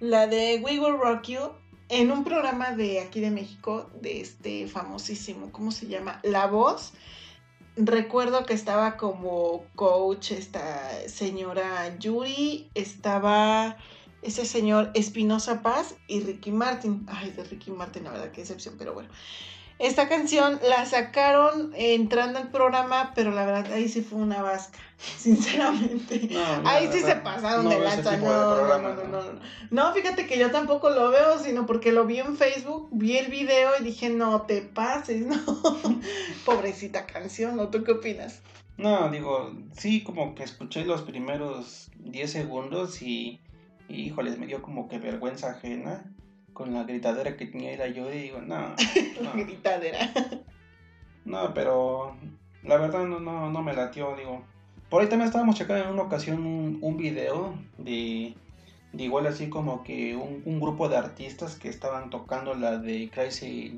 la 0.00 0.26
de 0.26 0.60
We 0.62 0.78
Will 0.78 0.98
Rock 0.98 1.28
You, 1.28 1.40
en 1.88 2.10
un 2.10 2.24
programa 2.24 2.72
de 2.72 3.00
aquí 3.00 3.20
de 3.20 3.30
México, 3.30 3.90
de 4.00 4.20
este 4.20 4.66
famosísimo, 4.66 5.52
¿cómo 5.52 5.70
se 5.70 5.86
llama? 5.86 6.20
La 6.22 6.46
Voz. 6.46 6.92
Recuerdo 7.76 8.44
que 8.44 8.54
estaba 8.54 8.96
como 8.96 9.64
coach 9.74 10.32
esta 10.32 10.90
señora 11.08 11.96
Yuri, 11.98 12.70
estaba 12.74 13.76
ese 14.22 14.44
señor 14.46 14.90
Espinosa 14.94 15.62
Paz 15.62 15.94
y 16.08 16.20
Ricky 16.20 16.50
Martin. 16.50 17.06
Ay, 17.08 17.30
de 17.30 17.44
Ricky 17.44 17.70
Martin, 17.70 18.04
la 18.04 18.12
verdad, 18.12 18.30
qué 18.32 18.40
excepción, 18.40 18.74
pero 18.78 18.94
bueno. 18.94 19.10
Esta 19.78 20.08
canción 20.08 20.58
la 20.66 20.86
sacaron 20.86 21.72
entrando 21.76 22.38
al 22.38 22.50
programa, 22.50 23.12
pero 23.14 23.30
la 23.30 23.44
verdad 23.44 23.72
ahí 23.72 23.88
sí 23.88 24.00
fue 24.00 24.18
una 24.18 24.42
vasca, 24.42 24.78
sinceramente. 25.18 26.28
No, 26.30 26.62
no, 26.62 26.68
ahí 26.68 26.88
sí 26.90 27.00
se 27.00 27.16
pasaron 27.16 27.64
no 27.64 27.70
de 27.70 27.80
lanza. 27.80 28.16
No, 28.16 28.24
programa, 28.24 28.94
no, 28.94 29.04
no, 29.04 29.32
no, 29.32 29.40
no. 29.70 29.92
fíjate 29.92 30.26
que 30.26 30.38
yo 30.38 30.50
tampoco 30.50 30.90
lo 30.90 31.10
veo, 31.10 31.38
sino 31.38 31.66
porque 31.66 31.92
lo 31.92 32.06
vi 32.06 32.20
en 32.20 32.36
Facebook, 32.36 32.88
vi 32.92 33.18
el 33.18 33.30
video 33.30 33.72
y 33.78 33.84
dije, 33.84 34.08
no 34.08 34.42
te 34.42 34.62
pases, 34.62 35.26
no. 35.26 35.42
Pobrecita 36.44 37.06
canción, 37.06 37.56
¿no? 37.56 37.68
¿Tú 37.68 37.84
qué 37.84 37.92
opinas? 37.92 38.40
No, 38.78 39.10
digo, 39.10 39.52
sí, 39.76 40.02
como 40.02 40.34
que 40.34 40.44
escuché 40.44 40.84
los 40.84 41.02
primeros 41.02 41.90
10 41.98 42.30
segundos 42.30 43.02
y 43.02 43.40
y 43.88 44.06
híjoles, 44.06 44.38
me 44.38 44.46
dio 44.46 44.62
como 44.62 44.88
que 44.88 44.98
vergüenza 44.98 45.50
ajena 45.50 46.12
con 46.56 46.72
la 46.72 46.84
gritadera 46.84 47.36
que 47.36 47.46
tenía 47.46 47.76
la 47.76 47.88
yo 47.88 48.10
y 48.10 48.18
digo, 48.18 48.40
no. 48.40 48.74
no. 49.22 49.32
gritadera. 49.34 50.10
No, 51.26 51.52
pero 51.52 52.16
la 52.62 52.78
verdad 52.78 53.04
no, 53.04 53.20
no, 53.20 53.50
no 53.50 53.62
me 53.62 53.74
latió, 53.74 54.16
digo. 54.16 54.42
Por 54.88 55.02
ahí 55.02 55.08
también 55.08 55.26
estábamos 55.26 55.56
checando 55.56 55.84
en 55.84 55.90
una 55.90 56.02
ocasión 56.02 56.46
un, 56.46 56.78
un 56.80 56.96
video 56.96 57.54
de, 57.76 58.34
de, 58.92 59.04
igual 59.04 59.26
así 59.26 59.50
como 59.50 59.82
que 59.82 60.16
un, 60.16 60.42
un, 60.46 60.60
grupo 60.60 60.88
de 60.88 60.96
artistas 60.96 61.56
que 61.56 61.68
estaban 61.68 62.08
tocando 62.08 62.54
la 62.54 62.78
de 62.78 63.10
Crazy, 63.10 63.76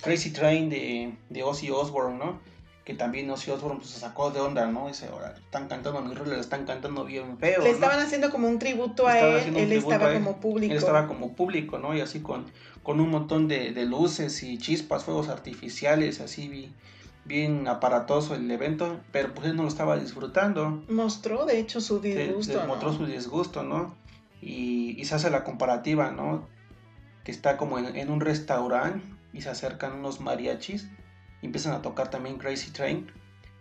Crazy 0.00 0.32
Train 0.32 0.70
de, 0.70 1.12
de 1.28 1.42
Ozzy 1.42 1.70
Osbourne, 1.70 2.16
¿no? 2.16 2.40
Que 2.88 2.94
también 2.94 3.28
Ozzy 3.28 3.50
Osbourne 3.50 3.80
pues, 3.80 3.90
se 3.90 4.00
sacó 4.00 4.30
de 4.30 4.40
onda, 4.40 4.64
¿no? 4.64 4.88
Dice, 4.88 5.08
ahora 5.12 5.34
están 5.36 5.68
cantando 5.68 6.00
mi 6.00 6.14
rol, 6.14 6.30
le 6.30 6.40
están 6.40 6.64
cantando 6.64 7.04
bien 7.04 7.36
feo. 7.36 7.62
Le 7.62 7.68
estaban 7.68 8.00
haciendo 8.00 8.30
como 8.30 8.48
un 8.48 8.58
tributo 8.58 9.06
a 9.06 9.18
él, 9.20 9.54
él 9.54 9.72
estaba 9.72 10.14
como 10.14 10.40
público. 10.40 10.72
Él 10.72 10.78
estaba 10.78 11.06
como 11.06 11.34
público, 11.34 11.78
¿no? 11.78 11.94
Y 11.94 12.00
así 12.00 12.20
con, 12.20 12.46
con 12.82 12.98
un 13.00 13.10
montón 13.10 13.46
de, 13.46 13.72
de 13.72 13.84
luces 13.84 14.42
y 14.42 14.56
chispas, 14.56 15.04
fuegos 15.04 15.28
artificiales, 15.28 16.22
así 16.22 16.48
vi, 16.48 16.72
bien 17.26 17.68
aparatoso 17.68 18.34
el 18.34 18.50
evento, 18.50 18.98
pero 19.12 19.34
pues 19.34 19.48
él 19.48 19.56
no 19.56 19.64
lo 19.64 19.68
estaba 19.68 19.98
disfrutando. 19.98 20.82
Mostró, 20.88 21.44
de 21.44 21.58
hecho, 21.58 21.82
su 21.82 22.00
disgusto. 22.00 22.54
Se, 22.54 22.58
se 22.58 22.66
mostró 22.66 22.94
su 22.94 23.04
disgusto, 23.04 23.64
¿no? 23.64 23.94
Y, 24.40 24.98
y, 24.98 25.04
se 25.04 25.14
hace 25.14 25.28
la 25.28 25.44
comparativa, 25.44 26.10
¿no? 26.10 26.48
Que 27.22 27.32
está 27.32 27.58
como 27.58 27.78
en, 27.78 27.94
en 27.96 28.10
un 28.10 28.22
restaurante 28.22 29.04
y 29.34 29.42
se 29.42 29.50
acercan 29.50 29.92
unos 29.92 30.22
mariachis 30.22 30.88
empiezan 31.46 31.74
a 31.74 31.82
tocar 31.82 32.10
también 32.10 32.38
Crazy 32.38 32.70
Train 32.70 33.10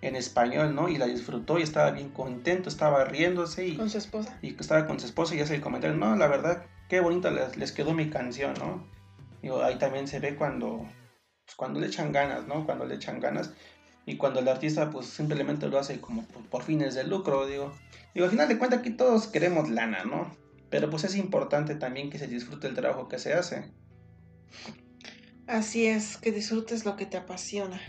en 0.01 0.15
español, 0.15 0.75
¿no? 0.75 0.89
Y 0.89 0.97
la 0.97 1.07
disfrutó 1.07 1.59
y 1.59 1.63
estaba 1.63 1.91
bien 1.91 2.09
contento, 2.09 2.69
estaba 2.69 3.05
riéndose. 3.05 3.67
Y, 3.67 3.77
con 3.77 3.89
su 3.89 3.97
esposa. 3.97 4.37
Y 4.41 4.55
estaba 4.59 4.85
con 4.85 4.99
su 4.99 5.05
esposa 5.05 5.35
y 5.35 5.39
hace 5.39 5.55
el 5.55 5.61
comentario, 5.61 5.95
no, 5.97 6.15
la 6.15 6.27
verdad, 6.27 6.65
qué 6.89 6.99
bonita 6.99 7.31
les, 7.31 7.57
les 7.57 7.71
quedó 7.71 7.93
mi 7.93 8.09
canción, 8.09 8.53
¿no? 8.59 8.85
Digo, 9.41 9.63
ahí 9.63 9.77
también 9.77 10.07
se 10.07 10.19
ve 10.19 10.35
cuando, 10.35 10.85
pues, 11.45 11.55
cuando 11.55 11.79
le 11.79 11.87
echan 11.87 12.11
ganas, 12.11 12.47
¿no? 12.47 12.65
Cuando 12.65 12.85
le 12.85 12.95
echan 12.95 13.19
ganas 13.19 13.51
y 14.05 14.15
cuando 14.15 14.39
el 14.39 14.47
artista 14.47 14.89
pues 14.89 15.05
simplemente 15.07 15.67
lo 15.67 15.77
hace 15.77 15.99
como 15.99 16.25
por, 16.25 16.43
por 16.43 16.63
fines 16.63 16.95
de 16.95 17.03
lucro, 17.03 17.45
digo. 17.45 17.73
Digo, 18.13 18.25
al 18.25 18.31
final 18.31 18.47
de 18.47 18.57
cuentas 18.57 18.79
aquí 18.79 18.91
todos 18.91 19.27
queremos 19.27 19.69
lana, 19.69 20.05
¿no? 20.05 20.31
Pero 20.69 20.89
pues 20.89 21.03
es 21.03 21.15
importante 21.15 21.75
también 21.75 22.09
que 22.09 22.17
se 22.17 22.27
disfrute 22.27 22.67
el 22.67 22.73
trabajo 22.73 23.09
que 23.09 23.19
se 23.19 23.33
hace. 23.33 23.71
Así 25.47 25.85
es, 25.85 26.17
que 26.17 26.31
disfrutes 26.31 26.85
lo 26.85 26.95
que 26.95 27.05
te 27.05 27.17
apasiona. 27.17 27.81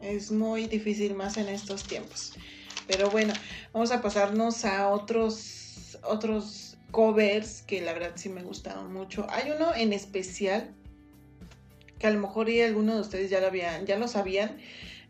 Es 0.00 0.32
muy 0.32 0.66
difícil 0.66 1.14
más 1.14 1.36
en 1.36 1.48
estos 1.48 1.84
tiempos. 1.84 2.34
Pero 2.86 3.10
bueno, 3.10 3.32
vamos 3.72 3.92
a 3.92 4.02
pasarnos 4.02 4.64
a 4.64 4.88
otros 4.88 5.64
otros 6.02 6.76
covers 6.90 7.62
que 7.62 7.80
la 7.80 7.92
verdad 7.92 8.12
sí 8.16 8.28
me 8.28 8.42
gustaron 8.42 8.92
mucho. 8.92 9.26
Hay 9.30 9.50
uno 9.50 9.74
en 9.74 9.92
especial 9.92 10.74
que 11.98 12.06
a 12.06 12.10
lo 12.10 12.20
mejor 12.20 12.48
y 12.48 12.60
algunos 12.60 12.96
de 12.96 13.00
ustedes 13.00 13.30
ya 13.30 13.40
lo 13.40 13.46
habían, 13.46 13.86
ya 13.86 13.98
lo 13.98 14.08
sabían, 14.08 14.58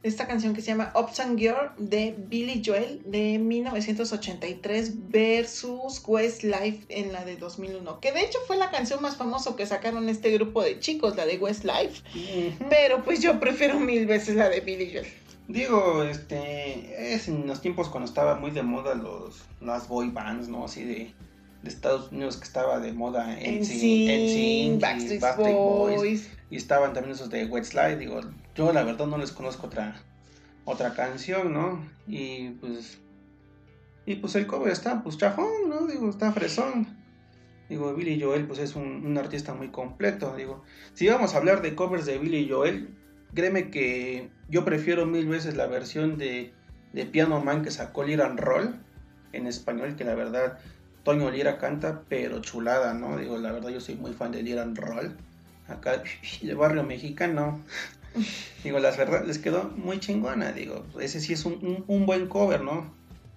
esta 0.05 0.26
canción 0.26 0.52
que 0.52 0.61
se 0.61 0.68
llama 0.68 0.92
Ups 0.94 1.18
and 1.18 1.38
Girl 1.38 1.70
de 1.78 2.14
Billy 2.28 2.62
Joel 2.64 3.00
de 3.07 3.38
1983 3.38 5.09
versus 5.11 6.02
Westlife 6.07 6.84
en 6.90 7.11
la 7.11 7.24
de 7.24 7.36
2001, 7.36 8.00
que 8.00 8.12
de 8.12 8.20
hecho 8.20 8.38
fue 8.46 8.59
la 8.59 8.70
canción 8.70 9.00
más 9.00 9.16
famosa 9.16 9.57
que 9.57 9.64
sacaron 9.64 10.11
este 10.11 10.30
grupo 10.30 10.62
de 10.62 10.78
chicos, 10.78 11.16
la 11.16 11.24
de 11.24 11.38
Westlife, 11.38 12.02
pero 12.68 13.02
pues 13.02 13.22
yo 13.22 13.40
prefiero 13.40 13.80
mil 13.80 14.07
veces 14.07 14.36
la 14.36 14.50
de 14.50 14.61
Billy 14.61 14.92
Joel. 14.92 15.07
Digo, 15.48 16.05
este, 16.05 17.14
es 17.14 17.28
en 17.28 17.46
los 17.46 17.62
tiempos 17.62 17.88
cuando 17.88 18.07
estaba 18.07 18.34
muy 18.34 18.50
de 18.50 18.62
moda 18.62 18.94
los, 18.94 19.42
las 19.62 19.88
boy 19.88 20.11
bands, 20.11 20.48
¿no? 20.48 20.66
Así 20.66 20.84
de, 20.84 21.14
de 21.62 21.68
Estados 21.68 22.12
Unidos 22.12 22.36
que 22.36 22.44
estaba 22.44 22.78
de 22.78 22.92
moda 22.92 23.40
en 23.40 23.61
NSYNC, 23.61 24.80
Backstreet 24.80 25.55
Boys. 25.55 26.28
y 26.50 26.57
estaban 26.57 26.92
también 26.92 27.14
esos 27.14 27.30
de 27.30 27.46
Westlife, 27.46 27.96
digo, 27.96 28.20
yo 28.55 28.72
la 28.72 28.84
verdad 28.84 29.07
no 29.07 29.18
les 29.18 29.32
conozco 29.32 29.66
otra 29.66 29.96
otra 30.64 30.94
canción, 30.94 31.52
¿no? 31.52 31.84
Y 32.07 32.50
pues 32.50 32.98
y 34.07 34.16
pues 34.16 34.34
el 34.34 34.46
cover 34.46 34.72
está 34.72 35.02
pues 35.02 35.16
chafón, 35.16 35.68
¿no? 35.68 35.86
Digo, 35.86 36.09
está 36.09 36.32
fresón. 36.32 36.86
Digo, 37.68 37.94
Billy 37.94 38.20
Joel 38.20 38.46
pues 38.46 38.59
es 38.59 38.76
un, 38.76 39.16
artista 39.16 39.55
muy 39.55 39.68
completo, 39.68 40.36
digo, 40.36 40.62
si 40.92 41.09
vamos 41.09 41.34
a 41.34 41.38
hablar 41.38 41.62
de 41.62 41.74
covers 41.74 42.05
de 42.05 42.18
Billy 42.18 42.46
Joel, 42.48 42.94
créeme 43.34 43.70
que 43.70 44.28
yo 44.50 44.66
prefiero 44.66 45.07
mil 45.07 45.26
veces 45.26 45.57
la 45.57 45.66
versión 45.66 46.18
de, 46.18 46.52
de 46.92 47.07
Piano 47.07 47.40
Man 47.40 47.62
que 47.62 47.70
sacó 47.70 48.05
Lira 48.05 48.26
and 48.26 48.38
Roll 48.38 48.74
en 49.32 49.46
español, 49.46 49.96
que 49.96 50.05
la 50.05 50.14
verdad 50.14 50.59
Toño 51.05 51.30
Lira 51.30 51.59
canta, 51.59 52.02
pero 52.09 52.40
chulada, 52.40 52.94
¿no? 52.94 53.16
Digo, 53.18 53.38
la 53.38 53.52
verdad 53.52 53.70
yo 53.70 53.80
soy 53.80 53.94
muy 53.94 54.12
fan 54.12 54.32
de 54.32 54.42
Lira 54.42 54.62
and 54.62 54.78
Roll. 54.78 55.16
Acá 55.68 56.02
de 56.42 56.55
barrio 56.55 56.82
mexicano. 56.82 57.61
Digo, 58.65 58.79
la 58.79 58.91
verdad 58.93 59.25
les 59.25 59.39
quedó 59.39 59.65
muy 59.65 60.01
chingona, 60.01 60.53
digo, 60.53 60.85
ese 61.01 61.21
sí 61.21 61.33
es 61.33 61.45
un, 61.45 61.55
un- 61.65 61.85
un 61.87 62.07
buen 62.07 62.29
cover, 62.29 62.62
¿no? 62.62 62.95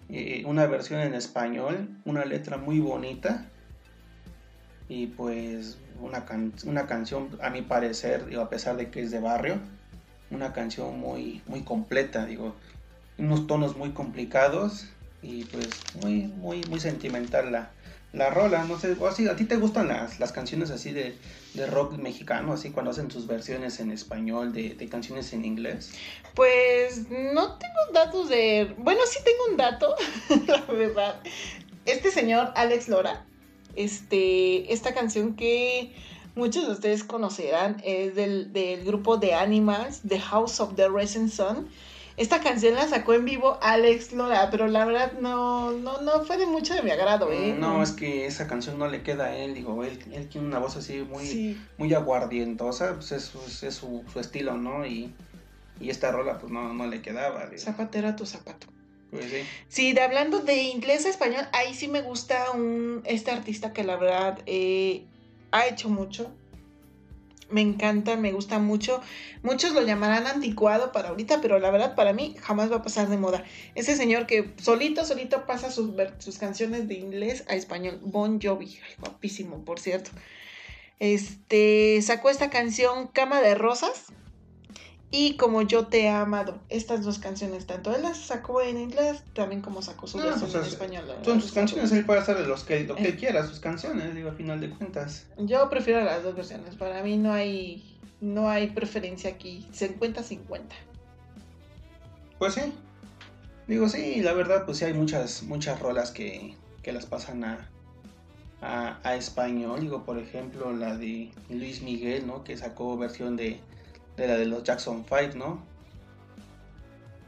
Eh, 0.09 0.43
una 0.45 0.65
versión 0.67 1.01
en 1.01 1.13
español, 1.13 1.89
una 2.05 2.23
letra 2.25 2.57
muy 2.57 2.79
bonita 2.79 3.51
y 4.87 5.07
pues 5.07 5.77
una, 5.99 6.25
can- 6.25 6.53
una 6.65 6.87
canción, 6.87 7.37
a 7.41 7.49
mi 7.49 7.61
parecer, 7.61 8.25
digo, 8.27 8.41
a 8.41 8.49
pesar 8.49 8.77
de 8.77 8.89
que 8.89 9.01
es 9.01 9.11
de 9.11 9.19
barrio, 9.19 9.59
una 10.29 10.53
canción 10.53 10.99
muy, 10.99 11.41
muy 11.45 11.61
completa, 11.63 12.25
digo, 12.25 12.55
unos 13.17 13.47
tonos 13.47 13.75
muy 13.75 13.91
complicados 13.91 14.85
y 15.21 15.43
pues 15.45 15.67
muy, 16.01 16.27
muy, 16.27 16.63
muy 16.65 16.79
sentimental 16.79 17.51
la, 17.51 17.71
la 18.13 18.29
rola, 18.29 18.63
no 18.63 18.79
sé, 18.79 18.95
o 18.99 19.07
así, 19.07 19.27
¿a 19.27 19.35
ti 19.35 19.45
te 19.45 19.57
gustan 19.57 19.87
las, 19.89 20.19
las 20.19 20.31
canciones 20.31 20.69
así 20.71 20.93
de, 20.93 21.17
de 21.57 21.67
rock 21.67 21.97
mexicano, 21.97 22.53
así 22.53 22.69
cuando 22.71 22.91
hacen 22.91 23.11
sus 23.11 23.27
versiones 23.27 23.81
en 23.81 23.91
español 23.91 24.53
de, 24.53 24.87
canciones 24.89 25.33
en 25.33 25.43
inglés? 25.43 25.91
Pues 26.35 27.09
no 27.09 27.57
tengo 27.57 27.91
datos 27.93 28.29
de... 28.29 28.73
Bueno, 28.77 29.01
sí 29.05 29.19
tengo 29.25 29.51
un 29.51 29.57
dato, 29.57 29.95
la 30.47 30.61
verdad. 30.73 31.19
Este 31.85 32.11
señor, 32.11 32.53
Alex 32.55 32.87
Lora, 32.87 33.25
este, 33.75 34.71
esta 34.71 34.93
canción 34.93 35.35
que 35.35 35.93
muchos 36.35 36.67
de 36.67 36.73
ustedes 36.73 37.03
conocerán 37.03 37.81
es 37.83 38.15
del, 38.15 38.53
del 38.53 38.85
grupo 38.85 39.17
de 39.17 39.33
Animals, 39.33 40.01
The 40.07 40.19
House 40.19 40.59
of 40.59 40.75
the 40.75 40.87
Rising 40.87 41.27
Sun. 41.27 41.67
Esta 42.17 42.41
canción 42.41 42.73
la 42.75 42.87
sacó 42.87 43.13
en 43.13 43.25
vivo 43.25 43.59
Alex 43.61 44.11
Lora, 44.11 44.49
pero 44.49 44.67
la 44.67 44.85
verdad 44.85 45.13
no, 45.21 45.71
no, 45.71 46.01
no 46.01 46.25
fue 46.25 46.37
de 46.37 46.47
mucho 46.47 46.73
de 46.73 46.81
mi 46.81 46.89
agrado, 46.89 47.31
¿eh? 47.31 47.55
No, 47.57 47.83
es 47.83 47.91
que 47.91 48.25
esa 48.25 48.47
canción 48.47 48.79
no 48.79 48.87
le 48.87 49.03
queda 49.03 49.25
a 49.25 49.37
él, 49.37 49.53
digo, 49.53 49.83
él, 49.83 49.99
él 50.11 50.27
tiene 50.27 50.47
una 50.47 50.57
voz 50.57 50.75
así 50.77 50.97
muy, 51.03 51.25
Sí. 51.25 51.57
muy 51.77 51.93
aguardientosa, 51.93 52.95
pues 52.95 53.11
es, 53.11 53.23
su- 53.25 53.65
es 53.67 53.75
su, 53.75 54.03
su 54.11 54.19
estilo, 54.19 54.57
¿no? 54.57 54.83
Y, 54.87 55.13
y 55.79 55.91
esta 55.91 56.11
rola 56.11 56.39
pues 56.39 56.51
no, 56.51 56.73
no 56.73 56.87
le 56.87 57.03
quedaba, 57.03 57.45
digo. 57.45 57.61
Zapatera 57.61 58.15
tu 58.15 58.25
zapato. 58.25 58.65
Pues 59.11 59.25
sí. 59.29 59.43
Sí, 59.67 59.93
de 59.93 60.01
hablando 60.01 60.39
de 60.39 60.63
inglés 60.63 61.05
a 61.05 61.09
español, 61.09 61.45
ahí 61.53 61.75
sí 61.75 61.87
me 61.87 62.01
gusta 62.01 62.49
un, 62.51 63.03
este 63.05 63.29
artista 63.29 63.73
que 63.73 63.83
la 63.83 63.95
verdad 63.95 64.39
eh, 64.47 65.05
ha 65.51 65.67
hecho 65.67 65.87
mucho. 65.89 66.31
Me 67.49 67.61
encanta, 67.61 68.17
me 68.17 68.31
gusta 68.31 68.59
mucho. 68.59 69.01
Muchos 69.41 69.71
lo 69.73 69.81
llamarán 69.81 70.27
anticuado 70.27 70.91
para 70.91 71.09
ahorita, 71.09 71.39
pero 71.41 71.59
la 71.59 71.71
verdad 71.71 71.95
para 71.95 72.13
mí 72.13 72.35
jamás 72.41 72.71
va 72.71 72.77
a 72.77 72.81
pasar 72.81 73.07
de 73.07 73.17
moda. 73.17 73.45
Ese 73.75 73.95
señor 73.95 74.27
que 74.27 74.53
solito, 74.61 75.05
solito 75.05 75.45
pasa 75.45 75.71
sus, 75.71 75.91
sus 76.19 76.37
canciones 76.37 76.87
de 76.87 76.95
inglés 76.95 77.45
a 77.47 77.55
español. 77.55 77.99
Bon 78.03 78.39
Jovi, 78.41 78.79
guapísimo, 78.99 79.63
por 79.63 79.79
cierto. 79.79 80.11
Este 80.99 82.01
sacó 82.01 82.29
esta 82.29 82.49
canción 82.49 83.07
Cama 83.07 83.39
de 83.41 83.55
Rosas 83.55 84.07
y 85.09 85.37
Como 85.37 85.61
yo 85.61 85.87
te 85.87 86.01
he 86.01 86.09
amado. 86.09 86.59
Estas 86.69 87.03
dos 87.05 87.17
canciones, 87.19 87.65
tanto 87.65 87.95
él 87.95 88.01
las 88.01 88.17
sacó 88.17 88.61
en 88.61 88.77
inglés, 88.79 89.23
también 89.33 89.61
como 89.61 89.81
sacó 89.81 90.05
su 90.07 90.19
Ah, 90.19 90.25
versión 90.25 90.41
pues, 90.51 90.55
en 90.55 90.61
es- 90.61 90.67
español. 90.67 91.05
Son 91.23 91.41
sus 91.41 91.53
canciones, 91.53 91.91
él 91.93 92.05
puede 92.05 92.19
hacer 92.19 92.39
los 92.45 92.63
que, 92.65 92.81
lo 92.81 92.95
que 92.95 93.03
Eh. 93.03 93.07
él 93.09 93.17
quiera, 93.17 93.45
sus 93.47 93.59
canciones, 93.59 94.13
digo, 94.13 94.29
a 94.29 94.33
final 94.33 94.59
de 94.59 94.69
cuentas. 94.69 95.25
Yo 95.37 95.69
prefiero 95.69 96.03
las 96.03 96.23
dos 96.23 96.35
versiones. 96.35 96.75
Para 96.75 97.01
mí 97.03 97.17
no 97.17 97.31
hay 97.31 97.93
no 98.19 98.49
hay 98.49 98.67
preferencia 98.71 99.29
aquí. 99.29 99.67
50-50. 99.73 100.75
Pues 102.39 102.53
sí. 102.55 102.73
Digo, 103.67 103.89
sí, 103.89 104.21
la 104.21 104.33
verdad, 104.33 104.65
pues 104.65 104.77
sí 104.79 104.85
hay 104.85 104.93
muchas, 104.93 105.43
muchas 105.43 105.79
rolas 105.79 106.11
que, 106.11 106.55
que 106.83 106.91
las 106.93 107.05
pasan 107.05 107.43
a, 107.43 107.69
a, 108.61 108.99
a 109.03 109.15
español. 109.15 109.81
Digo, 109.81 110.03
por 110.03 110.17
ejemplo, 110.19 110.71
la 110.73 110.97
de 110.97 111.31
Luis 111.49 111.81
Miguel, 111.81 112.25
¿no? 112.25 112.43
Que 112.43 112.57
sacó 112.57 112.97
versión 112.97 113.35
de, 113.35 113.59
de 114.17 114.27
la 114.27 114.35
de 114.35 114.45
los 114.45 114.63
Jackson 114.63 115.05
5, 115.07 115.37
¿no? 115.37 115.63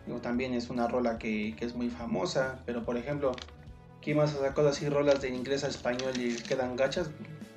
Digo, 0.05 0.19
también 0.19 0.53
es 0.53 0.69
una 0.69 0.87
rola 0.87 1.17
que, 1.17 1.55
que 1.57 1.65
es 1.65 1.75
muy 1.75 1.89
famosa. 1.89 2.59
Pero, 2.65 2.83
por 2.83 2.97
ejemplo, 2.97 3.31
¿quién 4.01 4.17
más 4.17 4.31
sacado 4.31 4.69
así 4.69 4.89
rolas 4.89 5.21
de 5.21 5.29
inglés 5.29 5.63
a 5.63 5.67
español 5.67 6.13
y 6.17 6.35
quedan 6.35 6.75
gachas? 6.75 7.09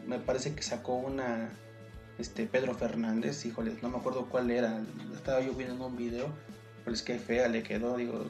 Me 0.06 0.18
parece 0.18 0.54
que 0.54 0.62
sacó 0.62 0.94
una, 0.94 1.50
este, 2.18 2.46
Pedro 2.46 2.74
Fernández, 2.74 3.44
híjoles, 3.46 3.82
no 3.82 3.88
me 3.88 3.98
acuerdo 3.98 4.26
cuál 4.28 4.50
era. 4.50 4.80
Estaba 5.14 5.40
yo 5.40 5.54
viendo 5.54 5.74
en 5.74 5.80
un 5.80 5.96
video. 5.96 6.26
Pero 6.84 6.94
es 6.94 7.02
que 7.02 7.18
fea 7.18 7.48
le 7.48 7.62
quedó, 7.62 7.96
digo. 7.96 8.26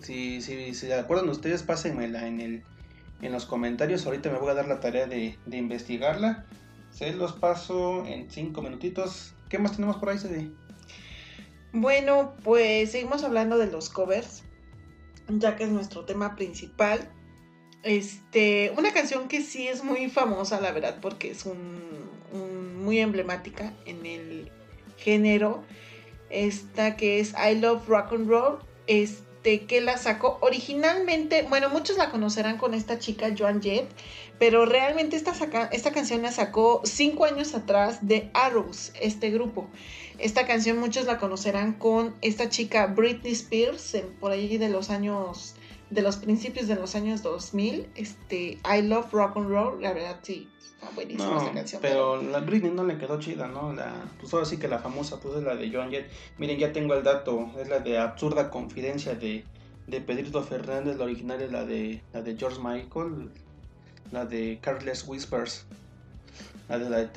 Si, 0.00 0.42
si, 0.42 0.74
si 0.74 0.92
acuerdan 0.92 1.28
ustedes, 1.28 1.62
pásenmela 1.62 2.26
en 2.26 2.40
el 2.40 2.62
en 3.22 3.32
los 3.32 3.46
comentarios. 3.46 4.06
Ahorita 4.06 4.30
me 4.30 4.38
voy 4.38 4.50
a 4.50 4.54
dar 4.54 4.68
la 4.68 4.80
tarea 4.80 5.06
de, 5.06 5.36
de 5.46 5.56
investigarla. 5.56 6.44
Se 6.90 7.12
los 7.12 7.32
paso 7.32 8.04
en 8.06 8.30
cinco 8.30 8.62
minutitos. 8.62 9.34
¿Qué 9.48 9.58
más 9.58 9.72
tenemos 9.72 9.96
por 9.96 10.08
ahí, 10.10 10.18
Cedi? 10.18 10.54
Bueno, 11.72 12.34
pues 12.44 12.92
seguimos 12.92 13.24
hablando 13.24 13.58
de 13.58 13.66
los 13.66 13.88
covers. 13.90 14.42
Ya 15.28 15.56
que 15.56 15.64
es 15.64 15.70
nuestro 15.70 16.04
tema 16.04 16.36
principal. 16.36 17.10
Este, 17.82 18.72
una 18.76 18.92
canción 18.92 19.28
que 19.28 19.42
sí 19.42 19.68
es 19.68 19.84
muy 19.84 20.08
famosa, 20.10 20.60
la 20.60 20.72
verdad, 20.72 20.98
porque 21.00 21.30
es 21.30 21.44
un- 21.46 22.08
muy 22.82 22.98
emblemática 23.00 23.74
en 23.84 24.06
el 24.06 24.50
género. 24.96 25.62
Esta 26.30 26.96
que 26.96 27.20
es 27.20 27.34
I 27.34 27.58
Love 27.58 27.86
Rock 27.88 28.12
and 28.12 28.28
Roll. 28.28 28.58
Este, 28.86 29.27
que 29.42 29.80
la 29.80 29.96
sacó 29.96 30.38
originalmente, 30.40 31.42
bueno, 31.48 31.70
muchos 31.70 31.96
la 31.96 32.10
conocerán 32.10 32.58
con 32.58 32.74
esta 32.74 32.98
chica 32.98 33.34
Joan 33.36 33.62
Jett, 33.62 33.88
pero 34.38 34.66
realmente 34.66 35.16
esta, 35.16 35.32
esta 35.72 35.92
canción 35.92 36.22
la 36.22 36.32
sacó 36.32 36.82
cinco 36.84 37.24
años 37.24 37.54
atrás 37.54 38.06
de 38.06 38.30
Arrows, 38.34 38.92
este 39.00 39.30
grupo. 39.30 39.68
Esta 40.18 40.46
canción 40.46 40.78
muchos 40.78 41.06
la 41.06 41.18
conocerán 41.18 41.74
con 41.74 42.14
esta 42.22 42.48
chica 42.48 42.86
Britney 42.86 43.32
Spears, 43.32 43.96
por 44.20 44.32
ahí 44.32 44.58
de 44.58 44.68
los 44.68 44.90
años, 44.90 45.54
de 45.90 46.02
los 46.02 46.16
principios 46.16 46.68
de 46.68 46.74
los 46.74 46.94
años 46.94 47.22
2000. 47.22 47.88
Este, 47.94 48.58
I 48.64 48.82
Love 48.82 49.12
Rock 49.12 49.36
and 49.36 49.48
Roll, 49.48 49.82
la 49.82 49.92
verdad 49.92 50.18
sí, 50.22 50.48
está 50.60 50.90
buenísima 50.94 51.26
No, 51.30 51.38
esta 51.38 51.52
canción. 51.52 51.82
pero 51.82 52.22
la 52.22 52.40
Britney 52.40 52.70
no 52.70 52.84
le 52.84 52.98
quedó 52.98 53.18
chida, 53.18 53.48
¿no? 53.48 53.72
La, 53.72 53.94
pues 54.20 54.32
ahora 54.34 54.46
sí 54.46 54.58
que 54.58 54.68
la 54.68 54.78
famosa 54.78 55.18
pues 55.20 55.36
es 55.36 55.42
la 55.42 55.54
de 55.56 55.70
Joan 55.70 55.90
Jett. 55.90 56.10
Miren, 56.38 56.58
ya 56.58 56.72
tengo 56.72 56.94
el 56.94 57.02
dato. 57.02 57.50
Es 57.60 57.68
la 57.68 57.80
de 57.80 57.98
Absurda 57.98 58.50
Confidencia 58.50 59.14
de, 59.14 59.44
de 59.86 60.00
Pedrito 60.00 60.42
Fernández. 60.42 60.96
La 60.96 61.04
original 61.04 61.40
es 61.40 61.52
la 61.52 61.64
de, 61.64 62.02
la 62.12 62.22
de 62.22 62.36
George 62.36 62.58
Michael. 62.62 63.30
La 64.12 64.24
de 64.24 64.58
Careless 64.60 65.06
Whispers. 65.06 65.66
La 66.68 66.78
de 66.78 66.90
la 66.90 66.98
de... 66.98 67.08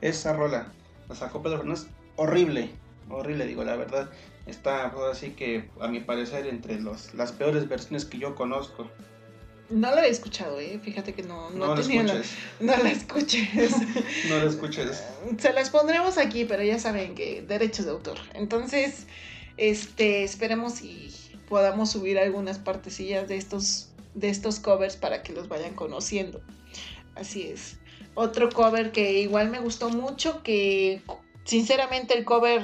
Esa 0.00 0.32
rola 0.32 0.66
la 1.08 1.14
sacó 1.14 1.42
Pedro 1.42 1.58
Fernández. 1.58 1.86
Horrible, 2.22 2.68
horrible, 3.08 3.46
digo 3.46 3.64
la 3.64 3.76
verdad. 3.76 4.10
Está 4.44 4.92
así 5.10 5.30
que, 5.30 5.70
a 5.80 5.88
mi 5.88 6.00
parecer, 6.00 6.46
entre 6.46 6.78
los, 6.78 7.14
las 7.14 7.32
peores 7.32 7.66
versiones 7.66 8.04
que 8.04 8.18
yo 8.18 8.34
conozco. 8.34 8.90
No 9.70 9.94
la 9.94 10.04
he 10.04 10.10
escuchado, 10.10 10.60
eh. 10.60 10.78
Fíjate 10.82 11.14
que 11.14 11.22
no, 11.22 11.48
no, 11.48 11.68
No, 11.68 11.74
la- 11.74 11.80
escuches. 11.80 12.32
no 12.60 12.76
la 12.76 12.90
escuches. 12.90 13.72
No 14.28 14.38
lo 14.38 14.50
escuches. 14.50 15.02
Se 15.38 15.50
las 15.54 15.70
pondremos 15.70 16.18
aquí, 16.18 16.44
pero 16.44 16.62
ya 16.62 16.78
saben 16.78 17.14
que 17.14 17.40
derechos 17.40 17.86
de 17.86 17.92
autor. 17.92 18.18
Entonces, 18.34 19.06
este, 19.56 20.22
esperemos 20.22 20.82
y 20.82 21.10
podamos 21.48 21.90
subir 21.92 22.18
algunas 22.18 22.58
partecillas 22.58 23.28
de 23.28 23.38
estos, 23.38 23.92
de 24.14 24.28
estos 24.28 24.60
covers 24.60 24.96
para 24.96 25.22
que 25.22 25.32
los 25.32 25.48
vayan 25.48 25.74
conociendo. 25.74 26.42
Así 27.14 27.44
es. 27.46 27.78
Otro 28.14 28.50
cover 28.50 28.92
que 28.92 29.20
igual 29.20 29.48
me 29.48 29.58
gustó 29.60 29.88
mucho, 29.88 30.42
que 30.42 31.00
sinceramente 31.50 32.16
el 32.16 32.24
cover 32.24 32.62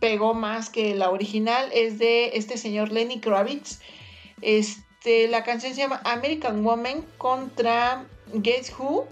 pegó 0.00 0.34
más 0.34 0.68
que 0.68 0.94
la 0.94 1.08
original, 1.08 1.70
es 1.72 1.98
de 1.98 2.36
este 2.36 2.58
señor 2.58 2.92
Lenny 2.92 3.20
Kravitz. 3.20 3.80
Este, 4.42 5.28
la 5.28 5.44
canción 5.44 5.72
se 5.72 5.80
llama 5.80 6.02
American 6.04 6.62
Woman 6.62 7.06
contra 7.16 8.04
Guess 8.34 8.74
Who. 8.78 9.06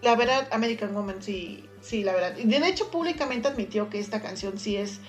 La 0.00 0.16
verdad, 0.16 0.48
American 0.50 0.94
Woman, 0.94 1.22
sí, 1.22 1.66
sí, 1.82 2.04
la 2.04 2.14
verdad. 2.14 2.32
De 2.32 2.68
hecho, 2.68 2.90
públicamente 2.90 3.48
admitió 3.48 3.90
que 3.90 3.98
esta 3.98 4.22
canción 4.22 4.58
sí 4.58 4.76
es 4.76 5.00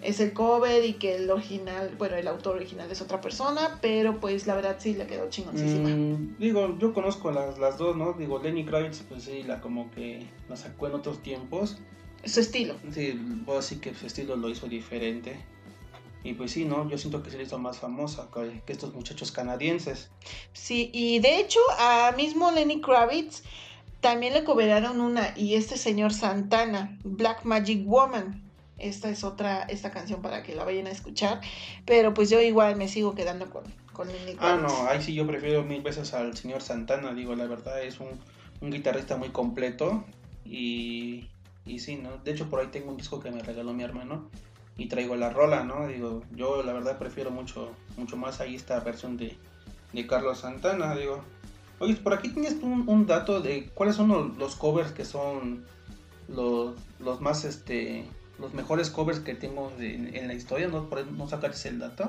es 0.00 0.20
el 0.20 0.32
cover 0.32 0.84
y 0.84 0.92
que 0.92 1.16
el 1.16 1.28
original, 1.28 1.92
bueno, 1.98 2.14
el 2.14 2.28
autor 2.28 2.54
original 2.54 2.88
es 2.88 3.00
otra 3.00 3.20
persona, 3.20 3.78
pero 3.82 4.20
pues 4.20 4.46
la 4.46 4.54
verdad 4.54 4.76
sí 4.78 4.94
le 4.94 5.08
quedó 5.08 5.28
chingoncísima. 5.28 5.88
Mm, 5.88 6.36
digo, 6.38 6.78
yo 6.78 6.94
conozco 6.94 7.32
las, 7.32 7.58
las 7.58 7.78
dos, 7.78 7.96
¿no? 7.96 8.12
Digo, 8.12 8.38
Lenny 8.38 8.64
Kravitz, 8.64 9.02
pues 9.08 9.24
sí, 9.24 9.42
la 9.42 9.60
como 9.60 9.90
que 9.90 10.24
la 10.48 10.54
sacó 10.54 10.86
en 10.86 10.94
otros 10.94 11.20
tiempos. 11.20 11.78
Su 12.24 12.40
estilo. 12.40 12.74
Sí, 12.92 13.20
puedo 13.44 13.60
decir 13.60 13.80
que 13.80 13.94
su 13.94 14.06
estilo 14.06 14.36
lo 14.36 14.48
hizo 14.48 14.66
diferente. 14.66 15.38
Y 16.24 16.34
pues 16.34 16.50
sí, 16.50 16.64
¿no? 16.64 16.88
Yo 16.90 16.98
siento 16.98 17.22
que 17.22 17.30
se 17.30 17.38
le 17.38 17.44
hizo 17.44 17.58
más 17.58 17.78
famosa 17.78 18.28
que, 18.34 18.60
que 18.66 18.72
estos 18.72 18.92
muchachos 18.92 19.30
canadienses. 19.30 20.10
Sí, 20.52 20.90
y 20.92 21.20
de 21.20 21.40
hecho, 21.40 21.60
a 21.78 22.12
mismo 22.16 22.50
Lenny 22.50 22.80
Kravitz 22.80 23.42
también 24.00 24.34
le 24.34 24.44
cobraron 24.44 25.00
una, 25.00 25.32
y 25.36 25.54
este 25.54 25.76
señor 25.76 26.12
Santana, 26.12 26.98
Black 27.04 27.44
Magic 27.44 27.84
Woman 27.86 28.48
esta 28.78 29.10
es 29.10 29.24
otra, 29.24 29.62
esta 29.62 29.90
canción 29.90 30.22
para 30.22 30.42
que 30.42 30.54
la 30.54 30.64
vayan 30.64 30.86
a 30.86 30.90
escuchar. 30.90 31.40
Pero 31.84 32.14
pues 32.14 32.30
yo 32.30 32.40
igual 32.40 32.76
me 32.76 32.88
sigo 32.88 33.14
quedando 33.14 33.50
con, 33.50 33.64
con 33.92 34.08
Ah, 34.38 34.58
no, 34.60 34.88
ahí 34.88 35.02
sí 35.02 35.14
yo 35.14 35.26
prefiero 35.26 35.64
mil 35.64 35.82
veces 35.82 36.14
al 36.14 36.36
señor 36.36 36.62
Santana, 36.62 37.12
digo, 37.12 37.34
la 37.34 37.46
verdad 37.46 37.82
es 37.82 37.98
un, 38.00 38.08
un 38.60 38.70
guitarrista 38.70 39.16
muy 39.16 39.30
completo 39.30 40.04
y, 40.44 41.28
y 41.68 41.78
sí, 41.78 41.96
¿no? 41.96 42.18
De 42.18 42.32
hecho 42.32 42.48
por 42.48 42.60
ahí 42.60 42.68
tengo 42.68 42.90
un 42.90 42.96
disco 42.96 43.20
que 43.20 43.30
me 43.30 43.42
regaló 43.42 43.72
mi 43.72 43.82
hermano 43.82 44.30
y 44.76 44.86
traigo 44.86 45.16
la 45.16 45.30
rola, 45.30 45.64
¿no? 45.64 45.86
Digo, 45.86 46.22
yo 46.34 46.62
la 46.62 46.72
verdad 46.72 46.98
prefiero 46.98 47.30
mucho, 47.30 47.70
mucho 47.96 48.16
más 48.16 48.40
ahí 48.40 48.54
esta 48.54 48.80
versión 48.80 49.16
de, 49.16 49.36
de 49.92 50.06
Carlos 50.06 50.38
Santana, 50.38 50.94
digo. 50.94 51.22
Oye, 51.80 51.94
por 51.96 52.14
aquí 52.14 52.30
tienes 52.30 52.54
un, 52.62 53.06
dato 53.06 53.40
de 53.40 53.70
cuáles 53.74 53.96
son 53.96 54.36
los, 54.36 54.56
covers 54.56 54.92
que 54.92 55.04
son 55.04 55.64
los, 56.28 56.74
los 56.98 57.20
más 57.20 57.44
este 57.44 58.04
los 58.38 58.54
mejores 58.54 58.90
covers 58.90 59.20
que 59.20 59.34
tengo 59.34 59.72
en 59.78 60.28
la 60.28 60.34
historia, 60.34 60.68
¿no, 60.68 60.88
no 60.88 61.28
sacarse 61.28 61.68
el 61.68 61.80
dato? 61.80 62.08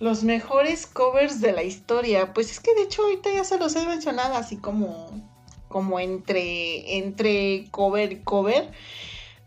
Los 0.00 0.22
mejores 0.22 0.86
covers 0.86 1.40
de 1.40 1.52
la 1.52 1.64
historia, 1.64 2.32
pues 2.32 2.52
es 2.52 2.60
que 2.60 2.72
de 2.74 2.82
hecho 2.82 3.02
ahorita 3.02 3.32
ya 3.32 3.42
se 3.42 3.58
los 3.58 3.74
he 3.74 3.84
mencionado 3.84 4.34
así 4.34 4.56
como, 4.56 5.27
como 5.68 6.00
entre, 6.00 6.98
entre 6.98 7.66
cover 7.70 8.12
y 8.12 8.16
cover. 8.20 8.70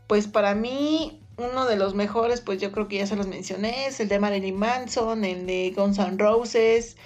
Pues 0.08 0.28
para 0.28 0.56
mí 0.56 1.22
uno 1.38 1.66
de 1.66 1.76
los 1.76 1.96
mejores, 1.96 2.42
pues 2.42 2.60
yo 2.62 2.72
creo 2.72 2.88
que 2.88 2.98
ya 2.98 3.08
se 3.08 3.16
los 3.16 3.28
mencioné, 3.28 3.88
es 3.88 4.00
el 4.00 4.08
de 4.08 4.20
Marilyn 4.20 4.58
Manson, 4.58 5.26
el 5.26 5.46
de 5.46 5.74
Guns 5.76 5.98
N' 5.98 6.18
Roses, 6.18 6.98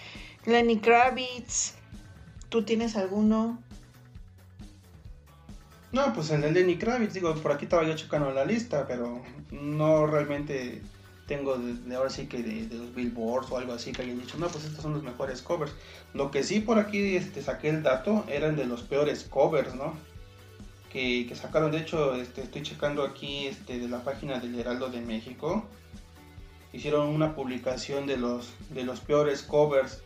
Lenny 0.46 0.80
Kravitz. 0.80 1.76
¿Tú 2.50 2.64
tienes 2.64 2.96
alguno? 2.96 3.62
No, 5.92 6.14
pues 6.14 6.30
el 6.32 6.42
de 6.42 6.52
Lenny 6.52 6.78
Kravitz, 6.78 7.14
digo, 7.14 7.34
por 7.36 7.54
aquí 7.54 7.66
estaba 7.66 7.86
yo 7.86 7.96
checando 7.96 8.32
la 8.32 8.46
lista, 8.46 8.86
pero 8.88 9.22
no 9.52 10.06
realmente 10.08 10.82
tengo 11.26 11.58
de, 11.58 11.96
ahora 11.96 12.10
sí 12.10 12.28
que 12.28 12.44
de, 12.44 12.76
los 12.76 12.94
billboards 12.94 13.52
o 13.52 13.58
algo 13.58 13.74
así 13.74 13.92
que 13.92 14.04
hayan 14.04 14.20
dicho, 14.20 14.38
no, 14.38 14.48
pues 14.48 14.66
estos 14.66 14.82
son 14.82 14.94
los 14.94 15.04
mejores 15.04 15.42
covers. 15.42 15.74
Lo 16.14 16.32
que 16.32 16.44
sí 16.44 16.60
por 16.60 16.80
aquí 16.80 17.16
este, 17.16 17.42
saqué 17.42 17.70
el 17.70 17.84
dato 17.84 18.26
eran 18.28 18.56
de 18.56 18.66
los 18.66 18.84
peores 18.84 19.24
covers, 19.24 19.76
¿no? 19.76 19.94
Que, 20.92 21.26
que 21.28 21.36
sacaron, 21.36 21.72
de 21.72 21.80
hecho, 21.80 22.16
este, 22.16 22.42
estoy 22.42 22.62
checando 22.62 23.04
aquí 23.04 23.48
este, 23.48 23.80
de 23.80 23.90
la 23.90 24.04
página 24.04 24.40
del 24.40 24.58
Heraldo 24.58 24.90
de 24.90 25.02
México. 25.02 25.66
Hicieron 26.72 27.10
una 27.10 27.36
publicación 27.36 28.06
de 28.06 28.18
los, 28.18 28.54
de 28.70 28.84
los 28.84 29.00
peores 29.00 29.42
covers. 29.42 30.04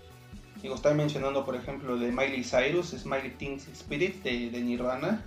Digo, 0.62 0.76
están 0.76 0.98
mencionando, 0.98 1.46
por 1.46 1.56
ejemplo, 1.56 1.98
de 1.98 2.12
Miley 2.12 2.44
Cyrus, 2.44 2.90
Smiley 2.90 3.32
Things 3.32 3.68
Spirit 3.68 4.24
de, 4.24 4.50
de 4.50 4.62
Nirvana 4.62 5.24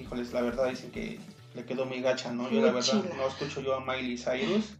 híjoles, 0.00 0.32
la 0.32 0.42
verdad 0.42 0.68
dicen 0.68 0.90
que 0.90 1.18
le 1.54 1.64
quedó 1.64 1.84
muy 1.86 2.00
gacha, 2.00 2.32
¿no? 2.32 2.50
Yo 2.50 2.60
la 2.60 2.72
verdad 2.72 3.04
no 3.16 3.26
escucho 3.26 3.60
yo 3.60 3.74
a 3.74 3.80
Miley 3.80 4.16
Cyrus 4.16 4.74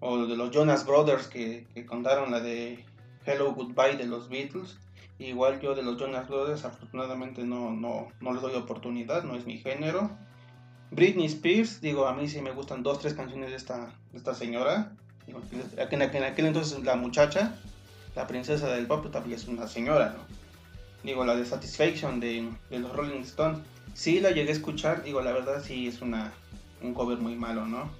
o 0.00 0.26
de 0.26 0.36
los 0.36 0.50
Jonas 0.50 0.86
Brothers 0.86 1.26
que, 1.26 1.66
contaron 1.86 2.30
la 2.30 2.40
de 2.40 2.84
Hello 3.24 3.52
Goodbye 3.52 3.96
de 3.96 4.06
los 4.06 4.28
Beatles. 4.28 4.78
Igual 5.18 5.60
yo 5.60 5.74
de 5.74 5.82
los 5.82 5.96
Jonas 5.98 6.28
Brothers 6.28 6.64
afortunadamente 6.64 7.42
no, 7.42 7.72
no, 7.72 8.08
no 8.20 8.32
les 8.32 8.40
doy 8.40 8.54
oportunidad, 8.54 9.24
no 9.24 9.34
es 9.34 9.46
mi 9.46 9.58
género. 9.58 10.10
Britney 10.90 11.26
Spears, 11.26 11.80
digo, 11.80 12.06
a 12.06 12.14
mí 12.14 12.28
sí 12.28 12.40
me 12.40 12.52
gustan 12.52 12.82
dos, 12.82 13.00
tres 13.00 13.14
canciones 13.14 13.50
de 13.50 13.56
esta, 13.56 13.92
esta 14.14 14.34
señora. 14.34 14.92
en, 15.26 16.02
aquel, 16.02 16.46
entonces 16.46 16.82
la 16.84 16.94
muchacha, 16.94 17.56
la 18.14 18.26
princesa 18.26 18.68
del 18.68 18.86
pop, 18.86 19.10
también 19.10 19.38
es 19.38 19.48
una 19.48 19.66
señora, 19.66 20.14
¿no? 20.16 20.38
Digo, 21.02 21.24
la 21.24 21.34
de 21.34 21.44
Satisfaction 21.44 22.20
de, 22.20 22.48
de 22.70 22.78
los 22.78 22.94
Rolling 22.94 23.20
Stones 23.20 23.58
Sí, 23.98 24.20
la 24.20 24.30
llegué 24.30 24.50
a 24.50 24.52
escuchar, 24.52 25.02
digo, 25.02 25.20
la 25.22 25.32
verdad 25.32 25.60
sí 25.60 25.88
es 25.88 26.02
una, 26.02 26.32
un 26.82 26.94
cover 26.94 27.18
muy 27.18 27.34
malo, 27.34 27.66
¿no? 27.66 27.90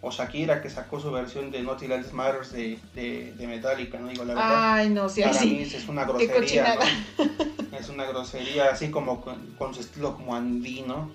O 0.00 0.12
Shakira 0.12 0.62
que 0.62 0.70
sacó 0.70 1.00
su 1.00 1.10
versión 1.10 1.50
de 1.50 1.60
Naughty 1.60 1.86
Else 1.86 2.12
Matters 2.12 2.52
de, 2.52 2.78
de, 2.94 3.46
Metallica, 3.48 3.98
¿no? 3.98 4.06
Digo, 4.06 4.24
la 4.24 4.34
verdad. 4.34 4.74
Ay, 4.74 4.90
no, 4.90 5.08
sí, 5.08 5.22
para 5.22 5.40
mí 5.40 5.62
es 5.62 5.88
una 5.88 6.04
grosería, 6.04 6.76
¿no? 6.76 7.76
Es 7.76 7.88
una 7.88 8.04
grosería, 8.04 8.70
así 8.70 8.92
como 8.92 9.20
con, 9.22 9.74
su 9.74 9.80
estilo 9.80 10.14
como 10.14 10.36
andino. 10.36 11.10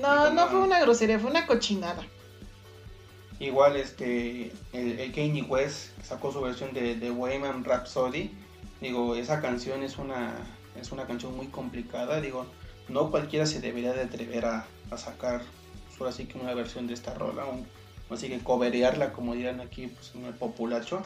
No, 0.00 0.30
no 0.30 0.48
fue 0.48 0.62
una 0.62 0.80
grosería, 0.80 1.20
fue 1.20 1.30
una 1.30 1.46
cochinada. 1.46 2.02
Igual 3.38 3.76
este, 3.76 4.50
el, 4.72 4.98
el 4.98 5.12
Kanye 5.12 5.42
West 5.42 5.90
sacó 6.02 6.32
su 6.32 6.40
versión 6.40 6.72
de, 6.72 6.96
de 6.96 7.12
Wayman 7.12 7.62
Rhapsody. 7.62 8.32
Digo, 8.80 9.14
esa 9.14 9.40
canción 9.40 9.84
es 9.84 9.96
una, 9.96 10.34
es 10.74 10.90
una 10.90 11.06
canción 11.06 11.36
muy 11.36 11.46
complicada, 11.46 12.20
digo 12.20 12.46
no 12.88 13.10
cualquiera 13.10 13.46
se 13.46 13.60
debería 13.60 13.92
de 13.92 14.02
atrever 14.02 14.44
a, 14.44 14.66
sacar 14.96 15.42
solo 15.96 16.10
así 16.10 16.26
que 16.26 16.38
una 16.38 16.54
versión 16.54 16.86
de 16.86 16.94
esta 16.94 17.14
rola, 17.14 17.44
así 18.10 18.28
que 18.28 18.38
coberearla 18.38 19.12
como 19.12 19.34
dirán 19.34 19.60
aquí 19.60 19.88
pues, 19.88 20.14
en 20.14 20.24
el 20.24 20.34
populacho. 20.34 21.02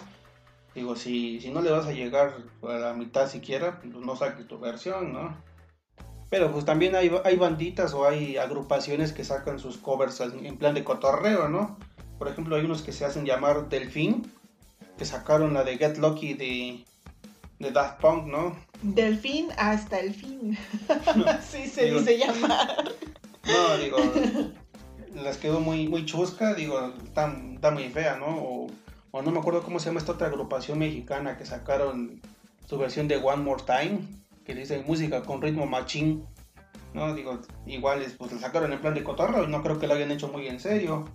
Digo, 0.75 0.95
si, 0.95 1.41
si 1.41 1.51
no 1.51 1.63
le 1.63 1.71
vas 1.71 1.87
a 1.87 1.93
llegar 1.93 2.37
a 2.63 2.73
la 2.75 2.93
mitad 2.93 3.29
siquiera, 3.29 3.81
pues 3.81 3.95
no 3.95 4.15
saques 4.15 4.47
tu 4.47 4.59
versión, 4.59 5.13
¿no? 5.13 5.37
Pero 6.29 6.53
pues 6.53 6.65
también 6.65 6.95
hay, 6.95 7.11
hay 7.25 7.37
banditas 7.37 7.93
o 7.93 8.07
hay 8.07 8.37
agrupaciones 8.37 9.13
que 9.13 9.25
sacan 9.25 9.59
sus 9.59 9.79
covers 9.79 10.21
en 10.21 10.57
plan 10.59 10.75
de 10.75 10.85
cotorreo, 10.85 11.49
¿no? 11.49 11.77
Por 12.19 12.29
ejemplo, 12.29 12.55
hay 12.55 12.65
unos 12.65 12.83
que 12.83 12.93
se 12.93 13.05
hacen 13.05 13.25
llamar 13.25 13.69
Delfín, 13.69 14.31
que 14.97 15.05
sacaron 15.05 15.55
la 15.55 15.65
de 15.65 15.77
Get 15.77 15.97
Lucky 15.97 16.35
de, 16.35 16.85
de 17.61 17.71
Daft 17.71 18.01
Punk, 18.01 18.27
¿no? 18.27 18.57
Del 18.83 19.17
fin 19.19 19.49
hasta 19.57 20.01
el 20.01 20.15
fin. 20.15 20.59
Así 21.27 21.67
se 21.69 21.93
dice 21.93 22.19
llamar. 22.19 22.93
No, 23.45 23.77
digo, 23.77 23.99
las 25.15 25.37
quedó 25.37 25.61
muy, 25.61 25.87
muy 25.87 26.07
chusca, 26.07 26.55
digo, 26.55 26.93
está, 27.05 27.29
muy 27.29 27.89
fea, 27.91 28.17
¿no? 28.17 28.39
O, 28.39 28.67
o, 29.11 29.23
no 29.23 29.31
me 29.31 29.39
acuerdo 29.39 29.63
cómo 29.63 29.79
se 29.79 29.87
llama 29.87 30.01
esta 30.01 30.13
otra 30.13 30.29
agrupación 30.29 30.79
mexicana 30.79 31.37
que 31.37 31.45
sacaron 31.45 32.21
su 32.67 32.79
versión 32.79 33.09
de 33.09 33.17
One 33.17 33.43
More 33.43 33.63
Time, 33.65 34.01
que 34.45 34.55
dice 34.55 34.83
música 34.87 35.23
con 35.23 35.43
ritmo 35.43 35.67
machín. 35.67 36.27
No, 36.95 37.15
digo, 37.15 37.41
iguales, 37.67 38.15
pues 38.19 38.33
la 38.33 38.39
sacaron 38.39 38.73
en 38.73 38.81
plan 38.81 38.95
de 38.95 39.05
cotorra 39.05 39.43
y 39.43 39.47
no 39.49 39.63
creo 39.63 39.79
que 39.79 39.87
lo 39.87 39.95
hayan 39.95 40.11
hecho 40.11 40.29
muy 40.29 40.49
en 40.49 40.61
serio. 40.61 41.09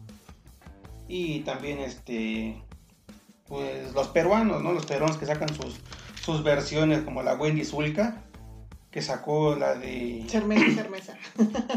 Y 1.07 1.39
también, 1.39 1.79
este, 1.79 2.61
pues 3.47 3.93
los 3.93 4.07
peruanos, 4.09 4.61
¿no? 4.61 4.73
Los 4.73 4.85
peruanos 4.85 5.17
que 5.17 5.25
sacan 5.25 5.49
sus 5.53 5.79
sus 6.25 6.43
versiones 6.43 7.03
como 7.03 7.21
la 7.21 7.35
Wendy 7.35 7.63
Zulka, 7.63 8.23
que 8.89 9.03
sacó 9.03 9.55
la 9.55 9.75
de... 9.75 10.25
Cermesa, 10.27 10.73
Cermesa. 10.73 11.17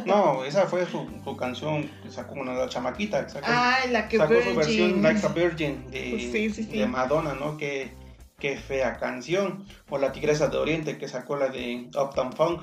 no, 0.06 0.42
esa 0.44 0.66
fue 0.66 0.86
su, 0.86 1.36
canción 1.36 1.90
que 2.02 2.10
sacó 2.10 2.34
una 2.36 2.54
la 2.54 2.66
chamaquita. 2.66 3.26
Que 3.26 3.30
sacó, 3.30 3.46
ah, 3.50 3.76
la 3.90 4.08
que 4.08 4.16
sacó 4.16 4.40
su 4.40 4.54
versión 4.54 5.02
Like 5.02 5.26
a 5.26 5.28
Virgin 5.28 5.90
de, 5.90 6.66
de 6.70 6.86
Madonna, 6.86 7.34
¿no? 7.34 7.58
Qué, 7.58 7.90
qué 8.38 8.56
fea 8.56 8.96
canción. 8.96 9.66
O 9.90 9.98
la 9.98 10.12
Tigresa 10.12 10.48
de 10.48 10.56
Oriente 10.56 10.96
que 10.96 11.08
sacó 11.08 11.36
la 11.36 11.48
de 11.48 11.90
Uptown 11.94 12.32
Funk. 12.32 12.62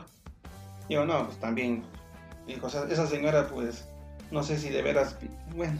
Digo, 0.89 1.05
no, 1.05 1.25
pues 1.25 1.39
también, 1.39 1.83
dijo, 2.47 2.67
esa 2.67 3.07
señora 3.07 3.47
pues, 3.47 3.87
no 4.31 4.41
sé 4.41 4.57
si 4.57 4.69
de 4.69 4.81
veras, 4.81 5.17
bueno, 5.55 5.79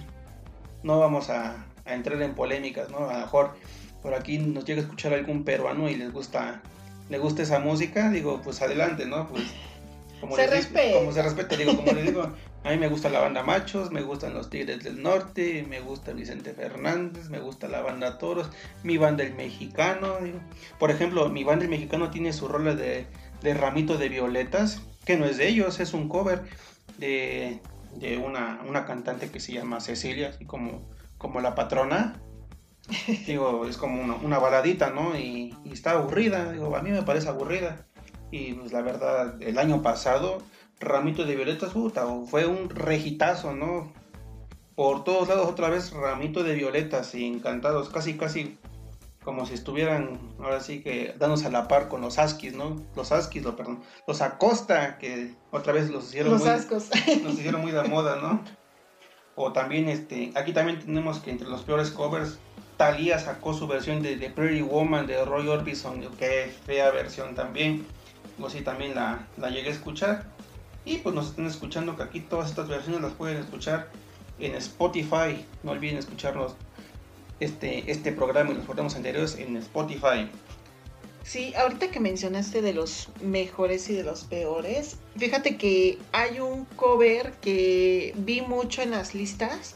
no 0.84 1.00
vamos 1.00 1.32
a, 1.32 1.66
a 1.86 1.94
entrar 1.96 2.22
en 2.22 2.36
polémicas, 2.36 2.92
¿no? 2.92 3.10
A 3.10 3.14
lo 3.14 3.20
mejor 3.22 3.56
por 4.06 4.14
aquí 4.14 4.38
nos 4.38 4.66
llega 4.66 4.82
a 4.82 4.84
escuchar 4.84 5.16
algún 5.16 5.44
peruano 5.44 5.90
y 5.90 5.96
les 5.96 6.14
gusta, 6.14 6.62
le 7.10 7.18
gusta 7.18 7.42
esa 7.42 7.58
música, 7.58 8.12
digo, 8.12 8.40
pues 8.44 8.62
adelante, 8.62 9.08
¿no? 9.08 9.28
Pues 9.28 9.46
como 10.22 10.36
se 10.36 10.46
respeta. 10.46 11.00
Como 11.00 11.12
se 11.12 11.24
respeta, 11.24 11.56
digo, 11.56 11.76
como 11.76 11.92
les 11.92 12.06
digo, 12.06 12.32
a 12.64 12.70
mí 12.70 12.78
me 12.78 12.88
gusta 12.88 13.10
la 13.10 13.22
banda 13.22 13.42
Machos, 13.42 13.90
me 13.92 14.04
gustan 14.04 14.36
los 14.36 14.52
Tigres 14.52 14.84
del 14.84 15.02
Norte, 15.02 15.66
me 15.68 15.80
gusta 15.80 16.14
Vicente 16.14 16.54
Fernández, 16.54 17.32
me 17.32 17.40
gusta 17.40 17.68
la 17.68 17.82
banda 17.82 18.20
Toros, 18.20 18.52
mi 18.84 19.00
banda 19.00 19.24
El 19.24 19.34
Mexicano, 19.34 20.18
digo. 20.22 20.38
Por 20.78 20.92
ejemplo, 20.92 21.28
mi 21.30 21.44
banda 21.44 21.66
El 21.66 21.72
Mexicano 21.72 22.12
tiene 22.12 22.32
su 22.32 22.48
rola 22.48 22.76
de, 22.76 23.08
de 23.42 23.54
Ramito 23.56 23.98
de 23.98 24.10
Violetas, 24.10 24.84
que 25.04 25.18
no 25.18 25.26
es 25.26 25.38
de 25.38 25.48
ellos, 25.48 25.80
es 25.80 25.96
un 25.96 26.10
cover 26.10 26.44
de, 27.00 27.60
de 27.96 28.20
una, 28.20 28.62
una 28.70 28.86
cantante 28.86 29.32
que 29.32 29.40
se 29.40 29.52
llama 29.52 29.80
Cecilia, 29.80 30.30
así 30.30 30.46
como, 30.46 30.84
como 31.18 31.42
la 31.42 31.56
patrona. 31.56 32.22
Digo, 33.28 33.66
es 33.66 33.78
como 33.78 34.02
una, 34.02 34.16
una 34.16 34.40
baladita, 34.40 34.90
¿no? 34.90 35.18
Y, 35.18 35.56
y 35.64 35.74
está 35.74 35.92
aburrida, 35.92 36.52
digo, 36.52 36.76
a 36.76 36.82
mí 36.82 36.92
me 36.92 37.04
parece 37.04 37.30
aburrida. 37.30 37.86
Y 38.32 38.54
pues 38.54 38.72
la 38.74 38.82
verdad, 38.82 39.42
el 39.42 39.58
año 39.58 39.82
pasado, 39.82 40.40
Ramito 40.80 41.26
de 41.26 41.36
Violetas, 41.36 41.74
puta, 41.74 42.06
fue 42.28 42.46
un 42.46 42.70
regitazo, 42.70 43.54
¿no? 43.54 43.92
Por 44.76 45.04
todos 45.04 45.30
lados 45.30 45.48
otra 45.48 45.70
vez 45.70 45.92
Ramito 45.92 46.44
de 46.44 46.54
Violetas 46.54 47.16
y 47.16 47.26
encantados, 47.26 47.90
casi 47.90 48.18
casi 48.18 48.58
como 49.26 49.46
si 49.46 49.56
estuvieran 49.56 50.20
ahora 50.40 50.62
sí 50.62 50.82
que 50.82 51.16
dándose 51.18 51.48
a 51.48 51.50
la 51.50 51.68
par 51.68 51.90
con 51.90 52.00
los 52.00 52.20
Askis, 52.20 52.54
¿no? 52.54 52.76
Los 52.96 53.12
Askis, 53.12 53.44
lo, 53.44 53.56
perdón, 53.56 53.82
los 54.08 54.22
Acosta, 54.22 54.98
que 55.00 55.34
otra 55.52 55.74
vez 55.74 55.90
los 55.90 56.06
hicieron 56.10 56.34
Los 56.34 56.42
muy, 56.42 56.50
ascos. 56.52 56.90
nos 57.24 57.34
hicieron 57.34 57.62
muy 57.62 57.72
de 57.72 57.84
moda, 57.84 58.18
¿no? 58.22 58.42
O 59.36 59.52
también, 59.52 59.90
este, 59.90 60.32
aquí 60.36 60.54
también 60.54 60.80
tenemos 60.80 61.20
que 61.20 61.32
entre 61.32 61.50
los 61.50 61.64
peores 61.64 61.90
covers, 61.90 62.40
Thalía 62.78 63.20
sacó 63.20 63.54
su 63.54 63.68
versión 63.68 64.02
de, 64.02 64.18
de 64.18 64.30
Pretty 64.30 64.62
Woman 64.62 65.08
de 65.08 65.24
Roy 65.24 65.48
Orbison, 65.48 66.02
qué 66.18 66.54
fea 66.66 66.92
versión 66.92 67.36
también, 67.36 67.86
o 68.40 68.50
sí 68.50 68.62
también 68.62 68.96
la, 68.96 69.28
la 69.38 69.50
llegué 69.50 69.70
a 69.70 69.74
escuchar. 69.74 70.26
Y 70.84 70.98
pues 70.98 71.16
nos 71.16 71.30
están 71.30 71.48
escuchando 71.48 71.96
que 71.96 72.04
aquí 72.04 72.20
todas 72.20 72.50
estas 72.50 72.68
versiones 72.68 73.02
las 73.02 73.14
pueden 73.14 73.38
escuchar 73.38 73.90
en 74.40 74.56
Spotify, 74.56 75.46
no 75.64 75.72
olviden 75.72 75.98
escucharnos 75.98 76.56
este, 77.40 77.90
este 77.90 78.12
programa 78.12 78.52
y 78.52 78.56
los 78.56 78.66
programas 78.66 78.96
anteriores 78.96 79.36
en 79.38 79.58
Spotify. 79.58 80.30
Sí, 81.24 81.56
ahorita 81.56 81.90
que 81.90 82.00
mencionaste 82.00 82.62
de 82.62 82.74
los 82.74 83.10
mejores 83.24 83.90
y 83.90 83.94
de 83.94 84.04
los 84.04 84.26
peores, 84.26 84.98
fíjate 85.18 85.58
que 85.58 85.98
hay 86.12 86.40
un 86.40 86.66
cover 86.76 87.32
que 87.42 88.14
vi 88.18 88.42
mucho 88.42 88.84
en 88.84 88.92
las 88.92 89.16
listas, 89.16 89.76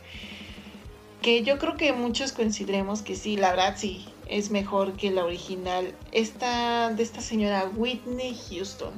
que 1.21 1.43
yo 1.43 1.57
creo 1.57 1.75
que 1.75 1.93
muchos 1.93 2.31
coincidiremos 2.31 3.01
que 3.01 3.15
sí, 3.15 3.37
la 3.37 3.51
verdad 3.51 3.75
sí, 3.77 4.07
es 4.27 4.51
mejor 4.51 4.93
que 4.93 5.11
la 5.11 5.25
original. 5.25 5.93
Esta 6.11 6.89
de 6.89 7.03
esta 7.03 7.21
señora 7.21 7.69
Whitney 7.75 8.37
Houston. 8.49 8.93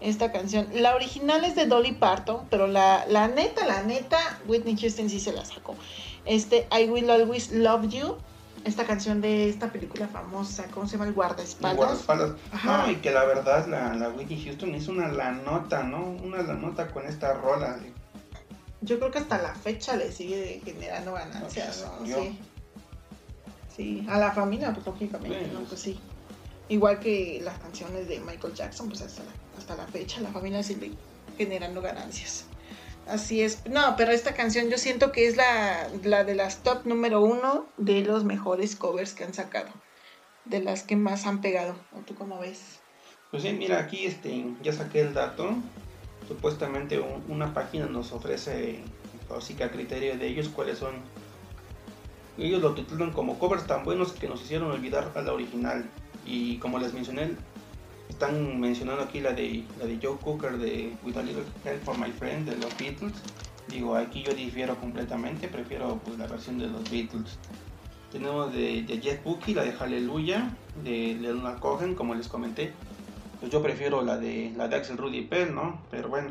Esta 0.00 0.32
canción, 0.32 0.66
la 0.72 0.94
original 0.94 1.44
es 1.44 1.56
de 1.56 1.66
Dolly 1.66 1.92
Parton, 1.92 2.46
pero 2.48 2.66
la, 2.66 3.04
la 3.06 3.28
neta, 3.28 3.66
la 3.66 3.82
neta, 3.82 4.18
Whitney 4.46 4.76
Houston 4.78 5.10
sí 5.10 5.20
se 5.20 5.32
la 5.32 5.44
sacó. 5.44 5.74
Este 6.24 6.66
I 6.72 6.88
Will 6.88 7.10
Always 7.10 7.52
Love 7.52 7.88
You, 7.88 8.16
esta 8.64 8.86
canción 8.86 9.20
de 9.20 9.50
esta 9.50 9.70
película 9.70 10.08
famosa, 10.08 10.64
¿cómo 10.70 10.86
se 10.86 10.92
llama? 10.92 11.06
El 11.06 11.12
guardaespaldas. 11.12 11.76
Guardaespaldas. 11.76 12.32
Ajá. 12.52 12.86
No, 12.86 12.92
y 12.92 12.96
que 12.96 13.10
la 13.10 13.24
verdad 13.24 13.66
la, 13.66 13.94
la 13.94 14.08
Whitney 14.08 14.42
Houston 14.42 14.74
hizo 14.74 14.90
una 14.92 15.08
la 15.08 15.32
nota, 15.32 15.82
¿no? 15.82 16.02
Una 16.22 16.42
la 16.42 16.54
nota 16.54 16.88
con 16.88 17.06
esta 17.06 17.34
rola. 17.34 17.78
Yo 18.82 18.98
creo 18.98 19.10
que 19.10 19.18
hasta 19.18 19.40
la 19.40 19.54
fecha 19.54 19.96
le 19.96 20.10
sigue 20.10 20.60
generando 20.64 21.12
ganancias, 21.12 21.86
No, 22.00 22.06
Sí. 22.06 22.38
Sí, 23.76 24.06
a 24.08 24.18
la 24.18 24.32
familia, 24.32 24.72
pues 24.74 24.84
lógicamente, 24.84 25.46
¿no? 25.48 25.60
pues. 25.60 25.68
Pues 25.68 25.80
sí. 25.80 26.00
Igual 26.68 27.00
que 27.00 27.40
las 27.42 27.58
canciones 27.58 28.08
de 28.08 28.20
Michael 28.20 28.54
Jackson, 28.54 28.88
pues 28.88 29.00
hasta 29.00 29.22
la, 29.24 29.32
hasta 29.58 29.76
la 29.76 29.86
fecha 29.86 30.20
la 30.20 30.30
familia 30.30 30.62
sigue 30.62 30.92
generando 31.36 31.80
ganancias. 31.80 32.44
Así 33.06 33.42
es. 33.42 33.66
No, 33.66 33.96
pero 33.96 34.12
esta 34.12 34.34
canción 34.34 34.68
yo 34.68 34.78
siento 34.78 35.10
que 35.10 35.26
es 35.26 35.36
la, 35.36 35.88
la 36.04 36.24
de 36.24 36.34
las 36.34 36.62
top 36.62 36.86
número 36.86 37.22
uno 37.22 37.66
de 37.76 38.02
los 38.02 38.24
mejores 38.24 38.76
covers 38.76 39.14
que 39.14 39.24
han 39.24 39.34
sacado. 39.34 39.70
De 40.44 40.60
las 40.60 40.82
que 40.82 40.96
más 40.96 41.26
han 41.26 41.40
pegado. 41.40 41.74
¿O 41.92 42.00
tú 42.00 42.14
cómo 42.14 42.38
ves? 42.38 42.80
Pues 43.30 43.42
sí, 43.42 43.52
mira, 43.52 43.78
aquí 43.78 44.06
este, 44.06 44.44
ya 44.62 44.72
saqué 44.72 45.00
el 45.00 45.14
dato. 45.14 45.54
Supuestamente 46.30 47.00
un- 47.00 47.24
una 47.28 47.52
página 47.52 47.86
nos 47.86 48.12
ofrece, 48.12 48.78
así 49.36 49.54
que 49.54 49.64
a 49.64 49.70
criterio 49.72 50.16
de 50.16 50.28
ellos, 50.28 50.48
cuáles 50.48 50.78
son. 50.78 50.92
Ellos 52.38 52.62
lo 52.62 52.72
titulan 52.72 53.10
como 53.10 53.36
covers 53.36 53.66
tan 53.66 53.82
buenos 53.84 54.12
que 54.12 54.28
nos 54.28 54.40
hicieron 54.40 54.70
olvidar 54.70 55.10
a 55.16 55.22
la 55.22 55.32
original. 55.32 55.90
Y 56.24 56.58
como 56.58 56.78
les 56.78 56.94
mencioné, 56.94 57.32
están 58.08 58.60
mencionando 58.60 59.02
aquí 59.02 59.18
la 59.18 59.32
de, 59.32 59.64
la 59.80 59.86
de 59.86 59.98
Joe 60.00 60.18
Cooker 60.18 60.56
de 60.58 60.92
With 61.02 61.16
a 61.16 61.22
Little 61.22 61.42
Help 61.64 61.82
for 61.82 61.98
My 61.98 62.12
Friend 62.12 62.48
de 62.48 62.56
los 62.58 62.78
Beatles. 62.78 63.14
Digo, 63.66 63.96
aquí 63.96 64.22
yo 64.22 64.32
difiero 64.32 64.76
completamente, 64.76 65.48
prefiero 65.48 66.00
pues, 66.04 66.16
la 66.16 66.28
versión 66.28 66.58
de 66.58 66.68
los 66.68 66.88
Beatles. 66.88 67.38
Tenemos 68.12 68.52
de, 68.52 68.82
de 68.84 69.00
Jeff 69.00 69.24
Buckley, 69.24 69.54
la 69.56 69.64
de 69.64 69.72
Hallelujah, 69.72 70.56
de 70.84 71.16
Leonard 71.20 71.58
Cohen, 71.58 71.96
como 71.96 72.14
les 72.14 72.28
comenté. 72.28 72.72
Pues 73.40 73.50
yo 73.50 73.62
prefiero 73.62 74.02
la 74.02 74.18
de 74.18 74.52
la 74.56 74.68
de 74.68 74.76
Axel 74.76 74.98
Rudy 74.98 75.22
Pell, 75.22 75.54
¿no? 75.54 75.82
Pero 75.90 76.08
bueno, 76.08 76.30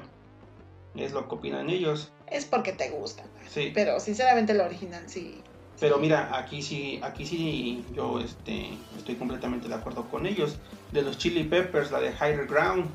es 0.96 1.12
lo 1.12 1.28
que 1.28 1.36
opinan 1.36 1.70
ellos. 1.70 2.12
Es 2.28 2.46
porque 2.46 2.72
te 2.72 2.90
gusta. 2.92 3.24
Sí. 3.50 3.72
Pero 3.74 4.00
sinceramente 4.00 4.54
la 4.54 4.66
original 4.66 5.04
sí. 5.08 5.42
Pero 5.80 5.98
mira, 5.98 6.38
aquí 6.38 6.62
sí, 6.62 7.00
aquí 7.02 7.26
sí 7.26 7.86
yo 7.96 8.20
este, 8.20 8.70
estoy 8.98 9.16
completamente 9.16 9.68
de 9.68 9.76
acuerdo 9.76 10.06
con 10.10 10.26
ellos. 10.26 10.58
De 10.92 11.02
los 11.02 11.18
Chili 11.18 11.44
Peppers, 11.46 11.92
la 11.92 12.00
de 12.00 12.10
Higher 12.10 12.48
Ground, 12.48 12.86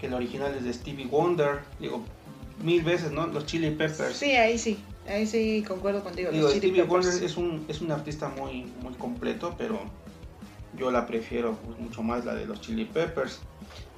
que 0.00 0.08
la 0.08 0.16
original 0.16 0.54
es 0.54 0.64
de 0.64 0.72
Stevie 0.72 1.06
Wonder. 1.06 1.60
Digo, 1.80 2.04
mil 2.62 2.82
veces, 2.82 3.10
¿no? 3.10 3.26
Los 3.26 3.46
Chili 3.46 3.70
Peppers. 3.70 4.16
Sí, 4.16 4.32
ahí 4.32 4.58
sí. 4.58 4.78
Ahí 5.08 5.26
sí 5.26 5.64
concuerdo 5.66 6.02
contigo. 6.04 6.30
Digo, 6.30 6.44
los 6.44 6.52
Chili 6.52 6.68
Stevie 6.68 6.82
Peppers. 6.82 7.06
Wonder 7.06 7.24
es 7.24 7.36
un, 7.36 7.64
es 7.68 7.80
un 7.80 7.90
artista 7.90 8.28
muy, 8.28 8.64
muy 8.82 8.94
completo, 8.94 9.54
pero 9.56 9.80
yo 10.76 10.90
la 10.90 11.06
prefiero 11.06 11.54
pues, 11.54 11.78
mucho 11.78 12.02
más 12.02 12.24
la 12.24 12.34
de 12.34 12.44
los 12.44 12.60
Chili 12.60 12.84
Peppers. 12.84 13.40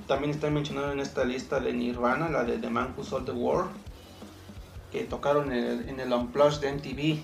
También 0.06 0.30
están 0.30 0.54
mencionando 0.54 0.92
en 0.92 1.00
esta 1.00 1.24
lista 1.24 1.60
de 1.60 1.72
Nirvana, 1.72 2.28
la 2.28 2.44
de 2.44 2.58
The 2.58 2.70
Man 2.70 2.94
Who 2.96 3.04
Sold 3.04 3.26
the 3.26 3.32
World, 3.32 3.70
que 4.90 5.04
tocaron 5.04 5.52
en 5.52 5.64
el, 5.64 5.88
en 5.88 6.00
el 6.00 6.12
Unplugged 6.12 6.60
de 6.60 6.72
MTV. 6.72 7.22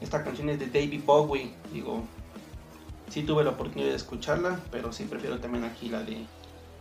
Esta 0.00 0.24
canción 0.24 0.50
es 0.50 0.58
de 0.58 0.66
David 0.66 1.02
Bowie, 1.04 1.52
digo, 1.72 2.04
sí 3.10 3.22
tuve 3.22 3.44
la 3.44 3.50
oportunidad 3.50 3.90
de 3.90 3.96
escucharla, 3.96 4.60
pero 4.70 4.92
sí 4.92 5.04
prefiero 5.04 5.38
también 5.40 5.64
aquí 5.64 5.88
la 5.88 6.02
de, 6.02 6.24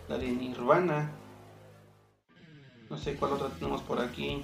la 0.07 0.17
de 0.17 0.27
Nirvana. 0.27 1.11
No 2.89 2.97
sé 2.97 3.15
cuál 3.15 3.33
otra 3.33 3.49
tenemos 3.49 3.81
por 3.81 3.99
aquí. 3.99 4.43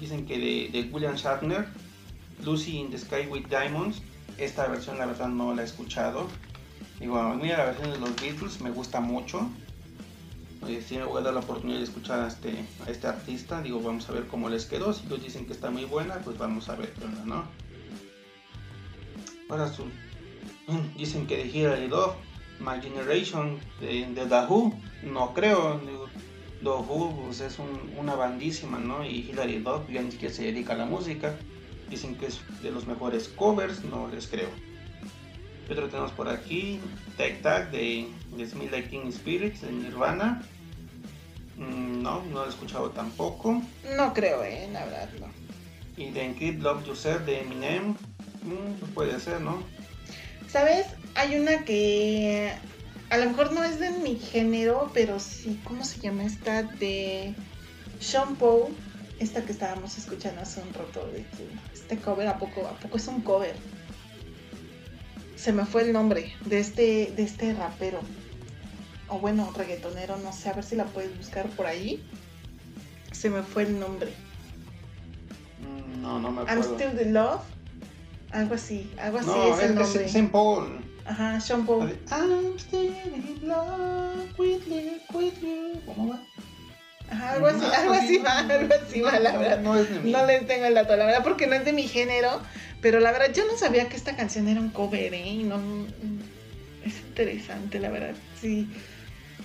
Dicen 0.00 0.26
que 0.26 0.38
de, 0.38 0.70
de 0.72 0.88
William 0.90 1.14
Shatner, 1.14 1.66
Lucy 2.44 2.78
in 2.78 2.90
the 2.90 2.98
Sky 2.98 3.26
with 3.28 3.46
Diamonds. 3.48 4.02
Esta 4.38 4.66
versión 4.68 4.98
la 4.98 5.06
verdad 5.06 5.28
no 5.28 5.54
la 5.54 5.62
he 5.62 5.64
escuchado. 5.64 6.28
Digo, 7.00 7.18
a 7.18 7.34
mí 7.34 7.48
la 7.48 7.66
versión 7.66 7.92
de 7.92 7.98
los 7.98 8.16
Beatles 8.16 8.60
me 8.60 8.70
gusta 8.70 9.00
mucho. 9.00 9.48
Oye, 10.62 10.80
sí 10.82 10.96
me 10.96 11.04
voy 11.04 11.20
a 11.20 11.24
dar 11.24 11.34
la 11.34 11.40
oportunidad 11.40 11.78
de 11.78 11.84
escuchar 11.84 12.20
a 12.20 12.28
este, 12.28 12.64
este 12.86 13.06
artista. 13.06 13.60
Digo, 13.62 13.80
vamos 13.80 14.08
a 14.08 14.12
ver 14.12 14.26
cómo 14.26 14.48
les 14.48 14.64
quedó. 14.64 14.92
Si 14.92 15.06
ellos 15.06 15.22
dicen 15.22 15.46
que 15.46 15.52
está 15.52 15.70
muy 15.70 15.84
buena, 15.84 16.16
pues 16.24 16.38
vamos 16.38 16.68
a 16.68 16.74
ver 16.76 16.92
qué 16.94 17.04
¿no? 17.24 17.44
Ahora 19.48 19.70
dicen 20.96 21.26
que 21.26 21.36
de 21.36 21.46
Hilary 21.46 21.88
Duff, 21.88 22.14
My 22.58 22.80
Generation, 22.80 23.58
de, 23.80 24.06
de 24.06 24.24
Who, 24.48 24.72
no 25.02 25.34
creo. 25.34 25.78
Digo, 25.80 26.08
Who 26.80 27.24
pues, 27.26 27.40
es 27.40 27.58
un- 27.58 27.92
una 27.98 28.14
bandísima, 28.14 28.78
¿no? 28.78 29.04
Y 29.04 29.28
Hilary 29.30 29.58
Duff 29.58 29.88
ya 29.90 30.02
ni 30.02 30.10
siquiera 30.10 30.34
se 30.34 30.44
dedica 30.44 30.72
a 30.72 30.76
la 30.78 30.86
música. 30.86 31.36
Dicen 31.90 32.16
que 32.16 32.26
es 32.26 32.40
de 32.62 32.72
los 32.72 32.86
mejores 32.86 33.28
covers, 33.28 33.84
no 33.84 34.08
les 34.08 34.26
creo. 34.26 34.48
¿Qué 35.66 35.72
otro 35.72 35.88
tenemos 35.88 36.12
por 36.12 36.28
aquí? 36.28 36.80
Tag 37.16 37.42
Tag 37.42 37.70
de, 37.72 38.08
de 38.36 38.46
Smith 38.46 38.70
Like 38.70 38.88
Teen 38.88 39.12
Spirits 39.12 39.62
de 39.62 39.72
Nirvana. 39.72 40.42
Mm, 41.56 42.02
no, 42.02 42.22
no 42.24 42.40
lo 42.40 42.46
he 42.46 42.48
escuchado 42.48 42.90
tampoco. 42.90 43.62
No 43.96 44.14
creo, 44.14 44.44
eh, 44.44 44.68
la 44.72 44.84
verdad, 44.84 45.08
no. 45.20 45.26
Y 45.96 46.10
de 46.10 46.34
Kid 46.34 46.60
Love 46.60 46.86
Yourself 46.86 47.24
de 47.26 47.40
Eminem. 47.40 47.90
mm, 48.42 48.78
pues 48.78 48.92
puede 48.92 49.18
ser, 49.18 49.40
¿no? 49.40 49.62
¿Sabes? 50.48 50.86
Hay 51.16 51.36
una 51.36 51.64
que 51.64 52.52
a 53.10 53.18
lo 53.18 53.30
mejor 53.30 53.52
no 53.52 53.64
es 53.64 53.80
de 53.80 53.90
mi 53.90 54.16
género, 54.16 54.90
pero 54.94 55.18
sí, 55.18 55.60
¿cómo 55.64 55.84
se 55.84 56.00
llama 56.00 56.24
esta? 56.24 56.62
De 56.62 57.34
Sean 57.98 58.36
Paul, 58.36 58.74
esta 59.18 59.44
que 59.44 59.50
estábamos 59.52 59.98
escuchando 59.98 60.42
hace 60.42 60.60
un 60.60 60.72
rato. 60.72 61.06
De 61.08 61.24
que 61.24 61.48
este 61.74 61.96
cover, 61.98 62.28
¿a 62.28 62.38
poco, 62.38 62.66
¿a 62.68 62.78
poco 62.78 62.98
es 62.98 63.08
un 63.08 63.20
cover? 63.22 63.56
Se 65.36 65.52
me 65.52 65.64
fue 65.64 65.82
el 65.82 65.92
nombre 65.92 66.32
de 66.46 66.58
este, 66.58 67.12
de 67.16 67.22
este 67.22 67.52
rapero. 67.54 68.00
O 69.08 69.18
bueno, 69.20 69.52
reggaetonero, 69.56 70.16
no 70.18 70.32
sé, 70.32 70.48
a 70.48 70.54
ver 70.54 70.64
si 70.64 70.74
la 70.74 70.84
puedes 70.84 71.16
buscar 71.16 71.46
por 71.50 71.66
ahí. 71.66 72.02
Se 73.12 73.30
me 73.30 73.42
fue 73.42 73.62
el 73.64 73.78
nombre. 73.78 74.12
Mm, 75.60 76.02
No, 76.02 76.18
no 76.18 76.30
me 76.32 76.40
I'm 76.42 76.48
acuerdo. 76.48 76.74
Still 76.74 76.96
the 76.96 77.04
Love. 77.10 77.40
Algo 78.32 78.54
así, 78.54 78.90
algo 78.98 79.18
así 79.18 79.28
no, 79.28 79.54
es 79.56 79.62
el 79.62 79.74
nombre. 79.76 80.04
es 80.06 80.12
Saint 80.12 80.30
Paul. 80.32 80.80
Ajá, 81.06 81.40
Sean 81.40 81.64
Paul. 81.64 81.96
I'm 82.10 82.58
still 82.58 82.92
in 83.14 83.38
love 83.46 84.28
with 84.36 84.66
you, 84.66 84.98
with 85.16 85.34
you. 85.40 85.80
¿Cómo 85.86 86.08
va? 86.08 86.20
Ajá, 87.10 87.32
algo 87.32 87.46
así, 87.46 87.58
No, 87.58 87.72
algo 87.72 87.94
así 87.94 88.18
va, 88.18 88.38
algo 88.50 88.74
así 88.74 89.00
va, 89.00 89.18
la 89.18 89.36
verdad. 89.36 89.60
No 89.60 89.76
es 89.76 89.88
les 90.26 90.46
tengo 90.46 90.66
el 90.66 90.74
dato, 90.74 90.96
la 90.96 91.06
verdad, 91.06 91.22
porque 91.22 91.46
no 91.46 91.54
es 91.54 91.64
de 91.64 91.72
mi 91.72 91.86
género. 91.86 92.40
Pero 92.80 93.00
la 93.00 93.12
verdad, 93.12 93.32
yo 93.32 93.44
no 93.46 93.56
sabía 93.56 93.88
que 93.88 93.96
esta 93.96 94.16
canción 94.16 94.48
era 94.48 94.60
un 94.60 94.70
cover, 94.70 95.14
¿eh? 95.14 95.26
Y 95.26 95.42
no. 95.44 95.86
Es 96.84 97.00
interesante, 97.08 97.80
la 97.80 97.90
verdad. 97.90 98.14
Sí. 98.40 98.68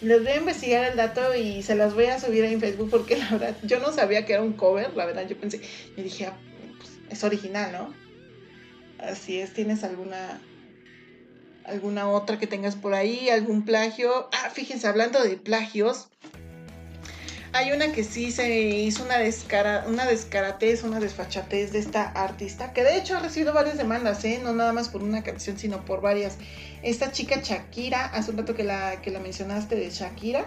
Les 0.01 0.19
voy 0.23 0.31
a 0.31 0.37
investigar 0.37 0.85
el 0.85 0.97
dato 0.97 1.35
y 1.35 1.61
se 1.61 1.75
las 1.75 1.93
voy 1.93 2.05
a 2.05 2.19
subir 2.19 2.43
ahí 2.43 2.53
en 2.53 2.59
Facebook 2.59 2.89
porque 2.89 3.17
la 3.17 3.29
verdad 3.29 3.55
yo 3.63 3.79
no 3.79 3.91
sabía 3.91 4.25
que 4.25 4.33
era 4.33 4.41
un 4.41 4.53
cover, 4.53 4.95
la 4.95 5.05
verdad 5.05 5.27
yo 5.27 5.37
pensé, 5.37 5.61
yo 5.95 6.03
dije, 6.03 6.25
ah, 6.25 6.37
pues, 6.77 6.89
es 7.09 7.23
original, 7.23 7.71
¿no? 7.71 7.93
Así 8.97 9.39
es, 9.39 9.53
¿tienes 9.53 9.83
alguna 9.83 10.41
alguna 11.63 12.09
otra 12.09 12.39
que 12.39 12.47
tengas 12.47 12.75
por 12.75 12.95
ahí, 12.95 13.29
algún 13.29 13.63
plagio? 13.63 14.29
Ah, 14.31 14.49
fíjense, 14.49 14.87
hablando 14.87 15.21
de 15.23 15.37
plagios, 15.37 16.07
hay 17.53 17.71
una 17.71 17.91
que 17.91 18.03
sí 18.03 18.31
se 18.31 18.59
hizo 18.59 19.03
una, 19.03 19.17
descara, 19.17 19.85
una 19.87 20.05
descaratez, 20.05 20.83
una 20.83 20.99
desfachatez 20.99 21.73
de 21.73 21.79
esta 21.79 22.03
artista, 22.03 22.71
que 22.71 22.83
de 22.83 22.97
hecho 22.97 23.17
ha 23.17 23.19
recibido 23.19 23.53
varias 23.53 23.77
demandas, 23.77 24.23
¿eh? 24.23 24.39
no 24.41 24.53
nada 24.53 24.71
más 24.71 24.89
por 24.89 25.03
una 25.03 25.21
canción, 25.23 25.57
sino 25.57 25.83
por 25.83 26.01
varias. 26.01 26.37
Esta 26.81 27.11
chica 27.11 27.41
Shakira, 27.41 28.05
hace 28.05 28.31
un 28.31 28.37
rato 28.37 28.55
que 28.55 28.63
la, 28.63 29.01
que 29.01 29.11
la 29.11 29.19
mencionaste 29.19 29.75
de 29.75 29.89
Shakira, 29.89 30.45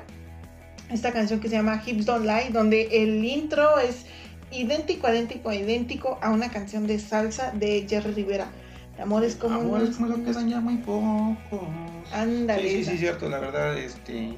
esta 0.91 1.13
canción 1.13 1.41
que 1.41 1.49
se 1.49 1.57
llama 1.57 1.83
Hips 1.85 2.07
Don't 2.07 2.25
Lie, 2.25 2.51
donde 2.51 3.03
el 3.03 3.25
intro 3.25 3.79
es 3.79 4.07
idéntico, 4.51 5.09
idéntico, 5.09 5.53
idéntico 5.53 6.19
a 6.23 6.31
una 6.31 6.51
canción 6.51 6.87
de 6.87 6.99
salsa 6.99 7.51
de 7.53 7.87
Jerry 7.89 8.13
Rivera. 8.13 8.51
Amor 8.99 9.25
es 9.25 9.35
como... 9.35 9.57
Amor 9.57 9.83
es 9.83 9.97
como 9.97 10.09
lo 10.09 10.25
que 10.25 10.33
daña 10.33 10.61
muy 10.61 10.77
poco. 10.77 11.69
Ándale. 12.13 12.63
Sí, 12.63 12.85
sí, 12.85 12.93
sí, 12.93 12.99
cierto, 12.99 13.29
la 13.29 13.41
verdad, 13.41 13.77
este, 13.77 14.35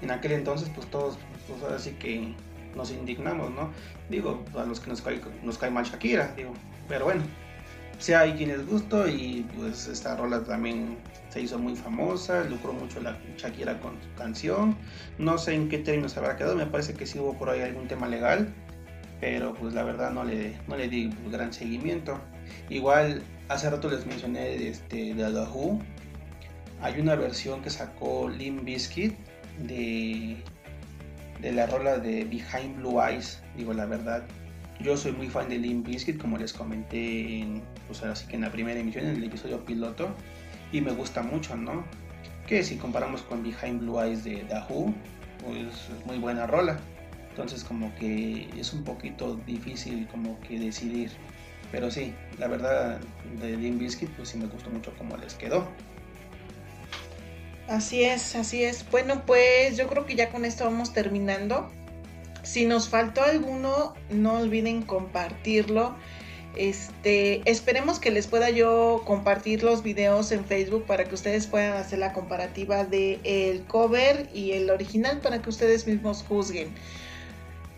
en 0.00 0.10
aquel 0.10 0.32
entonces, 0.32 0.70
pues 0.74 0.86
todos, 0.88 1.18
pues 1.50 1.62
ahora 1.62 1.78
sí 1.78 1.92
que 1.98 2.34
nos 2.74 2.90
indignamos, 2.90 3.50
¿no? 3.50 3.70
Digo, 4.08 4.44
a 4.56 4.64
los 4.64 4.80
que 4.80 4.90
nos 4.90 5.02
cae, 5.02 5.20
nos 5.42 5.58
cae 5.58 5.70
mal 5.70 5.84
Shakira, 5.84 6.32
digo, 6.36 6.54
pero 6.88 7.06
bueno, 7.06 7.22
sí 7.98 8.12
hay 8.12 8.32
quien 8.34 8.50
les 8.50 8.66
gustó 8.66 9.08
y 9.08 9.46
pues 9.56 9.86
esta 9.88 10.16
rola 10.16 10.42
también 10.44 10.96
se 11.30 11.40
hizo 11.40 11.58
muy 11.58 11.76
famosa, 11.76 12.44
lucró 12.44 12.72
mucho 12.72 13.00
la 13.00 13.18
Shakira 13.36 13.78
con 13.80 13.92
su 14.02 14.14
canción, 14.16 14.76
no 15.18 15.38
sé 15.38 15.54
en 15.54 15.68
qué 15.68 15.78
términos 15.78 16.16
habrá 16.16 16.36
quedado, 16.36 16.56
me 16.56 16.66
parece 16.66 16.94
que 16.94 17.06
sí 17.06 17.18
hubo 17.18 17.36
por 17.36 17.50
ahí 17.50 17.60
algún 17.60 17.88
tema 17.88 18.08
legal, 18.08 18.52
pero 19.20 19.54
pues 19.54 19.74
la 19.74 19.82
verdad 19.82 20.10
no 20.12 20.24
le, 20.24 20.56
no 20.66 20.76
le 20.76 20.88
di 20.88 21.12
gran 21.30 21.52
seguimiento. 21.52 22.18
Igual, 22.70 23.22
hace 23.48 23.68
rato 23.68 23.90
les 23.90 24.06
mencioné 24.06 24.68
este, 24.68 25.14
de 25.14 25.24
The 25.24 25.46
hay 26.82 26.98
una 26.98 27.14
versión 27.14 27.62
que 27.62 27.70
sacó 27.70 28.28
Limp 28.28 28.64
Bizkit 28.64 29.14
de, 29.58 30.42
de 31.40 31.52
la 31.52 31.66
rola 31.66 31.98
de 31.98 32.24
Behind 32.24 32.76
Blue 32.76 33.00
Eyes. 33.02 33.40
Digo 33.56 33.72
la 33.72 33.86
verdad, 33.86 34.22
yo 34.80 34.96
soy 34.96 35.12
muy 35.12 35.28
fan 35.28 35.48
de 35.48 35.58
Limp 35.58 35.86
Bizkit, 35.86 36.20
como 36.20 36.38
les 36.38 36.52
comenté 36.52 37.38
en, 37.38 37.62
pues 37.86 38.02
así 38.02 38.26
que 38.26 38.36
en 38.36 38.42
la 38.42 38.50
primera 38.50 38.78
emisión, 38.78 39.06
en 39.06 39.16
el 39.16 39.24
episodio 39.24 39.64
piloto, 39.64 40.14
y 40.72 40.80
me 40.80 40.92
gusta 40.92 41.22
mucho, 41.22 41.56
¿no? 41.56 41.84
Que 42.46 42.62
si 42.62 42.76
comparamos 42.76 43.22
con 43.22 43.42
Behind 43.42 43.80
Blue 43.80 44.00
Eyes 44.00 44.24
de 44.24 44.44
Who, 44.68 44.94
pues 45.44 45.66
es 45.98 46.06
muy 46.06 46.18
buena 46.18 46.46
rola. 46.46 46.78
Entonces 47.30 47.64
como 47.64 47.94
que 47.94 48.48
es 48.58 48.72
un 48.72 48.84
poquito 48.84 49.36
difícil 49.46 50.06
como 50.08 50.38
que 50.40 50.58
decidir. 50.58 51.10
Pero 51.70 51.90
sí, 51.90 52.12
la 52.38 52.48
verdad 52.48 52.98
de 53.40 53.56
Limp 53.56 53.80
Bizkit 53.80 54.10
pues 54.10 54.30
sí 54.30 54.38
me 54.38 54.46
gustó 54.46 54.70
mucho 54.70 54.92
cómo 54.98 55.16
les 55.16 55.34
quedó. 55.34 55.68
Así 57.70 58.02
es, 58.02 58.34
así 58.34 58.64
es. 58.64 58.84
Bueno, 58.90 59.22
pues 59.24 59.76
yo 59.76 59.86
creo 59.86 60.04
que 60.04 60.16
ya 60.16 60.30
con 60.30 60.44
esto 60.44 60.64
vamos 60.64 60.92
terminando. 60.92 61.70
Si 62.42 62.66
nos 62.66 62.88
faltó 62.88 63.22
alguno, 63.22 63.94
no 64.10 64.38
olviden 64.38 64.82
compartirlo. 64.82 65.94
Este, 66.56 67.48
esperemos 67.48 68.00
que 68.00 68.10
les 68.10 68.26
pueda 68.26 68.50
yo 68.50 69.04
compartir 69.06 69.62
los 69.62 69.84
videos 69.84 70.32
en 70.32 70.44
Facebook 70.44 70.84
para 70.84 71.04
que 71.04 71.14
ustedes 71.14 71.46
puedan 71.46 71.74
hacer 71.74 72.00
la 72.00 72.12
comparativa 72.12 72.84
de 72.84 73.20
el 73.22 73.64
cover 73.66 74.28
y 74.34 74.50
el 74.50 74.68
original 74.68 75.20
para 75.20 75.40
que 75.40 75.48
ustedes 75.48 75.86
mismos 75.86 76.24
juzguen. 76.28 76.74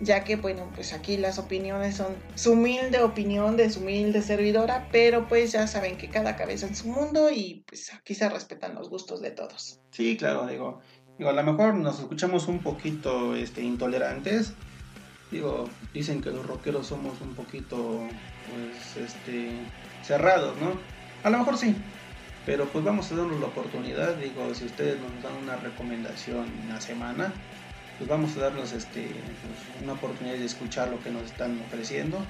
Ya 0.03 0.25
que, 0.25 0.35
bueno, 0.35 0.69
pues 0.75 0.93
aquí 0.93 1.17
las 1.17 1.39
opiniones 1.39 1.95
son 1.97 2.17
su 2.35 2.53
humilde 2.53 3.01
opinión 3.03 3.57
de 3.57 3.71
su 3.71 3.79
humilde 3.79 4.21
servidora, 4.21 4.89
pero 4.91 5.29
pues 5.29 5.53
ya 5.53 5.69
saben 5.69 5.97
que 5.97 6.11
cada 6.11 6.35
cabeza 6.35 6.67
en 6.67 6.75
su 6.75 6.89
mundo 6.89 7.31
y 7.31 7.65
pues 7.69 7.95
aquí 7.95 8.15
se 8.15 8.29
respetan 8.29 8.75
los 8.75 8.91
gustos 8.91 9.23
de 9.23 9.31
todos. 9.31 9.81
Sí, 9.93 10.17
claro, 10.17 10.49
digo, 10.49 10.81
digo, 11.19 11.31
a 11.31 11.33
lo 11.33 11.45
mejor 11.45 11.75
nos 11.75 12.01
escuchamos 12.01 12.49
un 12.49 12.59
poquito 12.59 13.37
este, 13.37 13.63
intolerantes. 13.63 14.55
Digo, 15.31 15.71
dicen 15.95 16.21
que 16.21 16.31
los 16.31 16.45
rockeros 16.47 16.89
somos 16.89 17.21
un 17.21 17.37
poquito, 17.37 18.01
pues, 18.51 18.97
este, 19.07 19.53
cerrados, 20.03 20.61
¿no? 20.61 20.73
A 21.23 21.31
lo 21.31 21.39
mejor 21.39 21.57
sí, 21.57 21.77
pero 22.45 22.67
pues 22.67 22.85
vamos 22.85 23.11
a 23.13 23.15
darnos 23.17 23.41
la 23.41 23.47
oportunidad. 23.47 24.17
Digo, 24.17 24.53
si 24.53 24.65
ustedes 24.65 24.99
nos 25.01 25.23
dan 25.23 25.37
una 25.41 25.55
recomendación 25.57 26.47
en 26.69 26.83
semana, 26.83 27.33
pues 27.99 28.09
vamos 28.09 28.37
a 28.37 28.41
darnos 28.41 28.73
este, 28.73 29.03
pues, 29.03 29.83
una 29.83 29.93
oportunidad 29.95 30.37
de 30.37 30.45
escuchar 30.45 30.89
lo 30.89 31.03
que 31.03 31.11
nos 31.11 31.25
están 31.25 31.61
ofreciendo. 31.67 32.25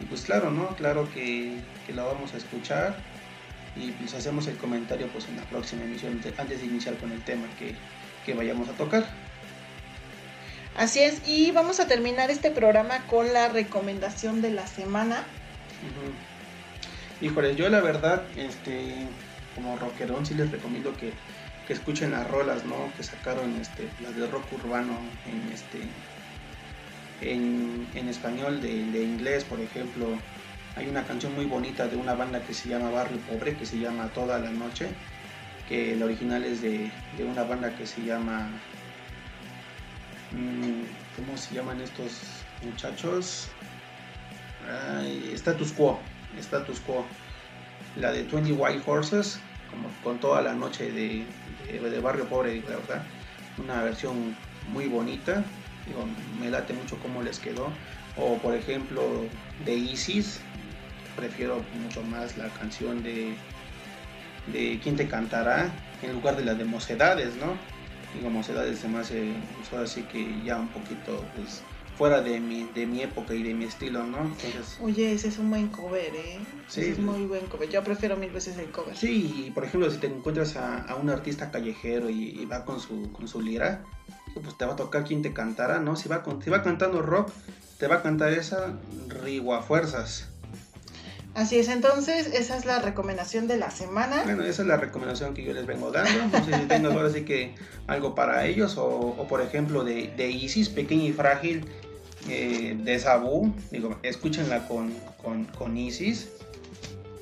Y 0.00 0.04
pues 0.04 0.22
claro, 0.22 0.50
¿no? 0.50 0.76
Claro 0.76 1.08
que, 1.12 1.56
que 1.86 1.92
lo 1.92 2.06
vamos 2.06 2.34
a 2.34 2.36
escuchar 2.36 2.96
y 3.76 3.90
pues 3.92 4.14
hacemos 4.14 4.46
el 4.46 4.56
comentario 4.56 5.08
pues 5.08 5.26
en 5.28 5.36
la 5.36 5.42
próxima 5.42 5.84
emisión 5.84 6.20
antes 6.36 6.60
de 6.60 6.66
iniciar 6.66 6.96
con 6.96 7.12
el 7.12 7.22
tema 7.22 7.46
que, 7.58 7.74
que 8.24 8.34
vayamos 8.34 8.68
a 8.68 8.72
tocar. 8.72 9.06
Así 10.76 11.00
es, 11.00 11.26
y 11.26 11.50
vamos 11.50 11.80
a 11.80 11.88
terminar 11.88 12.30
este 12.30 12.52
programa 12.52 13.04
con 13.06 13.32
la 13.32 13.48
recomendación 13.48 14.40
de 14.40 14.52
la 14.52 14.66
semana. 14.66 15.24
Ujú. 15.82 17.26
Híjoles, 17.26 17.56
yo 17.56 17.68
la 17.68 17.80
verdad, 17.80 18.22
este, 18.36 18.94
como 19.56 19.76
rockerón 19.76 20.24
sí 20.24 20.34
les 20.34 20.52
recomiendo 20.52 20.96
que, 20.96 21.12
que 21.68 21.74
escuchen 21.74 22.12
las 22.12 22.26
rolas, 22.26 22.64
¿no? 22.64 22.90
Que 22.96 23.02
sacaron 23.02 23.54
este, 23.60 23.86
las 24.02 24.16
de 24.16 24.26
rock 24.26 24.50
urbano 24.54 24.98
en 25.26 25.52
este 25.52 25.82
en, 27.20 28.08
español 28.08 28.62
de, 28.62 29.02
inglés, 29.02 29.44
por 29.44 29.60
ejemplo. 29.60 30.06
Hay 30.76 30.88
una 30.88 31.04
canción 31.04 31.34
muy 31.34 31.44
bonita 31.44 31.86
de 31.86 31.96
una 31.96 32.14
banda 32.14 32.40
que 32.40 32.54
se 32.54 32.70
llama 32.70 32.88
Barrio 32.90 33.18
Pobre, 33.18 33.54
que 33.54 33.66
se 33.66 33.78
llama 33.78 34.08
Toda 34.14 34.38
la 34.38 34.50
Noche, 34.50 34.88
que 35.68 35.92
el 35.92 36.02
original 36.02 36.42
es 36.42 36.62
de, 36.62 36.90
de 37.18 37.24
una 37.24 37.42
banda 37.42 37.76
que 37.76 37.86
se 37.86 38.02
llama... 38.02 38.48
mm, 40.32 41.16
¿Cómo 41.16 41.36
se 41.36 41.54
llaman 41.54 41.82
estos 41.82 42.12
muchachos? 42.62 43.48
Ay, 44.96 45.32
status 45.34 45.72
Quo, 45.72 46.00
Status 46.38 46.80
Quo. 46.80 47.04
La 47.96 48.12
de 48.12 48.22
20 48.22 48.52
White 48.52 48.82
Horses, 48.86 49.40
como 49.70 49.88
con 50.04 50.18
toda 50.18 50.40
la 50.42 50.54
noche 50.54 50.92
de, 50.92 51.26
de, 51.72 51.90
de 51.90 52.00
Barrio 52.00 52.26
Pobre, 52.26 52.62
la 52.68 52.76
verdad. 52.76 53.02
Una 53.58 53.82
versión 53.82 54.36
muy 54.72 54.86
bonita. 54.86 55.44
Digo, 55.86 56.04
me 56.40 56.50
late 56.50 56.72
mucho 56.74 56.98
cómo 56.98 57.22
les 57.22 57.38
quedó. 57.38 57.68
O 58.16 58.36
por 58.38 58.54
ejemplo, 58.54 59.02
de 59.64 59.74
Isis, 59.74 60.40
prefiero 61.16 61.62
mucho 61.82 62.02
más 62.02 62.36
la 62.36 62.48
canción 62.48 63.02
de, 63.02 63.34
de 64.52 64.80
¿Quién 64.82 64.96
te 64.96 65.08
cantará? 65.08 65.70
en 66.02 66.12
lugar 66.12 66.36
de 66.36 66.44
la 66.44 66.54
de 66.54 66.64
Mocedades, 66.64 67.34
¿no? 67.36 67.54
Digo, 68.14 68.30
Mocedades 68.30 68.78
se 68.78 68.88
me 68.88 68.98
hace, 68.98 69.32
pues 69.56 69.72
ahora 69.72 70.08
que 70.10 70.42
ya 70.44 70.56
un 70.56 70.68
poquito, 70.68 71.24
pues, 71.36 71.62
fuera 71.98 72.20
de 72.22 72.38
mi, 72.38 72.64
de 72.74 72.86
mi 72.86 73.02
época 73.02 73.34
y 73.34 73.42
de 73.42 73.52
mi 73.52 73.64
estilo, 73.64 74.04
¿no? 74.04 74.18
Entonces, 74.18 74.78
Oye, 74.80 75.12
ese 75.12 75.28
es 75.28 75.38
un 75.38 75.50
buen 75.50 75.68
cover, 75.68 76.14
¿eh? 76.14 76.38
Sí. 76.68 76.82
Ese 76.82 76.92
es 76.92 76.98
muy 77.00 77.26
buen 77.26 77.44
cover. 77.46 77.68
Yo 77.68 77.82
prefiero 77.82 78.16
mil 78.16 78.30
veces 78.30 78.56
el 78.56 78.70
cover. 78.70 78.96
sí, 78.96 79.46
y 79.46 79.50
por 79.50 79.64
ejemplo, 79.64 79.90
si 79.90 79.98
te 79.98 80.06
encuentras 80.06 80.56
a, 80.56 80.82
a 80.84 80.94
un 80.94 81.10
artista 81.10 81.50
callejero 81.50 82.08
y, 82.08 82.40
y 82.40 82.46
va 82.46 82.64
con 82.64 82.80
su, 82.80 83.10
con 83.12 83.26
su 83.26 83.40
lira, 83.42 83.82
pues 84.34 84.56
te 84.56 84.64
va 84.64 84.74
a 84.74 84.76
tocar 84.76 85.04
quien 85.04 85.20
te 85.22 85.32
cantará, 85.32 85.80
¿no? 85.80 85.96
Si 85.96 86.08
va, 86.08 86.22
con, 86.22 86.40
si 86.40 86.48
va 86.48 86.62
cantando 86.62 87.02
rock, 87.02 87.30
te 87.78 87.88
va 87.88 87.96
a 87.96 88.02
cantar 88.02 88.32
esa 88.32 88.78
Rigo 89.08 89.54
a 89.54 89.62
fuerzas. 89.62 90.28
Así 91.34 91.56
es, 91.58 91.68
entonces 91.68 92.26
esa 92.34 92.56
es 92.56 92.64
la 92.64 92.80
recomendación 92.80 93.46
de 93.46 93.58
la 93.58 93.70
semana. 93.70 94.22
Bueno, 94.24 94.42
esa 94.42 94.62
es 94.62 94.68
la 94.68 94.76
recomendación 94.76 95.34
que 95.34 95.44
yo 95.44 95.52
les 95.52 95.66
vengo 95.66 95.92
dando. 95.92 96.26
No 96.36 96.44
sé 96.44 96.52
si 96.52 96.66
tengas 96.66 96.92
ahora 96.92 97.10
sí 97.10 97.22
que 97.24 97.54
algo 97.86 98.14
para 98.16 98.44
ellos 98.46 98.76
o, 98.76 98.86
o 98.86 99.28
por 99.28 99.40
ejemplo 99.40 99.84
de, 99.84 100.12
de 100.16 100.30
Isis, 100.30 100.68
pequeña 100.68 101.04
y 101.04 101.12
frágil, 101.12 101.64
de 102.28 102.98
Sabu. 102.98 103.52
Digo, 103.70 103.98
escúchenla 104.02 104.66
con, 104.68 104.92
con, 105.22 105.44
con 105.44 105.76
Isis. 105.76 106.28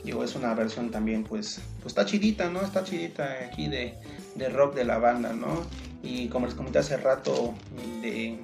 Digo, 0.05 0.23
es 0.23 0.35
una 0.37 0.55
versión 0.55 0.91
también, 0.91 1.25
pues, 1.25 1.61
pues 1.83 1.87
está 1.87 2.05
chidita, 2.05 2.49
¿no? 2.49 2.63
Está 2.63 2.85
chidita 2.85 3.29
aquí 3.45 3.69
de, 3.69 3.95
de 4.37 4.49
rock 4.49 4.75
de 4.75 4.85
la 4.85 4.99
banda, 4.99 5.33
¿no? 5.33 5.67
Y 6.03 6.29
como 6.29 6.47
les 6.47 6.55
comenté 6.55 6.79
hace 6.79 6.97
rato 6.97 7.55
de, 8.03 8.39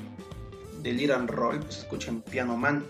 de 0.83 1.15
and 1.15 1.31
Roll, 1.31 1.61
pues 1.61 1.79
escuchen 1.79 2.21
Piano 2.23 2.57
Man. 2.57 2.85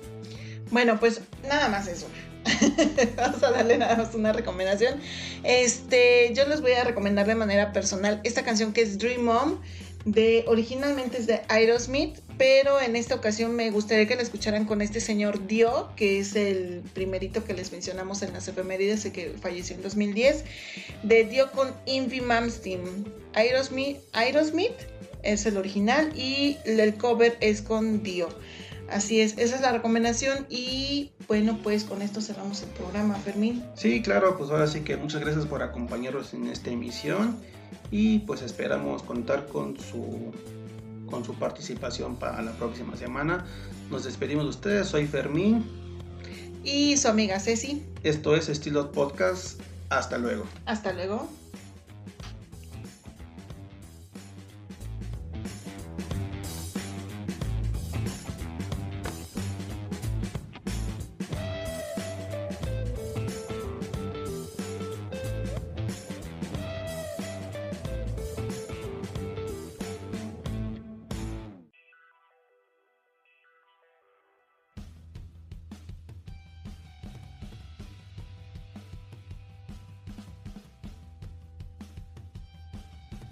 Bueno, 0.70 0.98
pues 0.98 1.20
nada 1.46 1.68
más 1.68 1.86
eso. 1.86 2.06
Vamos 3.16 3.42
a 3.42 3.50
darle 3.50 3.78
nada 3.78 3.96
más 3.96 4.14
una 4.14 4.32
recomendación. 4.32 4.98
Este, 5.44 6.32
yo 6.34 6.48
les 6.48 6.60
voy 6.60 6.72
a 6.72 6.84
recomendar 6.84 7.26
de 7.26 7.34
manera 7.34 7.72
personal 7.72 8.20
esta 8.24 8.42
canción 8.42 8.72
que 8.72 8.82
es 8.82 8.98
Dream 8.98 9.28
On. 9.28 9.60
De, 10.04 10.44
originalmente 10.48 11.18
es 11.18 11.28
de 11.28 11.42
Aerosmith, 11.48 12.18
pero 12.42 12.80
en 12.80 12.96
esta 12.96 13.14
ocasión 13.14 13.54
me 13.54 13.70
gustaría 13.70 14.08
que 14.08 14.16
la 14.16 14.22
escucharan 14.22 14.64
con 14.64 14.82
este 14.82 14.98
señor 14.98 15.46
Dio, 15.46 15.90
que 15.94 16.18
es 16.18 16.34
el 16.34 16.82
primerito 16.92 17.44
que 17.44 17.54
les 17.54 17.70
mencionamos 17.70 18.20
en 18.22 18.32
las 18.32 18.48
efemérides, 18.48 19.08
que 19.12 19.36
falleció 19.40 19.76
en 19.76 19.82
2010, 19.82 20.44
de 21.04 21.22
Dio 21.22 21.52
con 21.52 21.72
Invie 21.86 22.20
Malmsteen. 22.20 23.06
Aerosmith, 23.34 23.98
Aerosmith 24.12 24.74
es 25.22 25.46
el 25.46 25.56
original 25.56 26.12
y 26.18 26.56
el 26.64 26.96
cover 26.96 27.38
es 27.38 27.62
con 27.62 28.02
Dio. 28.02 28.28
Así 28.90 29.20
es, 29.20 29.38
esa 29.38 29.54
es 29.54 29.60
la 29.60 29.70
recomendación 29.70 30.44
y 30.50 31.12
bueno, 31.28 31.60
pues 31.62 31.84
con 31.84 32.02
esto 32.02 32.20
cerramos 32.20 32.60
el 32.64 32.70
programa, 32.70 33.14
Fermín. 33.20 33.64
Sí, 33.76 34.02
claro, 34.02 34.36
pues 34.36 34.50
ahora 34.50 34.66
sí 34.66 34.80
que 34.80 34.96
muchas 34.96 35.20
gracias 35.20 35.46
por 35.46 35.62
acompañarnos 35.62 36.34
en 36.34 36.48
esta 36.48 36.70
emisión 36.70 37.36
y 37.92 38.18
pues 38.20 38.42
esperamos 38.42 39.04
contar 39.04 39.46
con 39.46 39.78
su 39.78 40.32
con 41.12 41.24
su 41.24 41.34
participación 41.34 42.16
para 42.16 42.40
la 42.40 42.52
próxima 42.52 42.96
semana. 42.96 43.44
Nos 43.90 44.04
despedimos 44.04 44.44
de 44.44 44.50
ustedes, 44.50 44.88
soy 44.88 45.06
Fermín 45.06 45.62
y 46.64 46.96
su 46.96 47.06
amiga 47.06 47.38
Ceci. 47.38 47.82
Esto 48.02 48.34
es 48.34 48.48
Estilo 48.48 48.90
Podcast. 48.90 49.60
Hasta 49.90 50.16
luego. 50.16 50.46
Hasta 50.64 50.94
luego. 50.94 51.28